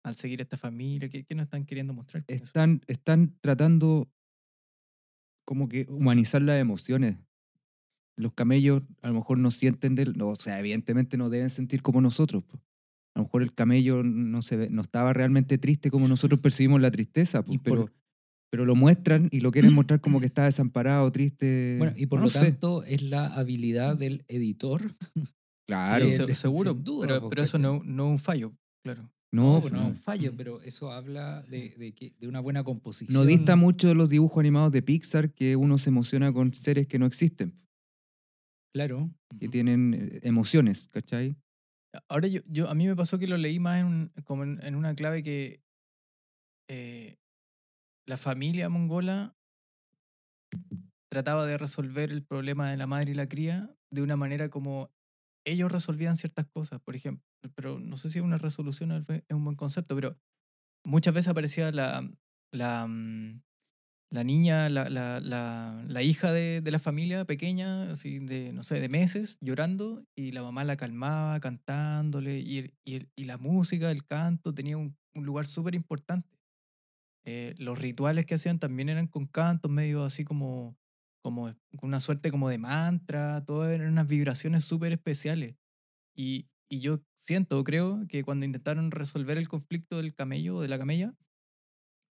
Al 0.04 0.16
seguir 0.16 0.40
esta 0.42 0.58
familia, 0.58 1.10
¿qué, 1.10 1.24
qué 1.24 1.34
nos 1.36 1.46
están 1.46 1.66
queriendo 1.66 1.94
mostrar? 1.94 2.24
eso? 2.28 2.44
están, 2.44 2.82
están 2.88 3.36
tratando 3.42 4.12
como 5.46 5.68
que 5.70 5.86
humanizar 5.90 6.42
las 6.42 6.60
emociones. 6.60 7.18
Los 8.18 8.34
camellos 8.34 8.84
a 9.02 9.10
lo 9.10 9.16
mejor 9.16 9.40
no 9.40 9.52
sienten 9.52 9.96
del, 9.96 10.14
no, 10.18 10.30
o 10.30 10.36
sea, 10.36 10.60
evidentemente 10.60 11.18
no 11.18 11.30
deben 11.30 11.50
sentir 11.50 11.82
como 11.82 12.02
nosotros. 12.02 12.44
po. 12.44 12.58
A 13.16 13.20
lo 13.20 13.24
mejor 13.26 13.42
el 13.44 13.54
camello 13.54 14.04
no 14.04 14.42
se 14.42 14.58
ve- 14.58 14.70
no 14.70 14.82
estaba 14.82 15.14
realmente 15.14 15.58
triste 15.58 15.90
como 15.92 16.08
nosotros 16.08 16.40
percibimos 16.42 16.82
la 16.82 16.92
tristeza, 16.92 17.44
po, 17.44 17.52
Y 17.54 17.58
por- 17.58 17.64
pero, 17.86 17.94
pero 18.52 18.66
lo 18.66 18.76
muestran 18.76 19.28
y 19.32 19.42
lo 19.42 19.52
quieren 19.52 19.74
mostrar 19.74 20.02
como 20.02 20.20
que 20.20 20.28
está 20.28 20.46
desamparado, 20.46 21.12
triste. 21.12 21.76
Bueno, 21.78 21.94
y 21.98 22.06
por 22.06 22.20
no 22.20 22.26
lo 22.26 22.30
sé. 22.30 22.52
tanto 22.52 22.84
es 22.84 23.02
la 23.02 23.28
habilidad 23.28 23.98
del 23.98 24.24
editor. 24.28 24.96
claro. 25.68 26.08
Se- 26.10 26.34
seguro, 26.36 26.72
sin 26.74 26.84
duda, 26.84 27.08
pero, 27.08 27.30
pero 27.30 27.44
eso 27.44 27.58
no, 27.60 27.82
no 27.84 28.06
es 28.06 28.12
un 28.12 28.20
fallo, 28.20 28.54
claro. 28.84 29.04
no, 29.32 29.54
No, 29.56 29.62
pues 29.62 29.74
no, 29.74 29.82
es 29.82 29.88
un 29.90 29.96
fallo, 29.96 30.34
pero 30.36 30.62
eso 30.62 30.92
habla 30.92 31.42
de, 31.44 31.76
de, 31.78 31.94
que, 31.94 32.16
de 32.20 32.28
una 32.28 32.40
buena 32.40 32.64
composición. 32.64 33.14
No 33.14 33.26
dista 33.26 33.56
mucho 33.56 33.88
de 33.88 33.96
los 33.96 34.10
dibujos 34.10 34.40
animados 34.40 34.72
de 34.72 34.82
Pixar 34.82 35.34
que 35.34 35.56
uno 35.56 35.78
se 35.78 35.90
emociona 35.90 36.32
con 36.34 36.54
seres 36.54 36.88
que 36.88 37.00
no 37.00 37.06
existen, 37.06 37.60
Claro. 38.74 39.10
que 39.40 39.48
tienen 39.48 39.94
eh, 39.94 40.20
emociones, 40.24 40.90
¿cachai? 40.90 41.38
Ahora 42.10 42.28
yo, 42.28 42.42
yo, 42.48 42.70
a 42.70 42.76
mí 42.76 42.88
me 42.88 42.96
pasó 42.96 43.18
que 43.18 43.28
lo 43.28 43.38
leí 43.38 43.58
más 43.60 43.80
en, 43.80 43.86
un- 43.86 44.12
como 44.26 44.44
en, 44.44 44.60
en 44.64 44.76
una 44.76 44.94
clave 44.96 45.24
que 45.24 45.64
eh, 46.68 47.16
la 48.06 48.18
familia 48.18 48.68
mongola 48.70 49.36
trataba 51.10 51.46
de 51.46 51.58
resolver 51.58 52.12
el 52.12 52.24
problema 52.24 52.70
de 52.70 52.78
la 52.78 52.88
madre 52.88 53.12
y 53.12 53.16
la 53.16 53.28
cría 53.30 53.74
de 53.92 54.02
una 54.02 54.18
manera 54.18 54.50
como 54.50 54.92
ellos 55.46 55.72
resolvían 55.72 56.18
ciertas 56.18 56.46
cosas, 56.48 56.82
por 56.82 56.96
ejemplo, 56.96 57.24
pero 57.56 57.80
no 57.80 57.98
sé 57.98 58.10
si 58.10 58.20
una 58.20 58.38
resolución 58.38 58.92
es 58.92 59.08
un 59.30 59.44
buen 59.44 59.56
concepto, 59.56 59.96
pero 59.96 60.18
muchas 60.84 61.14
veces 61.14 61.30
aparecía 61.30 61.72
la, 61.72 62.08
la, 62.52 62.88
mm, 62.88 63.42
la 64.12 64.24
niña, 64.24 64.70
la, 64.70 64.90
la, 64.90 65.20
la, 65.20 66.02
hija 66.04 66.32
de, 66.32 66.62
de 66.62 66.72
la 66.72 66.80
familia 66.80 67.26
pequeña, 67.26 67.92
así 67.92 68.20
de, 68.20 68.54
no 68.54 68.64
sé, 68.64 68.80
de 68.80 68.90
meses, 68.90 69.38
llorando, 69.42 70.06
y 70.16 70.32
la 70.32 70.42
mamá 70.42 70.64
la 70.64 70.78
calmaba 70.78 71.40
cantándole, 71.40 72.40
y, 72.40 72.74
y, 72.86 73.24
la 73.24 73.38
música, 73.38 73.92
el 73.92 74.06
canto, 74.06 74.54
tenía 74.54 74.78
un, 74.78 74.98
un 75.14 75.26
lugar 75.26 75.46
súper 75.46 75.76
importante. 75.76 76.40
Eh, 77.26 77.56
los 77.58 77.80
rituales 77.80 78.26
que 78.26 78.36
hacían 78.36 78.60
también 78.60 78.90
eran 78.90 79.08
con 79.08 79.26
cantos, 79.26 79.72
medio 79.72 80.04
así 80.04 80.24
como, 80.24 80.78
como 81.26 81.52
una 81.82 82.00
suerte 82.00 82.30
como 82.30 82.50
de 82.50 82.60
mantra, 82.60 83.44
todo 83.46 83.68
eran 83.68 83.88
unas 83.88 84.08
vibraciones 84.08 84.64
súper 84.64 84.92
especiales. 84.92 85.56
Y, 86.16 86.46
y 86.70 86.82
yo 86.82 87.02
siento, 87.18 87.64
creo, 87.64 88.06
que 88.08 88.24
cuando 88.24 88.46
intentaron 88.46 88.92
resolver 88.92 89.40
el 89.40 89.48
conflicto 89.48 89.98
del 89.98 90.14
camello 90.14 90.58
o 90.58 90.62
de 90.62 90.68
la 90.68 90.78
camella, 90.78 91.16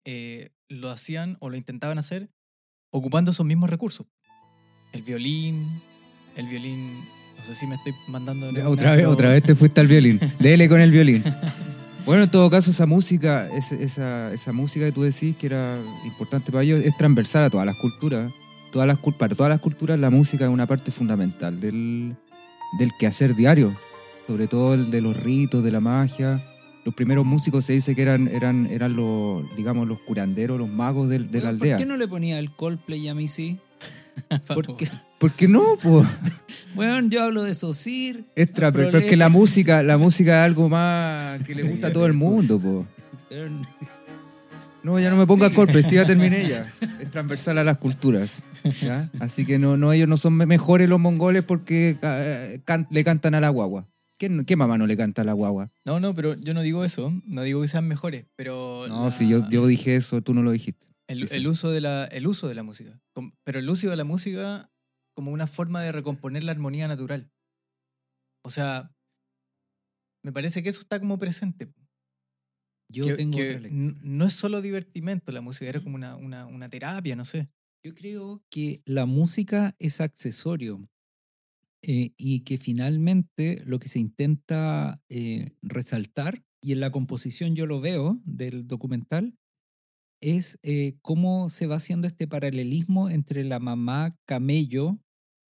eh, 0.06 0.54
lo 0.70 0.90
hacían 0.90 1.36
o 1.40 1.50
lo 1.50 1.58
intentaban 1.58 1.98
hacer 1.98 2.30
ocupando 2.90 3.32
esos 3.32 3.44
mismos 3.44 3.68
recursos. 3.68 4.06
El 4.94 5.02
violín, 5.02 5.82
el 6.34 6.46
violín, 6.46 7.04
no 7.36 7.44
sé 7.44 7.54
si 7.54 7.66
me 7.66 7.74
estoy 7.74 7.92
mandando... 8.08 8.48
en 8.48 8.66
Otra 8.66 8.96
vez, 8.96 9.06
otra 9.06 9.28
vez 9.28 9.42
te 9.42 9.54
fuiste 9.54 9.82
al 9.82 9.88
violín. 9.88 10.18
Dele 10.38 10.70
con 10.70 10.80
el 10.80 10.90
violín. 10.90 11.22
Bueno, 12.06 12.22
en 12.24 12.30
todo 12.30 12.48
caso, 12.48 12.70
esa 12.70 12.86
música, 12.86 13.46
esa, 13.54 13.74
esa, 13.74 14.32
esa 14.32 14.52
música 14.52 14.86
que 14.86 14.92
tú 14.92 15.02
decís 15.02 15.36
que 15.36 15.48
era 15.48 15.78
importante 16.06 16.50
para 16.50 16.64
ellos, 16.64 16.82
es 16.82 16.96
transversal 16.96 17.44
a 17.44 17.50
todas 17.50 17.66
las 17.66 17.76
culturas. 17.76 18.32
Todas 18.72 18.88
las, 18.88 18.98
para 19.18 19.34
todas 19.34 19.50
las 19.50 19.60
culturas 19.60 20.00
la 20.00 20.10
música 20.10 20.44
es 20.46 20.50
una 20.50 20.66
parte 20.66 20.90
fundamental 20.90 21.60
del, 21.60 22.16
del 22.78 22.90
quehacer 22.98 23.34
diario. 23.34 23.76
Sobre 24.26 24.46
todo 24.46 24.74
el 24.74 24.90
de 24.90 25.00
los 25.00 25.16
ritos, 25.16 25.62
de 25.62 25.70
la 25.72 25.80
magia. 25.80 26.42
Los 26.84 26.94
primeros 26.94 27.24
músicos 27.24 27.64
se 27.64 27.74
dice 27.74 27.94
que 27.94 28.02
eran, 28.02 28.28
eran, 28.28 28.66
eran 28.66 28.96
los, 28.96 29.44
digamos, 29.56 29.86
los 29.86 30.00
curanderos, 30.00 30.58
los 30.58 30.68
magos 30.68 31.08
del- 31.08 31.30
de, 31.30 31.40
la 31.42 31.50
aldea. 31.50 31.76
¿Por 31.76 31.84
qué 31.84 31.88
no 31.88 31.96
le 31.96 32.08
ponía 32.08 32.38
el 32.38 32.50
Coldplay 32.56 33.08
a 33.08 33.14
mí 33.14 33.28
sí? 33.28 33.60
Porque, 34.54 34.88
¿Por 35.18 35.30
qué 35.32 35.48
no? 35.48 35.62
po? 35.82 36.04
bueno, 36.74 37.08
yo 37.08 37.22
hablo 37.22 37.42
de 37.44 37.54
Sosir. 37.54 38.24
Es 38.34 38.48
tra- 38.52 38.72
pero, 38.72 38.90
pero 38.90 38.98
es 38.98 39.04
que 39.04 39.16
la 39.16 39.28
música, 39.28 39.82
la 39.82 39.96
música 39.98 40.40
es 40.40 40.44
algo 40.46 40.68
más 40.68 41.42
que 41.44 41.54
le 41.54 41.62
gusta 41.64 41.88
a 41.88 41.92
todo 41.92 42.06
el 42.06 42.12
mundo, 42.14 42.58
po. 42.58 42.86
No, 44.84 44.98
ya 44.98 45.10
no 45.10 45.16
me 45.16 45.26
ponga 45.26 45.52
Coldplay, 45.54 45.82
sí, 45.82 45.94
ya 45.94 46.04
terminé 46.06 46.48
ya. 46.48 46.62
Es 47.00 47.10
transversal 47.10 47.58
a 47.58 47.64
las 47.64 47.78
culturas. 47.78 48.44
¿ya? 48.80 49.08
Así 49.20 49.46
que 49.46 49.58
no, 49.58 49.76
no, 49.76 49.92
ellos 49.92 50.08
no 50.08 50.16
son 50.16 50.34
me- 50.34 50.46
mejores 50.46 50.88
los 50.88 50.98
mongoles 50.98 51.44
porque 51.44 51.96
eh, 52.02 52.60
can- 52.64 52.88
le 52.90 53.04
cantan 53.04 53.34
a 53.34 53.40
la 53.40 53.48
guagua. 53.50 53.88
¿Qué, 54.18 54.44
¿Qué 54.46 54.56
mamá 54.56 54.78
no 54.78 54.86
le 54.86 54.96
canta 54.96 55.22
a 55.22 55.24
la 55.24 55.32
guagua? 55.32 55.70
No, 55.84 56.00
no, 56.00 56.14
pero 56.14 56.34
yo 56.34 56.52
no 56.54 56.62
digo 56.62 56.84
eso, 56.84 57.12
no 57.26 57.42
digo 57.42 57.60
que 57.62 57.68
sean 57.68 57.86
mejores, 57.88 58.26
pero... 58.36 58.86
No, 58.88 59.04
la- 59.04 59.10
si 59.10 59.28
yo, 59.28 59.48
yo 59.50 59.66
dije 59.66 59.94
eso, 59.96 60.20
tú 60.22 60.34
no 60.34 60.42
lo 60.42 60.50
dijiste. 60.50 60.86
El, 61.08 61.22
Sí, 61.22 61.26
sí. 61.28 61.34
el 61.36 61.46
uso 61.48 61.70
de 61.70 61.80
la, 61.80 62.04
el 62.06 62.26
uso 62.26 62.48
de 62.48 62.54
la 62.54 62.62
música. 62.62 63.00
Pero 63.44 63.58
el 63.58 63.68
uso 63.68 63.88
de 63.90 63.96
la 63.96 64.04
música 64.04 64.70
como 65.14 65.30
una 65.30 65.46
forma 65.46 65.82
de 65.82 65.92
recomponer 65.92 66.42
la 66.44 66.52
armonía 66.52 66.88
natural. 66.88 67.30
O 68.44 68.50
sea, 68.50 68.90
me 70.24 70.32
parece 70.32 70.62
que 70.62 70.68
eso 70.70 70.80
está 70.80 70.98
como 71.00 71.18
presente. 71.18 71.72
Yo 72.92 73.06
que, 73.06 73.14
tengo 73.14 73.38
que 73.38 73.44
otra 73.44 73.60
lectura. 73.60 73.82
n- 73.84 73.96
no 74.02 74.24
es 74.24 74.32
solo 74.32 74.62
divertimento 74.62 75.32
la 75.32 75.40
música, 75.40 75.68
era 75.68 75.80
como 75.80 75.96
una, 75.96 76.16
una, 76.16 76.46
una 76.46 76.68
terapia, 76.68 77.16
no 77.16 77.24
sé. 77.24 77.48
Yo 77.84 77.94
creo 77.94 78.42
que 78.50 78.82
la 78.84 79.06
música 79.06 79.74
es 79.78 80.00
accesorio 80.00 80.88
eh, 81.82 82.12
y 82.16 82.40
que 82.40 82.58
finalmente 82.58 83.62
lo 83.66 83.78
que 83.78 83.88
se 83.88 83.98
intenta 83.98 85.02
eh, 85.08 85.50
resaltar, 85.62 86.44
y 86.62 86.72
en 86.72 86.80
la 86.80 86.92
composición 86.92 87.56
yo 87.56 87.66
lo 87.66 87.80
veo 87.80 88.20
del 88.24 88.68
documental, 88.68 89.34
es 90.20 90.58
eh, 90.62 90.96
cómo 91.02 91.50
se 91.50 91.66
va 91.66 91.76
haciendo 91.76 92.06
este 92.06 92.28
paralelismo 92.28 93.10
entre 93.10 93.42
la 93.42 93.58
mamá 93.58 94.16
camello 94.24 95.00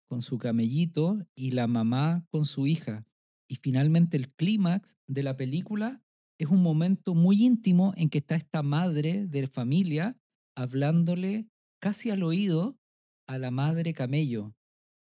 con 0.08 0.22
su 0.22 0.38
camellito 0.38 1.18
y 1.34 1.50
la 1.50 1.66
mamá 1.66 2.24
con 2.30 2.46
su 2.46 2.66
hija. 2.66 3.06
Y 3.48 3.56
finalmente 3.56 4.16
el 4.16 4.32
clímax 4.32 4.96
de 5.06 5.22
la 5.22 5.36
película 5.36 6.02
es 6.42 6.50
un 6.50 6.62
momento 6.62 7.14
muy 7.14 7.44
íntimo 7.44 7.94
en 7.96 8.08
que 8.08 8.18
está 8.18 8.34
esta 8.34 8.62
madre 8.62 9.26
de 9.26 9.46
familia 9.46 10.16
hablándole 10.56 11.46
casi 11.80 12.10
al 12.10 12.22
oído 12.22 12.78
a 13.28 13.38
la 13.38 13.50
madre 13.50 13.94
camello, 13.94 14.52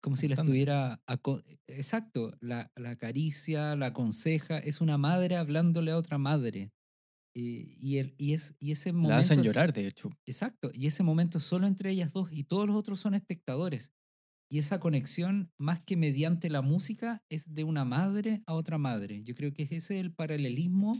como 0.03 0.16
si 0.16 0.29
la 0.29 0.35
estuviera... 0.35 1.03
Exacto, 1.66 2.33
la, 2.40 2.72
la 2.75 2.90
acaricia, 2.90 3.77
la 3.77 3.87
aconseja, 3.87 4.59
es 4.59 4.81
una 4.81 4.96
madre 4.96 5.37
hablándole 5.37 5.90
a 5.90 5.99
otra 5.99 6.16
madre. 6.16 6.72
Eh, 7.35 7.77
y, 7.79 7.99
el, 7.99 8.14
y, 8.16 8.33
es, 8.33 8.55
y 8.59 8.72
ese 8.72 8.92
momento... 8.92 9.11
La 9.11 9.18
hacen 9.18 9.42
llorar, 9.42 9.75
de 9.75 9.87
hecho. 9.87 10.11
Exacto, 10.27 10.70
y 10.72 10.87
ese 10.87 11.03
momento 11.03 11.38
solo 11.38 11.66
entre 11.66 11.90
ellas 11.90 12.12
dos 12.12 12.31
y 12.33 12.44
todos 12.44 12.66
los 12.66 12.77
otros 12.77 12.99
son 12.99 13.12
espectadores. 13.12 13.90
Y 14.51 14.59
esa 14.59 14.81
conexión, 14.81 15.51
más 15.59 15.83
que 15.83 15.96
mediante 15.96 16.49
la 16.49 16.62
música, 16.62 17.22
es 17.31 17.53
de 17.53 17.64
una 17.64 17.85
madre 17.85 18.42
a 18.46 18.55
otra 18.55 18.79
madre. 18.79 19.22
Yo 19.22 19.35
creo 19.35 19.53
que 19.53 19.64
ese 19.64 19.77
es 19.77 19.90
el 19.90 20.14
paralelismo 20.14 20.94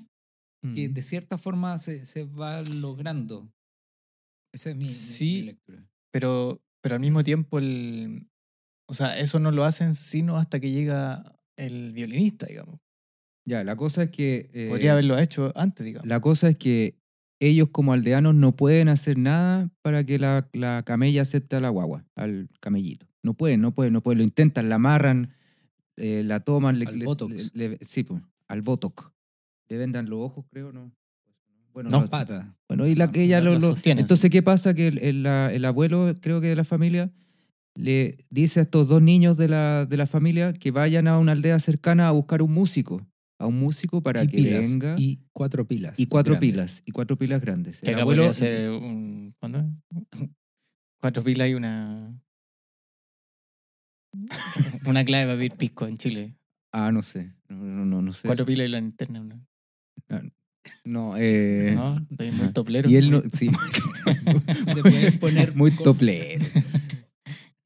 que 0.75 0.89
Mm. 0.89 0.95
de 0.95 1.03
cierta 1.03 1.39
forma 1.39 1.79
se, 1.79 2.05
se 2.05 2.25
va 2.25 2.63
logrando. 2.81 3.53
Esa 4.55 4.71
es 4.71 4.77
mi, 4.77 4.85
Sí. 4.87 5.43
lectura. 5.43 5.87
Pero, 6.13 6.63
pero 6.83 6.95
al 6.95 7.01
mismo 7.01 7.23
tiempo, 7.25 7.59
el, 7.59 8.29
o 8.89 8.95
sea, 8.95 9.19
eso 9.19 9.39
no 9.39 9.51
lo 9.51 9.65
hacen 9.65 9.95
sino 9.95 10.37
hasta 10.39 10.61
que 10.61 10.71
llega 10.71 11.23
el 11.57 11.93
violinista, 11.93 12.47
digamos. 12.47 12.81
Ya, 13.49 13.63
la 13.65 13.77
cosa 13.77 14.05
es 14.05 14.11
que... 14.11 14.51
eh, 14.55 14.69
Podría 14.71 14.93
haberlo 14.93 15.19
hecho 15.19 15.53
antes, 15.57 15.85
digamos. 15.87 16.09
La 16.09 16.21
cosa 16.21 16.49
es 16.49 16.57
que 16.59 16.99
ellos 17.41 17.69
como 17.71 17.93
aldeanos 17.93 18.35
no 18.35 18.57
pueden 18.57 18.89
hacer 18.89 19.19
nada 19.19 19.71
para 19.83 20.05
que 20.05 20.19
la, 20.19 20.49
la 20.53 20.83
camella 20.85 21.23
acepte 21.23 21.57
a 21.57 21.61
la 21.61 21.69
guagua, 21.69 22.05
al 22.17 22.49
camellito. 22.61 23.07
No 23.23 23.35
pueden, 23.35 23.61
no 23.61 23.75
pueden, 23.75 23.93
no 23.93 24.03
pueden. 24.03 24.19
Lo 24.19 24.25
intentan, 24.25 24.69
la 24.69 24.77
amarran, 24.77 25.33
eh, 25.97 26.23
la 26.25 26.41
toman. 26.41 26.79
Le, 26.79 26.87
Al 26.87 26.99
le- 26.99 27.05
botox. 27.05 27.53
le- 27.55 27.69
le- 27.71 27.79
sí, 27.85 28.05
pues, 28.05 28.23
al 28.49 28.63
botox. 28.63 29.13
Le 29.69 29.77
vendan 29.79 30.09
los 30.09 30.21
ojos, 30.21 30.45
creo, 30.51 30.73
¿no? 30.73 30.93
Bueno, 31.73 31.91
No, 31.91 32.01
no, 32.03 32.09
pata. 32.09 32.57
Bueno, 32.69 32.87
y 32.87 32.95
la, 32.95 33.07
No, 33.07 33.13
ella 33.17 33.41
lo- 33.41 33.47
lo, 33.47 33.55
lo 33.55 33.61
lo- 33.61 33.75
sostiene, 33.75 34.01
Entonces, 34.01 34.31
¿qué 34.31 34.43
pasa? 34.43 34.73
Que 34.75 34.87
el, 34.89 35.27
el- 35.27 35.65
abuelo, 35.65 36.15
creo 36.21 36.41
que 36.41 36.47
de 36.49 36.57
la 36.57 36.65
familia, 36.65 37.13
le 37.75 38.25
dice 38.31 38.61
a 38.61 38.63
estos 38.63 38.89
dos 38.89 39.03
niños 39.03 39.37
de 39.37 39.49
la, 39.49 39.85
de 39.85 39.97
la 39.99 40.07
familia 40.07 40.53
que 40.55 40.71
vayan 40.71 41.07
a 41.09 41.19
una 41.19 41.33
aldea 41.33 41.59
cercana 41.59 42.09
a 42.09 42.13
buscar 42.13 42.41
un 42.43 42.53
músico. 42.53 43.07
A 43.39 43.47
un 43.47 43.59
músico 43.61 44.03
para 44.03 44.25
y 44.25 44.29
que 44.29 44.39
pilas. 44.39 44.71
venga. 44.71 44.95
Y 44.97 45.21
cuatro 45.35 45.67
pilas. 45.67 46.01
Y 46.01 46.07
cuatro 46.07 46.33
grandes. 46.35 46.51
pilas, 46.51 46.83
y 46.87 46.93
cuatro 46.93 47.19
pilas 47.19 47.41
grandes. 47.43 47.83
El 47.83 47.99
abuelo, 48.01 48.33
ser 48.33 48.71
un. 48.71 49.35
¿Cuándo? 49.39 49.59
es? 49.59 49.67
Cuatro 51.03 51.23
pilas 51.23 51.51
y 51.51 51.55
una. 51.55 52.19
Una 54.87 55.05
clave 55.05 55.27
para 55.27 55.37
pedir 55.37 55.53
pisco 55.57 55.87
en 55.87 55.99
Chile. 55.99 56.35
Ah, 56.73 56.91
no 56.91 57.03
sé. 57.03 57.35
No, 57.49 57.57
no, 57.57 57.85
no, 57.85 58.01
no 58.03 58.13
sé. 58.15 58.27
Cuatro 58.27 58.47
pilas 58.47 58.67
y 58.67 58.71
la 58.71 58.81
linterna. 58.81 59.21
Una. 59.21 59.47
No, 60.85 61.15
eh, 61.17 61.73
¿No? 61.75 61.95
Muy 62.19 62.53
toplero. 62.53 62.89
Y 62.91 62.97
él 62.97 63.11
no, 63.11 63.23
sí, 63.33 63.49
Te 64.75 65.13
poner 65.13 65.55
muy 65.55 65.71
toplero. 65.71 66.45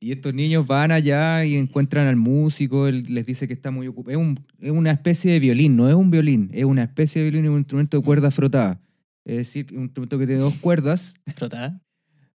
Y 0.02 0.12
estos 0.12 0.32
niños 0.32 0.66
van 0.66 0.92
allá 0.92 1.44
y 1.44 1.56
encuentran 1.56 2.06
al 2.06 2.16
músico, 2.16 2.88
él 2.88 3.04
les 3.08 3.26
dice 3.26 3.46
que 3.46 3.52
está 3.54 3.70
muy 3.70 3.86
ocupado. 3.86 4.18
Es, 4.18 4.26
un- 4.26 4.46
es 4.58 4.70
una 4.70 4.90
especie 4.92 5.32
de 5.32 5.40
violín, 5.40 5.76
no 5.76 5.88
es 5.88 5.94
un 5.94 6.10
violín, 6.10 6.50
es 6.54 6.64
una 6.64 6.82
especie 6.84 7.22
de 7.22 7.30
violín, 7.30 7.44
es 7.46 7.50
un 7.52 7.58
instrumento 7.58 7.98
de 7.98 8.02
cuerda 8.02 8.30
frotada. 8.30 8.80
Es 9.26 9.36
decir, 9.36 9.66
un 9.72 9.84
instrumento 9.84 10.18
que 10.18 10.26
tiene 10.26 10.40
dos 10.40 10.54
cuerdas 10.56 11.14
¿Frotada? 11.36 11.82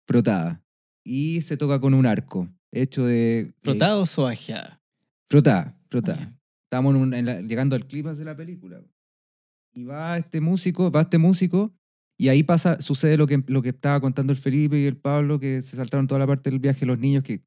frotadas. 0.06 0.60
Y 1.02 1.40
se 1.42 1.56
toca 1.56 1.80
con 1.80 1.94
un 1.94 2.04
arco, 2.06 2.48
hecho 2.72 3.06
de... 3.06 3.40
eh, 3.40 3.52
¿Frotada 3.62 3.96
o 3.96 4.04
soajeada? 4.06 4.82
Frotada, 5.28 5.78
frotada. 5.88 6.18
Ah, 6.34 6.38
Estamos 6.64 6.94
en 7.14 7.24
la- 7.26 7.40
llegando 7.40 7.76
al 7.76 7.86
clímax 7.86 8.18
de 8.18 8.24
la 8.26 8.36
película. 8.36 8.82
Y 9.74 9.84
va 9.84 10.16
este 10.18 10.40
músico, 10.40 10.90
va 10.90 11.02
este 11.02 11.18
músico, 11.18 11.74
y 12.16 12.28
ahí 12.28 12.42
pasa, 12.44 12.80
sucede 12.80 13.16
lo 13.16 13.26
que, 13.26 13.42
lo 13.48 13.60
que 13.60 13.70
estaba 13.70 14.00
contando 14.00 14.32
el 14.32 14.38
Felipe 14.38 14.78
y 14.78 14.84
el 14.84 14.96
Pablo, 14.96 15.40
que 15.40 15.62
se 15.62 15.76
saltaron 15.76 16.06
toda 16.06 16.20
la 16.20 16.26
parte 16.26 16.50
del 16.50 16.60
viaje 16.60 16.86
los 16.86 16.98
niños 16.98 17.24
que. 17.24 17.42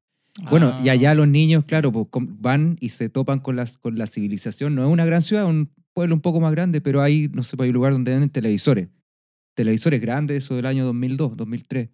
Bueno, 0.50 0.72
y 0.84 0.88
Ah. 0.88 0.92
allá 0.92 1.14
los 1.14 1.26
niños, 1.26 1.64
claro, 1.64 1.90
pues 1.90 2.06
van 2.12 2.76
y 2.80 2.90
se 2.90 3.08
topan 3.08 3.40
con, 3.40 3.56
las, 3.56 3.76
con 3.78 3.98
la 3.98 4.06
civilización. 4.06 4.74
No 4.74 4.86
es 4.86 4.92
una 4.92 5.04
gran 5.04 5.22
ciudad, 5.22 5.44
es 5.44 5.50
un 5.50 5.72
pueblo 5.94 6.14
un 6.14 6.20
poco 6.20 6.40
más 6.40 6.52
grande, 6.52 6.80
pero 6.80 7.02
hay, 7.02 7.28
no 7.32 7.42
sé, 7.42 7.56
hay 7.58 7.68
un 7.68 7.74
lugar 7.74 7.92
donde 7.92 8.12
venden 8.12 8.30
televisores. 8.30 8.88
Televisores 9.56 10.00
grandes, 10.00 10.44
eso 10.44 10.54
del 10.54 10.66
año 10.66 10.84
2002, 10.84 11.36
2003. 11.36 11.88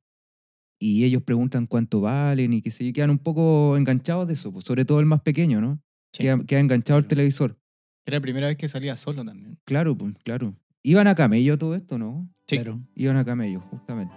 Y 0.78 1.04
ellos 1.04 1.22
preguntan 1.22 1.66
cuánto 1.66 2.00
valen 2.02 2.52
y 2.52 2.60
que 2.60 2.70
se 2.70 2.92
quedan 2.92 3.10
un 3.10 3.18
poco 3.18 3.76
enganchados 3.78 4.26
de 4.26 4.34
eso, 4.34 4.52
pues, 4.52 4.66
sobre 4.66 4.84
todo 4.84 5.00
el 5.00 5.06
más 5.06 5.22
pequeño, 5.22 5.62
¿no? 5.62 5.80
Sí. 6.12 6.24
Queda, 6.24 6.44
queda 6.44 6.60
enganchado 6.60 6.98
al 6.98 7.06
televisor. 7.06 7.58
Era 8.06 8.18
la 8.18 8.20
primera 8.20 8.46
vez 8.48 8.56
que 8.58 8.68
salía 8.68 8.96
solo 8.98 9.24
también. 9.24 9.58
Claro, 9.64 9.96
pues, 9.96 10.14
claro. 10.22 10.54
Iban 10.82 11.06
a 11.06 11.14
camello 11.14 11.56
todo 11.56 11.74
esto, 11.74 11.96
¿no? 11.96 12.28
Sí. 12.46 12.56
Claro. 12.56 12.80
Iban 12.94 13.16
a 13.16 13.24
camello, 13.24 13.60
justamente. 13.70 14.14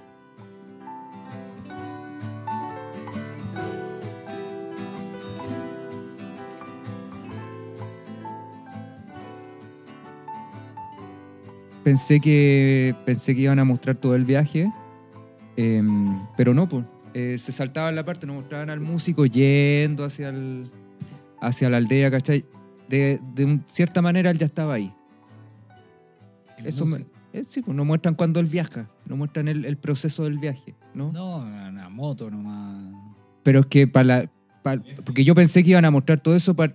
Pensé 11.86 12.20
que, 12.20 12.94
pensé 13.06 13.34
que 13.34 13.42
iban 13.42 13.60
a 13.60 13.64
mostrar 13.64 13.96
todo 13.96 14.16
el 14.16 14.26
viaje, 14.26 14.70
em, 15.56 16.14
pero 16.36 16.54
no, 16.54 16.68
pues. 16.68 16.84
Eh, 17.14 17.38
se 17.38 17.54
saltaban 17.54 17.96
la 17.96 18.04
parte, 18.04 18.28
nos 18.28 18.36
mostraban 18.36 18.70
al 18.70 18.82
músico 18.82 19.26
yendo 19.26 20.04
hacia, 20.04 20.28
el, 20.28 20.70
hacia 21.40 21.70
la 21.70 21.78
aldea, 21.78 22.12
¿cachai? 22.12 22.44
De, 22.90 23.20
de 23.36 23.60
cierta 23.68 24.02
manera 24.02 24.30
él 24.32 24.38
ya 24.38 24.46
estaba 24.46 24.76
ahí. 24.76 24.94
Eso 26.64 26.86
me, 26.86 27.06
eh, 27.34 27.44
sí, 27.48 27.62
pues 27.62 27.76
no 27.76 27.86
muestran 27.86 28.16
cuando 28.16 28.40
él 28.40 28.48
viaja, 28.48 28.90
no 29.06 29.16
muestran 29.16 29.48
el, 29.48 29.66
el 29.66 29.78
proceso 29.78 30.24
del 30.24 30.40
viaje, 30.40 30.76
¿no? 30.94 31.12
No, 31.12 31.38
una 31.38 31.90
moto 31.90 32.30
nomás. 32.32 32.94
Pero 33.44 33.60
es 33.62 33.66
que 33.68 33.88
para 33.88 34.04
la. 34.04 34.32
pa- 34.64 34.82
porque 35.06 35.24
yo 35.24 35.36
pensé 35.36 35.64
que 35.64 35.70
iban 35.72 35.86
a 35.86 35.92
mostrar 35.92 36.20
todo 36.20 36.36
eso 36.36 36.56
para, 36.56 36.74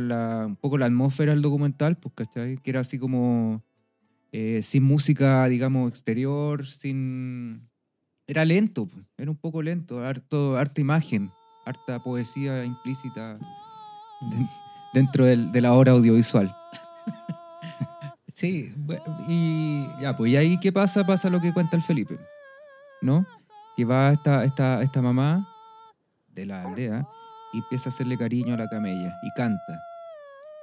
la, 0.00 0.44
un 0.46 0.56
poco 0.56 0.76
la 0.78 0.86
atmósfera 0.86 1.32
del 1.32 1.42
documental, 1.42 1.96
pues, 1.96 2.14
¿cachai? 2.14 2.58
Que 2.58 2.70
era 2.70 2.80
así 2.80 2.98
como. 2.98 3.62
eh, 4.32 4.60
sin 4.62 4.82
música, 4.82 5.46
digamos, 5.46 5.88
exterior, 5.90 6.66
sin. 6.66 7.68
Era 8.26 8.44
lento, 8.44 8.86
pues, 8.86 9.04
era 9.16 9.30
un 9.30 9.36
poco 9.36 9.62
lento, 9.62 10.04
harto, 10.04 10.56
harta 10.58 10.80
imagen, 10.80 11.30
harta 11.66 12.02
poesía 12.02 12.64
implícita 12.64 13.34
de- 14.30 14.46
dentro 14.92 15.24
del- 15.24 15.50
de 15.52 15.60
la 15.60 15.72
obra 15.74 15.92
audiovisual. 15.92 16.54
Sí, 18.34 18.74
y 19.28 19.86
Ya, 20.00 20.16
pues 20.16 20.32
y 20.32 20.36
ahí 20.36 20.58
qué 20.58 20.72
pasa, 20.72 21.04
pasa 21.04 21.28
lo 21.28 21.38
que 21.38 21.52
cuenta 21.52 21.76
el 21.76 21.82
Felipe, 21.82 22.18
¿no? 23.02 23.26
Que 23.76 23.84
va 23.84 24.10
esta, 24.12 24.44
esta, 24.44 24.80
esta 24.82 25.02
mamá 25.02 25.46
de 26.28 26.46
la 26.46 26.62
aldea 26.62 27.06
y 27.52 27.58
empieza 27.58 27.90
a 27.90 27.92
hacerle 27.92 28.16
cariño 28.16 28.54
a 28.54 28.56
la 28.56 28.68
camella 28.70 29.14
y 29.22 29.30
canta, 29.36 29.78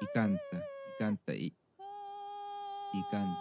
y 0.01 0.05
canta, 0.15 0.41
y 0.57 0.97
canta, 1.03 1.33
y, 1.35 1.45
y 2.93 3.03
canta. 3.11 3.39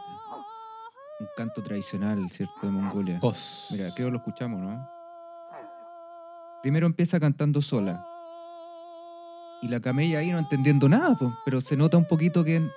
Un 1.20 1.26
canto 1.34 1.62
tradicional, 1.62 2.28
¿cierto? 2.30 2.54
De 2.62 2.70
Mongolia. 2.70 3.18
Pos. 3.20 3.68
Mira, 3.70 3.88
creo 3.94 4.08
que 4.08 4.12
lo 4.12 4.18
escuchamos, 4.18 4.60
¿no? 4.60 4.88
Primero 6.62 6.86
empieza 6.86 7.18
cantando 7.18 7.62
sola. 7.62 8.04
Y 9.62 9.68
la 9.68 9.80
camella 9.80 10.18
ahí 10.20 10.30
no 10.30 10.38
entendiendo 10.38 10.88
nada, 10.88 11.16
pues, 11.16 11.32
pero 11.44 11.60
se 11.60 11.76
nota 11.76 11.96
un 11.96 12.04
poquito 12.06 12.44
que 12.44 12.60
de 12.60 12.70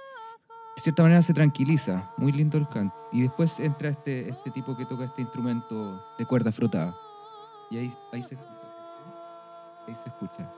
cierta 0.78 1.04
manera 1.04 1.22
se 1.22 1.34
tranquiliza. 1.34 2.12
Muy 2.18 2.32
lindo 2.32 2.58
el 2.58 2.68
canto. 2.68 2.96
Y 3.12 3.22
después 3.22 3.60
entra 3.60 3.90
este, 3.90 4.30
este 4.30 4.50
tipo 4.52 4.76
que 4.76 4.86
toca 4.86 5.06
este 5.06 5.22
instrumento 5.22 6.04
de 6.18 6.26
cuerda 6.26 6.52
frotada. 6.52 6.96
Y 7.70 7.78
ahí, 7.78 7.94
ahí 8.12 8.24
se 8.24 8.36
escucha. 8.36 8.52
Ahí 9.88 9.96
se 9.96 10.10
escucha. 10.10 10.50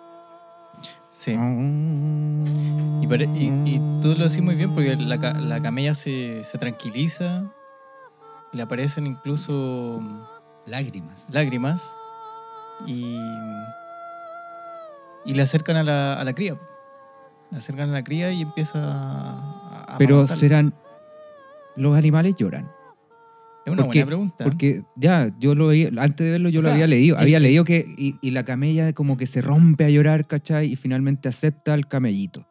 Sí. 1.10 1.36
Ah. 1.38 3.02
Y, 3.02 3.08
pare- 3.08 3.30
y- 3.36 3.62
y 3.66 3.80
tú 4.02 4.10
lo 4.18 4.24
decís 4.28 4.42
muy 4.42 4.56
bien 4.56 4.74
porque 4.74 4.96
la, 4.96 5.18
la 5.18 5.62
camella 5.62 5.94
se, 5.94 6.44
se 6.44 6.58
tranquiliza, 6.58 7.44
le 8.52 8.62
aparecen 8.62 9.06
incluso 9.08 10.00
lágrimas. 10.66 11.30
lágrimas 11.32 11.94
y, 12.88 13.18
y 15.26 15.34
le 15.34 15.42
acercan 15.42 15.78
a 15.78 15.84
la, 15.84 16.14
a 16.14 16.24
la 16.24 16.34
cría. 16.34 16.58
Le 17.52 17.58
acercan 17.58 17.90
a 17.90 17.94
la 17.94 18.04
cría 18.04 18.32
y 18.32 18.42
empieza 18.42 18.80
a... 18.84 19.94
a 19.94 19.98
Pero 19.98 20.28
serán. 20.28 20.74
Los 21.76 21.96
animales 21.98 22.36
lloran. 22.36 22.70
Es 23.66 23.72
una 23.74 23.84
porque- 23.84 24.00
buena 24.00 24.08
pregunta. 24.08 24.44
Porque 24.44 24.84
ya, 24.96 25.34
yo 25.40 25.56
lo 25.56 25.68
veía, 25.68 25.90
antes 25.98 26.26
de 26.26 26.32
verlo 26.32 26.50
yo 26.50 26.60
O 26.60 26.64
lo 26.64 26.68
sea, 26.68 26.74
había 26.74 26.88
leído. 26.88 27.18
Había 27.18 27.38
el- 27.38 27.44
leído 27.44 27.64
que, 27.64 27.86
y, 27.98 28.16
y 28.22 28.32
la 28.32 28.44
camella 28.44 28.94
como 28.94 29.18
que 29.18 29.26
se 29.28 29.42
rompe 29.42 29.86
a 29.86 29.90
llorar, 29.90 30.28
¿cachai? 30.28 30.72
Y 30.72 30.76
finalmente 30.76 31.30
acepta 31.30 31.74
al 31.74 31.88
camellito. 31.88 32.46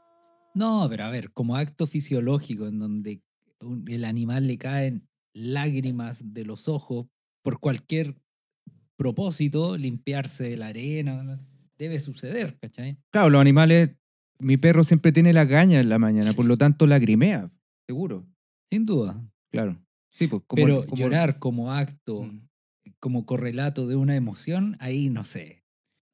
No, 0.54 0.86
pero 0.88 1.04
a 1.04 1.10
ver, 1.10 1.32
como 1.32 1.56
acto 1.56 1.86
fisiológico 1.86 2.66
en 2.66 2.78
donde 2.78 3.22
un- 3.60 3.84
el 3.88 4.04
animal 4.04 4.46
le 4.46 4.58
caen 4.58 5.08
lágrimas 5.34 6.32
de 6.34 6.44
los 6.44 6.68
ojos 6.68 7.06
por 7.42 7.58
cualquier 7.60 8.16
propósito, 8.96 9.76
limpiarse 9.76 10.56
la 10.56 10.68
arena, 10.68 11.22
¿no? 11.22 11.38
Debe 11.78 11.98
suceder, 11.98 12.58
¿cachai? 12.58 12.98
Claro, 13.10 13.30
los 13.30 13.40
animales, 13.40 13.96
mi 14.38 14.56
perro 14.56 14.84
siempre 14.84 15.12
tiene 15.12 15.32
la 15.32 15.48
caña 15.48 15.80
en 15.80 15.88
la 15.88 15.98
mañana, 15.98 16.32
por 16.32 16.44
lo 16.46 16.56
tanto 16.56 16.86
lagrimea, 16.86 17.50
seguro. 17.86 18.26
Sin 18.70 18.86
duda. 18.86 19.22
Claro. 19.50 19.78
Sí, 20.10 20.28
pues 20.28 20.42
como, 20.46 20.62
pero 20.64 20.82
como- 20.84 20.96
llorar 20.96 21.38
como 21.38 21.72
acto, 21.72 22.22
Mm. 22.22 22.48
como 23.00 23.26
correlato 23.26 23.86
de 23.86 23.96
una 23.96 24.16
emoción, 24.16 24.76
ahí 24.80 25.08
no 25.10 25.24
sé. 25.24 25.62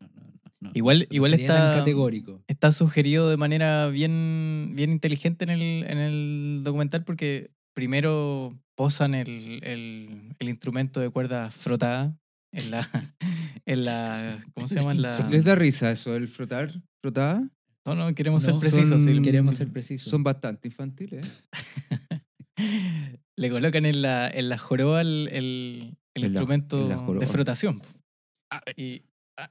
No, 0.00 0.08
no, 0.14 0.22
no, 0.22 0.50
no. 0.60 0.70
Igual- 0.74 1.06
igual 1.10 1.34
está- 1.34 1.74
categórico. 1.74 2.42
Está 2.46 2.72
sugerido 2.72 3.28
de 3.30 3.36
manera 3.36 3.88
bien, 3.88 4.72
bien 4.74 4.90
inteligente 4.90 5.44
en 5.44 5.50
el, 5.50 5.84
en 5.88 5.98
el 5.98 6.60
documental 6.64 7.04
porque 7.04 7.50
primero 7.74 8.58
posan 8.76 9.14
el, 9.14 9.60
el- 9.64 10.34
el 10.38 10.48
instrumento 10.48 11.00
de 11.00 11.10
cuerda 11.10 11.50
frotada 11.50 12.16
en 12.52 12.70
la, 12.70 12.88
en 13.66 13.84
la 13.84 14.38
¿cómo 14.54 14.68
se 14.68 14.76
llama? 14.76 14.92
En 14.92 15.02
la, 15.02 15.28
¿Les 15.30 15.44
da 15.44 15.54
risa 15.54 15.90
eso, 15.90 16.14
el 16.16 16.28
frotar, 16.28 16.72
frotada? 17.00 17.48
no, 17.86 17.94
no, 17.94 18.14
queremos 18.14 18.42
No, 18.46 18.52
ser 18.52 18.60
precisos. 18.60 19.02
son- 19.02 19.14
sí, 19.16 19.22
Queremos 19.22 19.54
ser 19.54 19.68
precisos. 19.68 20.10
Son 20.10 20.22
bastante 20.22 20.68
infantiles. 20.68 21.26
¿eh? 21.26 22.20
Le 23.36 23.50
colocan 23.50 23.86
en 23.86 24.02
la, 24.02 24.28
en 24.28 24.48
la 24.48 24.58
joroba 24.58 25.00
el, 25.00 25.28
el- 25.32 25.96
instrumento 26.14 26.88
la 26.88 26.96
de 27.20 27.26
frotación. 27.26 27.80
Y, 28.76 29.02
ah, 29.36 29.50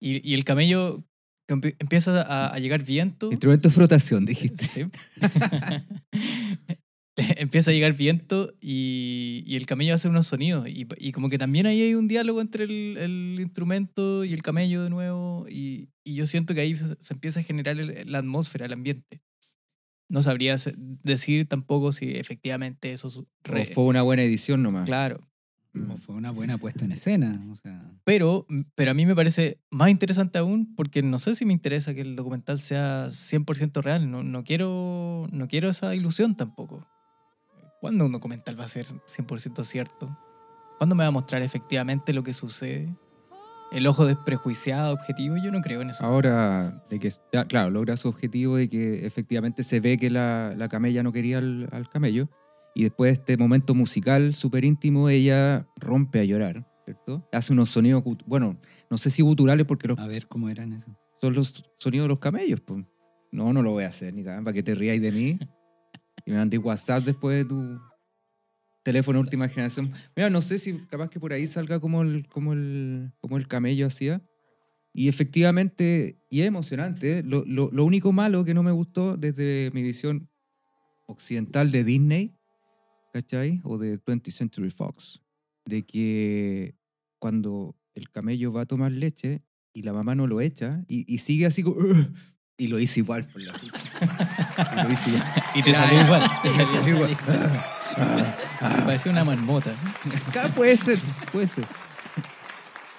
y, 0.00 0.30
y 0.30 0.34
el 0.34 0.44
camello 0.44 1.02
empieza 1.48 2.20
a, 2.20 2.52
a 2.54 2.58
llegar 2.58 2.82
viento. 2.82 3.30
Instrumento 3.32 3.68
de 3.68 3.74
frotación, 3.74 4.26
dijiste. 4.26 4.64
Sí. 4.66 4.84
Empieza 7.38 7.70
a 7.70 7.74
llegar 7.74 7.92
viento 7.94 8.52
y, 8.60 9.44
y 9.46 9.56
el 9.56 9.66
camello 9.66 9.94
hace 9.94 10.08
unos 10.08 10.26
sonidos. 10.26 10.68
Y, 10.68 10.86
y 10.98 11.12
como 11.12 11.28
que 11.28 11.38
también 11.38 11.66
ahí 11.66 11.80
hay 11.82 11.94
un 11.94 12.08
diálogo 12.08 12.40
entre 12.40 12.64
el, 12.64 12.96
el 12.98 13.36
instrumento 13.40 14.24
y 14.24 14.32
el 14.32 14.42
camello 14.42 14.82
de 14.82 14.90
nuevo. 14.90 15.46
Y, 15.48 15.90
y 16.04 16.14
yo 16.14 16.26
siento 16.26 16.54
que 16.54 16.60
ahí 16.62 16.74
se, 16.74 16.96
se 16.98 17.14
empieza 17.14 17.40
a 17.40 17.44
generar 17.44 17.78
el- 17.78 18.10
la 18.10 18.18
atmósfera, 18.18 18.66
el 18.66 18.72
ambiente. 18.72 19.22
No 20.08 20.22
sabría 20.22 20.56
decir 21.02 21.46
tampoco 21.48 21.90
si 21.92 22.10
efectivamente 22.16 22.92
eso 22.92 23.08
es 23.08 23.18
O 23.18 23.26
re- 23.44 23.66
fue 23.66 23.84
una 23.84 24.02
buena 24.02 24.22
edición 24.22 24.62
nomás. 24.62 24.84
Claro. 24.86 25.26
Mm. 25.72 25.90
O 25.92 25.96
fue 25.96 26.14
una 26.14 26.30
buena 26.30 26.58
puesta 26.58 26.84
en 26.84 26.92
escena. 26.92 27.44
O 27.50 27.56
sea, 27.56 27.90
Pero, 28.04 28.46
pero 28.74 28.90
a 28.90 28.94
mí 28.94 29.06
me 29.06 29.14
parece 29.14 29.60
más 29.70 29.90
interesante 29.90 30.38
aún 30.38 30.74
porque 30.76 31.02
no 31.02 31.18
sé 31.18 31.34
si 31.34 31.44
me 31.46 31.52
interesa 31.52 31.94
que 31.94 32.02
el 32.02 32.16
documental 32.16 32.58
sea 32.60 33.08
100% 33.10 33.82
real. 33.82 34.10
No, 34.10 34.22
no, 34.22 34.44
quiero, 34.44 35.26
no 35.32 35.48
quiero 35.48 35.68
esa 35.70 35.94
ilusión 35.94 36.36
tampoco. 36.36 36.86
¿Cuándo 37.84 38.06
un 38.06 38.12
documental 38.12 38.58
va 38.58 38.64
a 38.64 38.68
ser 38.68 38.86
100% 39.04 39.62
cierto? 39.62 40.08
¿Cuándo 40.78 40.94
me 40.94 41.04
va 41.04 41.08
a 41.08 41.10
mostrar 41.10 41.42
efectivamente 41.42 42.14
lo 42.14 42.22
que 42.22 42.32
sucede? 42.32 42.96
¿El 43.72 43.86
ojo 43.86 44.06
desprejuiciado, 44.06 44.94
objetivo? 44.94 45.36
Yo 45.36 45.52
no 45.52 45.60
creo 45.60 45.82
en 45.82 45.90
eso. 45.90 46.02
Ahora, 46.02 46.82
de 46.88 46.98
que, 46.98 47.12
claro, 47.46 47.68
logra 47.68 47.98
su 47.98 48.08
objetivo 48.08 48.56
de 48.56 48.70
que 48.70 49.04
efectivamente 49.04 49.62
se 49.64 49.80
ve 49.80 49.98
que 49.98 50.08
la, 50.08 50.54
la 50.56 50.70
camella 50.70 51.02
no 51.02 51.12
quería 51.12 51.36
al, 51.36 51.68
al 51.72 51.90
camello. 51.90 52.30
Y 52.74 52.84
después 52.84 53.10
de 53.10 53.20
este 53.20 53.36
momento 53.36 53.74
musical 53.74 54.34
súper 54.34 54.64
íntimo, 54.64 55.10
ella 55.10 55.68
rompe 55.76 56.20
a 56.20 56.24
llorar, 56.24 56.66
¿cierto? 56.86 57.28
Hace 57.32 57.52
unos 57.52 57.68
sonidos, 57.68 58.02
bueno, 58.24 58.58
no 58.88 58.96
sé 58.96 59.10
si 59.10 59.20
guturales 59.20 59.66
porque 59.66 59.88
los- 59.88 59.98
a 59.98 60.06
ver 60.06 60.26
cómo 60.26 60.48
eran 60.48 60.72
eso. 60.72 60.96
son 61.20 61.34
los 61.34 61.70
sonidos 61.76 62.04
de 62.04 62.08
los 62.08 62.18
camellos. 62.18 62.62
Pues. 62.62 62.82
No, 63.30 63.52
no 63.52 63.60
lo 63.60 63.72
voy 63.72 63.84
a 63.84 63.88
hacer, 63.88 64.14
ni 64.14 64.22
para 64.22 64.54
que 64.54 64.62
te 64.62 64.74
ríais 64.74 65.02
de 65.02 65.12
mí. 65.12 65.38
Y 66.26 66.30
me 66.30 66.38
mandé 66.38 66.58
WhatsApp 66.58 67.04
después 67.04 67.38
de 67.38 67.44
tu 67.44 67.80
teléfono 68.82 69.20
última 69.20 69.48
generación. 69.48 69.92
Mira, 70.16 70.30
no 70.30 70.42
sé 70.42 70.58
si 70.58 70.78
capaz 70.86 71.08
que 71.08 71.20
por 71.20 71.32
ahí 71.32 71.46
salga 71.46 71.80
como 71.80 72.02
el, 72.02 72.26
como 72.28 72.52
el, 72.52 73.12
como 73.20 73.36
el 73.36 73.48
camello 73.48 73.86
hacía. 73.86 74.22
Y 74.92 75.08
efectivamente, 75.08 76.18
y 76.30 76.42
es 76.42 76.46
emocionante. 76.46 77.18
¿eh? 77.18 77.22
Lo, 77.24 77.44
lo- 77.46 77.70
lo 77.72 77.84
único 77.84 78.12
malo 78.12 78.44
que 78.44 78.54
no 78.54 78.62
me 78.62 78.70
gustó 78.72 79.16
desde 79.16 79.70
mi 79.74 79.82
visión 79.82 80.28
occidental 81.06 81.70
de 81.70 81.82
Disney, 81.84 82.36
¿cachai? 83.12 83.60
O 83.64 83.76
de 83.78 83.98
20th 84.00 84.30
Century 84.30 84.70
Fox, 84.70 85.20
de 85.66 85.82
que 85.84 86.76
cuando 87.18 87.76
el 87.94 88.10
camello 88.10 88.52
va 88.52 88.62
a 88.62 88.66
tomar 88.66 88.92
leche 88.92 89.42
y 89.72 89.82
la 89.82 89.92
mamá 89.92 90.14
no 90.14 90.26
lo 90.26 90.40
echa 90.40 90.84
y, 90.88 91.12
y 91.12 91.18
sigue 91.18 91.46
así 91.46 91.64
y 92.56 92.68
lo 92.68 92.78
hice 92.78 93.00
igual. 93.00 93.26
Por 93.28 93.42
la 93.42 93.52
puta. 93.54 93.80
Y 94.76 94.82
lo 94.82 94.90
hice 94.92 95.10
igual. 95.10 95.24
Y 95.54 95.62
te 95.62 95.72
Ya, 95.72 95.78
salió 95.80 96.00
igual. 96.02 96.22
Te 96.42 96.48
Me 96.48 96.54
salió 96.54 96.66
salió 96.72 96.94
igual. 96.94 97.16
Me 98.60 98.82
pareció 98.84 99.10
una 99.12 99.24
marmota. 99.24 99.70
Claro, 100.32 100.50
puede 100.50 100.76
ser, 100.76 100.98
puede 101.32 101.46
ser. 101.48 101.64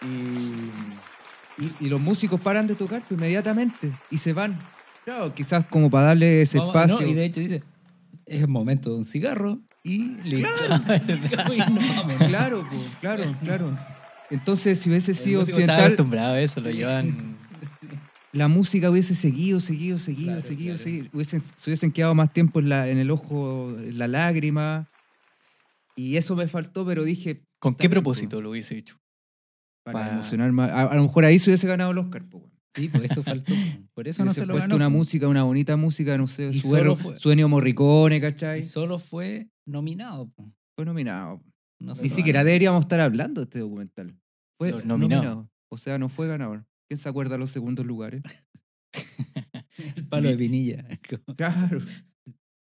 Y, 0.01 1.63
y- 1.63 1.71
y 1.79 1.89
los 1.89 1.99
músicos 1.99 2.39
paran 2.39 2.67
de 2.67 2.75
tocar 2.75 3.01
pues, 3.07 3.17
inmediatamente 3.17 3.91
y 4.11 4.17
se 4.17 4.33
van. 4.33 4.57
Claro, 5.03 5.33
quizás 5.33 5.65
como 5.69 5.89
para 5.89 6.07
darle 6.07 6.41
ese 6.41 6.57
Vamos- 6.59 6.75
espacio. 6.75 7.01
no, 7.05 7.07
y 7.07 7.13
de 7.13 7.25
hecho 7.25 7.39
dice, 7.39 7.63
es 8.25 8.41
el 8.41 8.47
momento 8.47 8.89
de 8.91 8.95
un 8.97 9.05
cigarro 9.05 9.59
y 9.83 10.41
vamos. 10.41 11.83
Claro, 12.27 12.67
pues, 12.69 12.81
claro, 13.01 13.23
claro. 13.43 13.77
Entonces, 14.31 14.79
si 14.79 14.89
hubiese 14.89 15.13
sido 15.13 15.41
occidental, 15.43 15.83
acostumbrado 15.85 16.33
a 16.33 16.41
eso, 16.41 16.59
lo 16.59 16.71
llevan. 16.71 17.34
La 18.35 18.47
música 18.47 18.89
hubiese 18.89 19.15
seguido, 19.15 19.59
seguido, 19.59 19.97
seguido, 19.97 20.33
Claro, 20.33 20.41
seguido, 20.41 20.75
claro. 20.75 20.83
seguido. 20.83 21.09
Hubiesen- 21.13 21.39
se 21.41 21.69
hubiesen 21.69 21.91
quedado 21.91 22.13
más 22.15 22.31
tiempo 22.33 22.59
en, 22.59 22.69
la, 22.69 22.87
en 22.89 22.97
el 22.97 23.09
ojo, 23.11 23.69
en 23.77 23.97
la 23.97 24.07
lágrima. 24.07 24.89
Y 25.95 26.17
eso 26.17 26.35
me 26.35 26.47
faltó, 26.47 26.85
pero 26.85 27.03
dije, 27.03 27.39
¿Con 27.59 27.75
qué 27.75 27.89
propósito 27.89 28.41
lo 28.41 28.51
hubiese 28.51 28.77
hecho? 28.77 28.97
para 29.83 29.99
Pa- 30.07 30.13
emocionar 30.13 30.51
más. 30.51 30.71
A, 30.71 30.83
a 30.83 30.95
lo 30.95 31.03
mejor 31.03 31.25
ahí 31.25 31.37
se 31.39 31.49
hubiese 31.51 31.67
ganado 31.67 31.91
el 31.91 31.97
Oscar, 31.99 32.25
pues. 32.27 32.43
Sí, 32.73 32.89
por 32.89 33.05
eso 33.05 33.23
faltó. 33.23 33.53
Por 33.93 34.07
eso 34.07 34.25
no 34.25 34.33
se 34.33 34.45
lo 34.45 34.53
puesto 34.53 34.67
ganó. 34.67 34.75
una 34.75 34.89
música, 34.89 35.27
una 35.27 35.43
bonita 35.43 35.77
música, 35.77 36.17
no 36.17 36.27
sé, 36.27 36.49
Y 36.51 36.59
su, 36.61 36.69
solo 36.69 36.93
héroe- 36.93 36.95
fue- 36.97 37.19
su 37.19 37.31
Ennio 37.31 37.47
Morricone, 37.47 38.19
¿cachai? 38.19 38.59
Y 38.59 38.63
solo 38.63 38.99
fue 38.99 39.47
nominado. 39.65 40.29
po. 40.31 40.51
Fue 40.75 40.83
nominado. 40.85 41.41
No 41.79 41.93
Ni 41.95 42.09
siquiera 42.09 42.43
deberíamos 42.43 42.81
estar 42.81 42.99
hablando 42.99 43.41
de 43.41 43.45
este 43.45 43.59
documental. 43.59 44.17
Fue 44.59 44.71
nominado. 44.83 45.49
O 45.69 45.77
sea, 45.77 45.97
no 45.97 46.09
fue 46.09 46.27
ganador. 46.27 46.65
¿Quién 46.87 46.97
se 46.97 47.09
acuerda 47.09 47.33
de 47.35 47.39
los 47.39 47.51
segundos 47.51 47.85
lugares? 47.85 48.21
El 49.95 50.07
palo 50.07 50.29
de 50.29 50.35
vinilla. 50.35 50.85
Claro. 51.37 51.79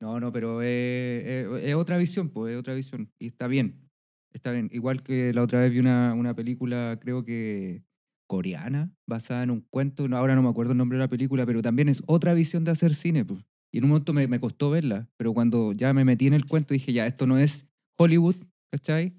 No, 0.00 0.20
no, 0.20 0.30
pero 0.32 0.60
es, 0.62 1.24
es- 1.24 1.64
es 1.64 1.74
otra 1.74 1.96
visión, 1.96 2.28
pues, 2.28 2.52
es 2.54 2.60
otra 2.60 2.74
visión. 2.74 3.10
Y 3.18 3.28
está 3.28 3.46
bien. 3.46 3.88
Está 4.32 4.50
bien. 4.52 4.68
Igual 4.72 5.02
que 5.02 5.32
la 5.32 5.42
otra 5.42 5.60
vez 5.60 5.72
vi 5.72 5.78
una, 5.78 6.12
una 6.14 6.34
película, 6.36 6.98
creo 7.00 7.24
que 7.24 7.82
coreana, 8.28 8.92
basada 9.06 9.42
en 9.44 9.50
un 9.50 9.60
cuento. 9.62 10.08
No, 10.08 10.16
ahora 10.18 10.34
no 10.34 10.42
me 10.42 10.48
acuerdo 10.50 10.72
el 10.72 10.78
nombre 10.78 10.98
de 10.98 11.04
la 11.04 11.08
película, 11.08 11.46
pero 11.46 11.62
también 11.62 11.88
es 11.88 12.02
otra 12.06 12.34
visión 12.34 12.64
de 12.64 12.72
hacer 12.72 12.94
cine. 12.94 13.24
Pues. 13.24 13.40
Y 13.72 13.78
en 13.78 13.84
un 13.84 13.90
momento 13.90 14.12
me, 14.12 14.26
me 14.28 14.38
costó 14.40 14.70
verla, 14.70 15.08
pero 15.16 15.32
cuando 15.32 15.72
ya 15.72 15.92
me 15.94 16.04
metí 16.04 16.26
en 16.26 16.34
el 16.34 16.44
cuento 16.44 16.74
dije, 16.74 16.92
ya, 16.92 17.06
esto 17.06 17.26
no 17.26 17.38
es 17.38 17.66
Hollywood, 17.98 18.36
¿cachai? 18.70 19.14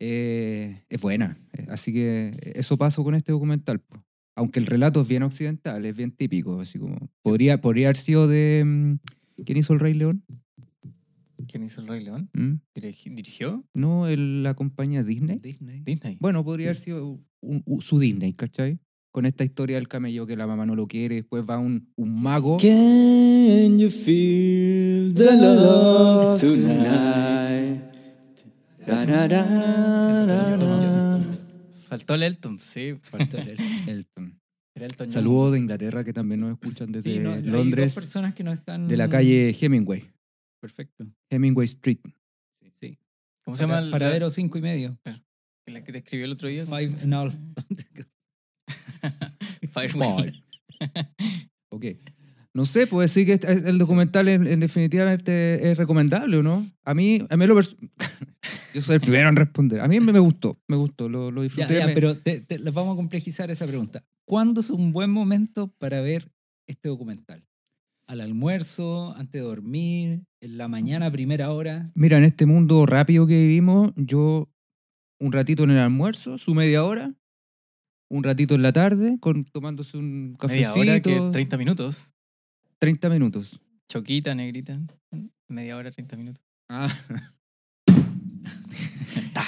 Eh, 0.00 0.84
es 0.90 1.00
buena. 1.00 1.38
Eh, 1.54 1.66
Así 1.70 1.92
que 1.92 2.32
eso 2.54 2.76
pasó 2.76 3.02
con 3.04 3.14
este 3.14 3.32
documental. 3.32 3.80
pues. 3.80 4.02
Aunque 4.34 4.60
el 4.60 4.66
relato 4.66 5.02
es 5.02 5.08
bien 5.08 5.22
occidental, 5.22 5.84
es 5.84 5.96
bien 5.96 6.10
típico, 6.12 6.60
así 6.60 6.78
como... 6.78 7.10
Podría, 7.22 7.60
podría 7.60 7.88
haber 7.88 7.96
sido 7.96 8.28
de... 8.28 8.62
mm, 8.64 9.42
¿Quién 9.44 9.58
hizo 9.58 9.72
El 9.74 9.80
Rey 9.80 9.94
León? 9.94 10.24
¿Quién 11.48 11.64
hizo 11.64 11.80
el 11.82 11.88
Rey 11.88 12.02
León? 12.04 12.30
¿Mm? 12.32 12.52
Dirigi- 12.74 13.14
¿Dirigió? 13.14 13.64
¿No 13.74 14.06
el- 14.08 14.42
la 14.42 14.54
compañía 14.54 15.02
Disney? 15.02 15.38
Disney. 15.38 15.80
Disney. 15.80 16.16
Bueno, 16.20 16.44
podría 16.44 16.68
haber 16.68 16.76
sido 16.76 17.20
un- 17.40 17.62
un- 17.66 17.82
su 17.82 17.98
Disney, 17.98 18.32
¿cachai? 18.32 18.78
Con 19.10 19.26
esta 19.26 19.44
historia 19.44 19.76
del 19.76 19.88
camello 19.88 20.26
que 20.26 20.36
la 20.36 20.46
mamá 20.46 20.64
no 20.64 20.74
lo 20.76 20.86
quiere, 20.86 21.16
después 21.16 21.44
va 21.48 21.58
un, 21.58 21.92
un 21.96 22.22
mago. 22.22 22.56
Can 22.56 23.78
you 23.78 23.90
feel 23.90 25.12
the 25.12 25.36
love 25.36 26.40
tonight? 26.40 27.82
Da-da-da-da-da. 28.86 30.91
Faltó 31.92 32.14
el 32.14 32.22
Elton, 32.22 32.58
sí. 32.58 32.94
Faltó 33.02 33.36
el- 33.36 33.50
Elton. 33.86 34.40
El 34.74 34.82
Elton. 34.84 35.10
Saludos 35.10 35.52
de 35.52 35.58
Inglaterra 35.58 36.02
que 36.04 36.14
también 36.14 36.40
nos 36.40 36.52
escuchan 36.52 36.90
desde 36.90 37.12
Sí, 37.12 37.18
no, 37.18 37.32
hay 37.34 37.42
dos 37.42 37.52
Londres, 37.52 37.94
personas 37.94 38.34
que 38.34 38.42
no 38.42 38.50
están... 38.50 38.88
de 38.88 38.96
la 38.96 39.10
calle 39.10 39.54
Hemingway, 39.60 40.10
Perfecto. 40.58 41.06
Hemingway 41.30 41.66
Street. 41.66 41.98
Sí. 42.80 42.98
¿Cómo 43.44 43.58
se 43.58 43.64
llama? 43.64 43.80
El- 43.80 43.90
para 43.90 44.06
la- 44.06 44.12
ver 44.12 44.24
o 44.24 44.30
cinco 44.30 44.56
y 44.56 44.62
medio. 44.62 44.98
La 45.66 45.84
que 45.84 45.92
te 45.92 45.98
escribió 45.98 46.24
el 46.24 46.32
otro 46.32 46.48
día. 46.48 46.64
¿cómo 46.64 46.78
Five 46.78 46.94
and 47.02 47.14
half. 47.14 47.34
Firewall. 49.70 50.44
Ok. 51.70 51.84
No 52.54 52.66
sé, 52.66 52.86
puede 52.86 53.06
decir 53.06 53.24
que 53.26 53.32
este- 53.34 53.50
el 53.68 53.78
documental 53.78 54.28
en, 54.28 54.46
en 54.46 54.60
definitivamente 54.60 55.70
es 55.70 55.78
recomendable, 55.78 56.36
¿o 56.36 56.42
no? 56.42 56.66
A 56.84 56.92
mí, 56.94 57.24
a 57.30 57.36
mí 57.36 57.46
lo 57.46 57.54
Yo 58.74 58.80
soy 58.82 58.96
el 58.96 59.00
primero 59.00 59.28
en 59.28 59.36
responder. 59.36 59.80
A 59.80 59.88
mí 59.88 60.00
me, 60.00 60.12
me 60.12 60.18
gustó, 60.18 60.60
me 60.68 60.76
gustó, 60.76 61.08
lo, 61.08 61.30
disfruté. 61.42 61.78
ya, 61.78 61.86
me- 61.86 61.94
pero 61.94 62.18
te, 62.18 62.40
te- 62.40 62.58
les 62.58 62.74
vamos 62.74 62.92
a 62.94 62.96
complejizar 62.96 63.50
esa 63.50 63.66
pregunta. 63.66 64.04
¿Cuándo 64.26 64.60
es 64.60 64.70
un 64.70 64.92
buen 64.92 65.10
momento 65.10 65.68
para 65.78 66.00
ver 66.00 66.30
este 66.66 66.88
documental? 66.88 67.46
¿Al 68.06 68.20
almuerzo, 68.20 69.14
antes 69.16 69.40
de 69.40 69.46
dormir, 69.46 70.24
en 70.40 70.58
la 70.58 70.68
mañana, 70.68 71.06
a 71.06 71.10
primera 71.12 71.50
hora? 71.52 71.90
Mira, 71.94 72.18
en 72.18 72.24
este 72.24 72.44
mundo 72.46 72.84
rápido 72.84 73.26
que 73.26 73.40
vivimos, 73.40 73.92
yo 73.96 74.50
un 75.18 75.32
ratito 75.32 75.64
en 75.64 75.70
el 75.70 75.78
almuerzo, 75.78 76.36
su 76.38 76.54
media 76.54 76.84
hora, 76.84 77.14
un 78.10 78.24
ratito 78.24 78.54
en 78.54 78.62
la 78.62 78.72
tarde, 78.72 79.16
con, 79.20 79.44
tomándose 79.44 79.96
un 79.96 80.32
Media 80.32 80.38
cafecito, 80.38 80.80
hora, 80.80 81.00
que 81.00 81.20
30 81.32 81.56
minutos. 81.56 82.11
30 82.82 83.08
minutos. 83.10 83.60
Choquita, 83.88 84.34
negrita. 84.34 84.76
Media 85.48 85.76
hora, 85.76 85.92
30 85.92 86.16
minutos. 86.16 86.42
Ah. 86.68 86.88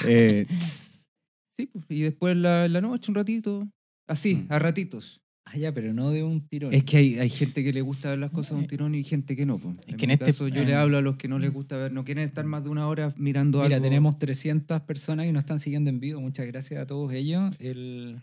Eh, 0.07 0.47
sí, 0.59 1.67
pues, 1.67 1.85
y 1.89 2.03
después 2.03 2.37
la, 2.37 2.69
la 2.69 2.81
noche, 2.81 3.11
un 3.11 3.15
ratito, 3.15 3.69
así, 4.07 4.35
Mm. 4.37 4.47
a 4.53 4.59
ratitos. 4.59 5.23
Ah, 5.47 5.57
ya, 5.57 5.73
pero 5.73 5.95
no 5.95 6.11
de 6.11 6.23
un 6.23 6.47
tirón. 6.47 6.73
Es 6.75 6.85
que 6.85 6.99
hay, 6.99 7.15
hay 7.19 7.31
gente 7.31 7.65
que 7.65 7.73
le 7.73 7.81
gusta 7.81 8.11
ver 8.11 8.19
las 8.19 8.31
cosas 8.31 8.51
de 8.53 8.57
un 8.59 8.67
tirón 8.67 8.95
y 8.95 9.03
gente 9.03 9.35
que 9.35 9.47
no. 9.47 9.59
pues. 9.59 9.79
Es 9.87 9.89
en 9.89 9.97
que 9.97 10.05
en 10.05 10.09
mi 10.09 10.13
este- 10.15 10.27
caso 10.27 10.49
yo 10.49 10.63
le 10.65 10.73
en- 10.73 10.77
hablo 10.79 10.99
a 10.99 11.01
los 11.03 11.17
que 11.17 11.27
no 11.29 11.39
les 11.39 11.53
gusta 11.53 11.77
ver, 11.77 11.93
no 11.93 12.05
quieren 12.05 12.25
estar 12.25 12.45
más 12.45 12.63
de 12.65 12.71
una 12.71 12.87
hora 12.87 13.13
mirando 13.17 13.63
Mira, 13.63 13.77
algo. 13.77 13.85
tenemos 13.87 14.19
300 14.19 14.81
personas 14.83 15.27
que 15.27 15.33
nos 15.33 15.41
están 15.43 15.59
siguiendo 15.59 15.91
en 15.91 16.01
vivo. 16.01 16.21
Muchas 16.21 16.47
gracias 16.47 16.81
a 16.83 16.87
todos 16.87 17.13
ellos. 17.13 17.55
El... 17.59 18.21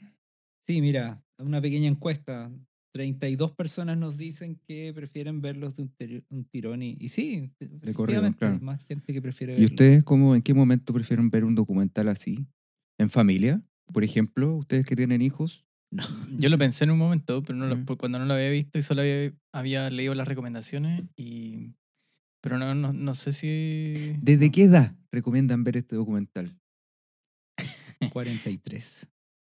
Sí, 0.66 0.82
mira, 0.82 1.24
una 1.40 1.62
pequeña 1.62 1.88
encuesta. 1.88 2.52
32 2.94 3.52
personas 3.54 3.98
nos 3.98 4.18
dicen 4.18 4.56
que 4.68 4.92
prefieren 4.94 5.42
verlos 5.42 5.76
de 5.76 5.84
un, 6.30 6.46
tirón. 6.46 6.84
Y, 6.84 6.98
y 7.00 7.10
sí, 7.10 7.52
claro. 7.96 8.60
más 8.62 8.84
gente 8.86 9.14
que 9.14 9.22
prefiere 9.22 9.54
¿Y 9.54 9.56
verlo. 9.62 9.68
ustedes 9.74 10.04
cómo, 10.04 10.36
en 10.36 10.42
qué 10.42 10.54
momento 10.54 10.94
prefieren 10.94 11.30
ver 11.30 11.46
un 11.46 11.56
documental 11.56 12.08
así? 12.10 12.46
¿En 12.98 13.10
familia? 13.10 13.62
Por 13.94 14.04
ejemplo, 14.04 14.56
ustedes 14.56 14.86
que 14.86 14.96
tienen 14.96 15.22
hijos. 15.22 15.66
No. 15.92 16.04
Yo 16.38 16.48
lo 16.50 16.58
pensé 16.58 16.84
en 16.86 16.92
un 16.92 16.98
momento, 16.98 17.44
pero 17.44 17.58
no 17.58 17.66
lo- 17.68 17.76
Mm. 17.78 17.86
por- 17.86 17.98
cuando 17.98 18.18
no 18.20 18.26
lo 18.26 18.34
había 18.34 18.50
visto 18.50 18.78
y 18.80 18.82
solo 18.82 19.02
había, 19.02 19.34
había 19.54 19.90
leído 19.90 20.16
las 20.16 20.28
recomendaciones 20.28 21.04
y... 21.18 21.74
Pero 22.42 22.58
no, 22.58 22.74
no, 22.74 22.92
no 22.94 23.14
sé 23.14 23.34
si... 23.34 24.16
¿Desde 24.22 24.48
no. 24.48 24.52
qué 24.52 24.64
edad 24.64 24.96
recomiendan 25.12 25.64
ver 25.64 25.78
este 25.78 25.96
documental? 25.96 26.58
43. 28.12 29.08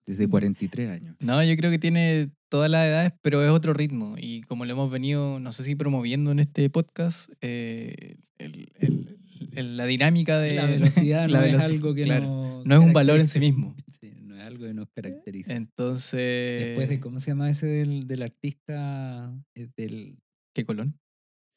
Desde 0.07 0.29
43 0.29 0.91
años. 0.91 1.17
No, 1.21 1.43
yo 1.43 1.57
creo 1.57 1.71
que 1.71 1.79
tiene 1.79 2.31
todas 2.51 2.71
las 2.71 2.87
edades, 2.87 3.13
pero 3.23 3.43
es 3.43 3.51
otro 3.51 3.73
ritmo. 3.73 4.17
Y 4.19 4.43
como 4.43 4.65
lo 4.67 4.73
hemos 4.73 4.91
venido, 4.91 5.41
no 5.41 5.51
sé 5.53 5.65
si 5.65 5.75
promoviendo 5.77 6.31
en 6.31 6.41
este 6.41 6.69
podcast, 6.71 7.31
eh, 7.41 8.17
el- 8.39 8.69
el- 8.81 9.19
el- 9.53 9.77
la 9.77 9.87
dinámica 9.87 10.39
de... 10.39 10.57
La 10.57 10.67
velocidad 10.67 11.29
la 11.29 11.41
no 11.41 11.47
es 11.47 11.55
veloci- 11.55 11.65
algo 11.75 11.95
que 11.95 12.03
claro. 12.03 12.25
no... 12.27 12.63
No 12.65 12.75
es 12.77 12.81
un 12.81 12.93
valor 12.93 13.21
en 13.21 13.29
sí 13.29 13.41
mismo. 13.41 13.75
Sí, 14.01 14.13
no 14.23 14.35
es 14.37 14.43
algo 14.43 14.67
que 14.67 14.75
nos 14.75 14.89
caracteriza. 14.91 15.55
Entonces... 15.55 16.65
Después 16.65 16.89
de, 16.89 17.01
¿cómo 17.01 17.21
se 17.21 17.31
llama 17.31 17.49
ese 17.49 17.67
del, 17.67 18.07
del 18.07 18.23
artista? 18.23 19.33
eh, 19.55 19.69
Del, 19.77 20.19
¿Qué 20.55 20.65
colón? 20.65 20.99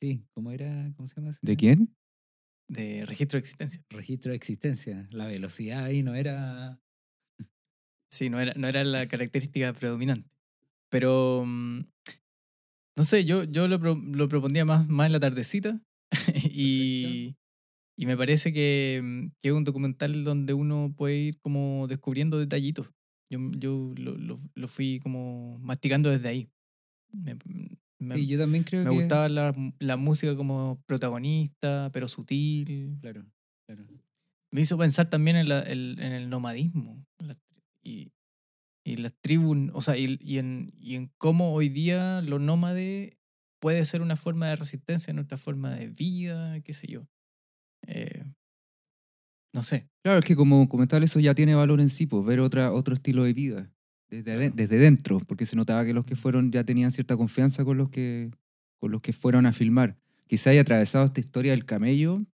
sí, 0.01 0.23
¿cómo 0.31 0.51
era? 0.51 0.93
¿Cómo 0.95 1.07
se 1.07 1.15
llama 1.15 1.31
ese? 1.31 1.39
¿De 1.41 1.57
quién? 1.57 1.93
De 2.69 3.05
registro 3.05 3.37
de 3.37 3.41
existencia. 3.41 3.83
Registro 3.89 4.29
de 4.31 4.35
existencia. 4.37 5.07
La 5.11 5.25
velocidad 5.25 5.83
ahí 5.85 6.03
no 6.03 6.15
era... 6.15 6.79
Sí, 8.09 8.29
no 8.29 8.39
era, 8.39 8.53
no 8.55 8.67
era 8.67 8.83
la 8.83 9.07
característica 9.07 9.73
predominante. 9.73 10.29
Pero, 10.89 11.43
mm, 11.45 11.81
no 12.97 13.03
sé, 13.03 13.25
yo, 13.25 13.43
yo 13.43 13.67
lo, 13.67 13.79
pro- 13.79 13.95
lo 14.01 14.27
propondría 14.27 14.65
más, 14.65 14.87
más 14.87 15.07
en 15.07 15.11
la 15.13 15.19
tardecita 15.19 15.79
y, 16.51 17.35
y 17.97 18.05
me 18.05 18.17
parece 18.17 18.53
que, 18.53 19.01
mm, 19.03 19.27
que 19.41 19.49
es 19.49 19.53
un 19.55 19.63
documental 19.63 20.23
donde 20.23 20.53
uno 20.53 20.93
puede 20.95 21.17
ir 21.17 21.39
como 21.41 21.87
descubriendo 21.87 22.39
detallitos. 22.39 22.91
Yo, 23.29 23.39
yo 23.57 23.93
lo, 23.97 24.17
lo- 24.17 24.39
lo 24.55 24.67
fui 24.67 24.99
como 25.01 25.59
masticando 25.59 26.09
desde 26.09 26.29
ahí. 26.29 26.49
Me, 27.11 27.35
me- 27.99 28.15
Sí, 28.15 28.27
yo 28.27 28.37
también 28.39 28.63
creo 28.63 28.83
me 28.85 28.89
que... 28.91 28.95
gustaba 28.95 29.27
la, 29.27 29.53
la 29.79 29.97
música 29.97 30.35
como 30.35 30.81
protagonista, 30.85 31.89
pero 31.91 32.07
sutil. 32.07 32.97
Claro, 33.01 33.25
claro. 33.65 33.85
Me 34.51 34.61
hizo 34.61 34.77
pensar 34.77 35.09
también 35.09 35.35
en, 35.35 35.49
la- 35.49 35.59
el, 35.61 35.97
en 35.99 36.13
el 36.13 36.29
nomadismo 36.29 37.05
las 37.19 37.37
y, 37.87 38.13
y 38.83 38.97
las 38.97 39.13
tribus, 39.21 39.57
o 39.73 39.81
sea, 39.81 39.97
y, 39.97 40.17
y 40.21 40.37
en, 40.37 40.73
y 40.77 40.95
en 40.95 41.11
cómo 41.17 41.53
hoy 41.53 41.69
día 41.69 42.21
lo 42.21 42.39
nómade 42.39 43.17
puede 43.59 43.83
ser 43.85 44.01
una 44.01 44.15
forma 44.15 44.47
de 44.47 44.55
resistencia, 44.55 45.13
nuestra 45.13 45.37
forma 45.37 45.75
de 45.75 45.87
vida, 45.87 46.59
qué 46.61 46.73
sé 46.73 46.87
yo. 46.87 47.07
Eh, 47.87 48.23
no 49.53 49.63
sé. 49.63 49.89
Claro, 50.03 50.19
es 50.19 50.25
que 50.25 50.35
como 50.35 50.59
documental 50.59 51.03
eso 51.03 51.19
ya 51.19 51.33
tiene 51.33 51.55
valor 51.55 51.79
en 51.81 51.89
sí, 51.89 52.05
pues 52.05 52.25
ver 52.25 52.39
otra, 52.39 52.71
otro 52.71 52.93
estilo 52.93 53.23
de 53.23 53.33
vida. 53.33 53.71
Desde, 54.09 54.51
desde 54.51 54.77
dentro, 54.77 55.19
porque 55.19 55.45
se 55.45 55.57
notaba 55.57 55.83
que 55.83 55.93
los 55.93 56.05
que 56.05 56.15
fueron 56.15 56.51
ya 56.51 56.63
tenían 56.63 56.91
cierta 56.91 57.17
confianza 57.17 57.65
con 57.65 57.77
los 57.77 57.89
que, 57.89 58.31
con 58.79 58.91
los 58.91 59.01
que 59.01 59.11
fueron 59.11 59.45
a 59.45 59.51
filmar. 59.53 59.97
Quizá 60.27 60.51
haya 60.51 60.61
atravesado 60.61 61.05
esta 61.05 61.19
historia 61.19 61.51
del 61.51 61.65
camello, 61.65 62.25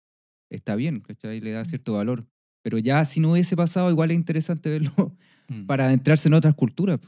está 0.51 0.75
bien, 0.75 0.99
¿cachai? 0.99 1.39
Le 1.39 1.51
da 1.51 1.65
cierto 1.65 1.93
valor. 1.93 2.27
Pero 2.61 2.77
ya 2.77 3.03
si 3.05 3.19
no 3.19 3.31
hubiese 3.31 3.55
pasado, 3.55 3.89
igual 3.89 4.11
es 4.11 4.17
interesante 4.17 4.69
verlo 4.69 5.17
Mm. 5.61 5.65
para 5.65 5.85
adentrarse 5.85 6.27
en 6.27 6.33
otras 6.33 6.55
culturas, 6.55 6.99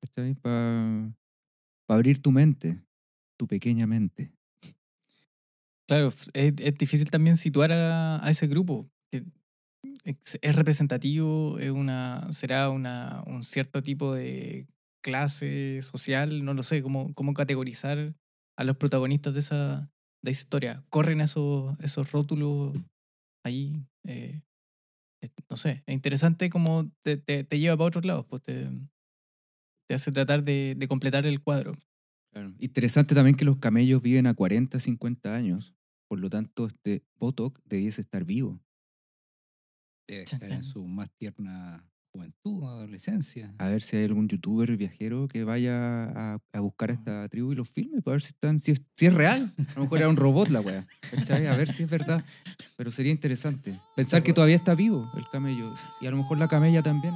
¿cachai? 0.00 0.34
Para 0.34 1.12
abrir 1.88 2.20
tu 2.20 2.30
mente, 2.32 2.80
tu 3.38 3.46
pequeña 3.46 3.86
mente. 3.86 4.32
Claro, 5.88 6.08
es, 6.08 6.54
es 6.58 6.78
difícil 6.78 7.10
también 7.10 7.36
situar 7.36 7.72
a, 7.72 8.24
a 8.24 8.30
ese 8.30 8.46
grupo. 8.46 8.90
que 9.10 9.24
Es, 10.04 10.38
es 10.40 10.56
representativo, 10.56 11.58
es 11.58 11.70
una, 11.70 12.32
será 12.32 12.70
una, 12.70 13.22
un 13.26 13.44
cierto 13.44 13.82
tipo 13.82 14.14
de 14.14 14.66
clase 15.02 15.82
social, 15.82 16.44
no 16.44 16.54
lo 16.54 16.62
sé, 16.62 16.82
cómo, 16.82 17.12
cómo 17.14 17.34
categorizar 17.34 18.14
a 18.56 18.64
los 18.64 18.76
protagonistas 18.76 19.34
de 19.34 19.40
esa, 19.40 19.90
de 20.22 20.30
esa 20.30 20.40
historia. 20.40 20.84
Corren 20.88 21.20
esos, 21.20 21.78
esos 21.80 22.12
rótulos 22.12 22.74
ahí. 23.44 23.84
eh, 24.04 24.42
no 25.48 25.56
sé, 25.56 25.82
es 25.86 25.94
interesante 25.94 26.50
cómo 26.50 26.90
te, 27.02 27.16
te, 27.16 27.44
te 27.44 27.58
lleva 27.58 27.76
para 27.76 27.88
otros 27.88 28.04
lados, 28.04 28.26
pues 28.26 28.42
te, 28.42 28.68
te 29.88 29.94
hace 29.94 30.10
tratar 30.10 30.42
de, 30.42 30.74
de 30.76 30.88
completar 30.88 31.26
el 31.26 31.40
cuadro. 31.40 31.74
Claro. 32.32 32.54
Interesante 32.58 33.14
también 33.14 33.36
que 33.36 33.44
los 33.44 33.58
camellos 33.58 34.00
viven 34.00 34.26
a 34.26 34.34
40, 34.34 34.80
50 34.80 35.34
años. 35.34 35.74
Por 36.08 36.20
lo 36.20 36.30
tanto, 36.30 36.66
este 36.66 37.04
Botox 37.16 37.60
debiese 37.64 38.00
estar 38.00 38.24
vivo. 38.24 38.60
Debe 40.08 40.22
estar 40.22 40.50
en 40.50 40.62
su 40.62 40.84
más 40.86 41.10
tierna 41.12 41.91
juventud, 42.12 42.62
adolescencia. 42.64 43.54
A 43.58 43.68
ver 43.68 43.82
si 43.82 43.96
hay 43.96 44.04
algún 44.04 44.28
youtuber 44.28 44.76
viajero 44.76 45.28
que 45.28 45.44
vaya 45.44 46.04
a, 46.34 46.38
a 46.52 46.60
buscar 46.60 46.90
a 46.90 46.92
esta 46.92 47.28
tribu 47.28 47.52
y 47.52 47.54
los 47.54 47.68
filme 47.68 48.02
para 48.02 48.12
ver 48.12 48.20
si, 48.22 48.28
están, 48.28 48.58
si, 48.60 48.72
es, 48.72 48.82
si 48.96 49.06
es 49.06 49.14
real. 49.14 49.52
A 49.70 49.74
lo 49.76 49.82
mejor 49.82 49.98
era 49.98 50.08
un 50.08 50.16
robot 50.16 50.48
la 50.48 50.60
wea. 50.60 50.84
¿cachai? 51.10 51.46
A 51.46 51.56
ver 51.56 51.68
si 51.68 51.82
es 51.84 51.90
verdad. 51.90 52.22
Pero 52.76 52.90
sería 52.90 53.12
interesante. 53.12 53.78
Pensar 53.96 54.22
que 54.22 54.32
todavía 54.32 54.56
está 54.56 54.74
vivo 54.74 55.10
el 55.16 55.24
camello. 55.32 55.72
Y 56.00 56.06
a 56.06 56.10
lo 56.10 56.18
mejor 56.18 56.38
la 56.38 56.48
camella 56.48 56.82
también. 56.82 57.14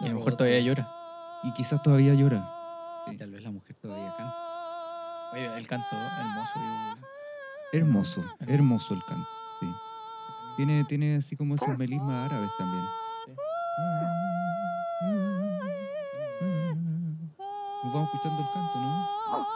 Y 0.00 0.06
a 0.06 0.08
lo 0.10 0.16
mejor 0.16 0.36
todavía 0.36 0.60
llora. 0.60 0.88
Y 1.44 1.52
quizás 1.52 1.80
todavía 1.82 2.14
llora. 2.14 2.44
Y 3.12 3.16
Tal 3.16 3.30
vez 3.30 3.42
la 3.42 3.50
mujer 3.50 3.76
todavía 3.76 4.12
canta. 4.16 4.34
Oye, 5.34 5.56
el 5.56 5.66
canto 5.68 5.94
hermoso. 6.20 6.52
yo- 6.56 7.06
Hermoso, 7.72 8.24
hermoso 8.46 8.94
el 8.94 9.04
canto. 9.04 9.28
Sí. 9.60 9.66
Tiene, 10.56 10.84
tiene 10.84 11.16
así 11.16 11.36
como 11.36 11.56
esos 11.56 11.76
melismas 11.76 12.30
árabes 12.30 12.50
también. 12.56 12.84
Nos 17.82 17.92
vamos 17.92 18.08
escuchando 18.14 18.40
el 18.40 18.48
canto, 18.52 18.78
¿no? 18.78 19.08
Ah, 19.26 19.46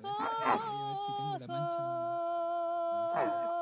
claro. 0.00 0.02
Y, 0.02 0.06
a 0.06 0.52
ver, 0.52 0.96
si 0.98 1.10
tengo 1.16 1.38
la 1.38 1.46
mancha. 1.48 1.78
Ah. 3.14 3.55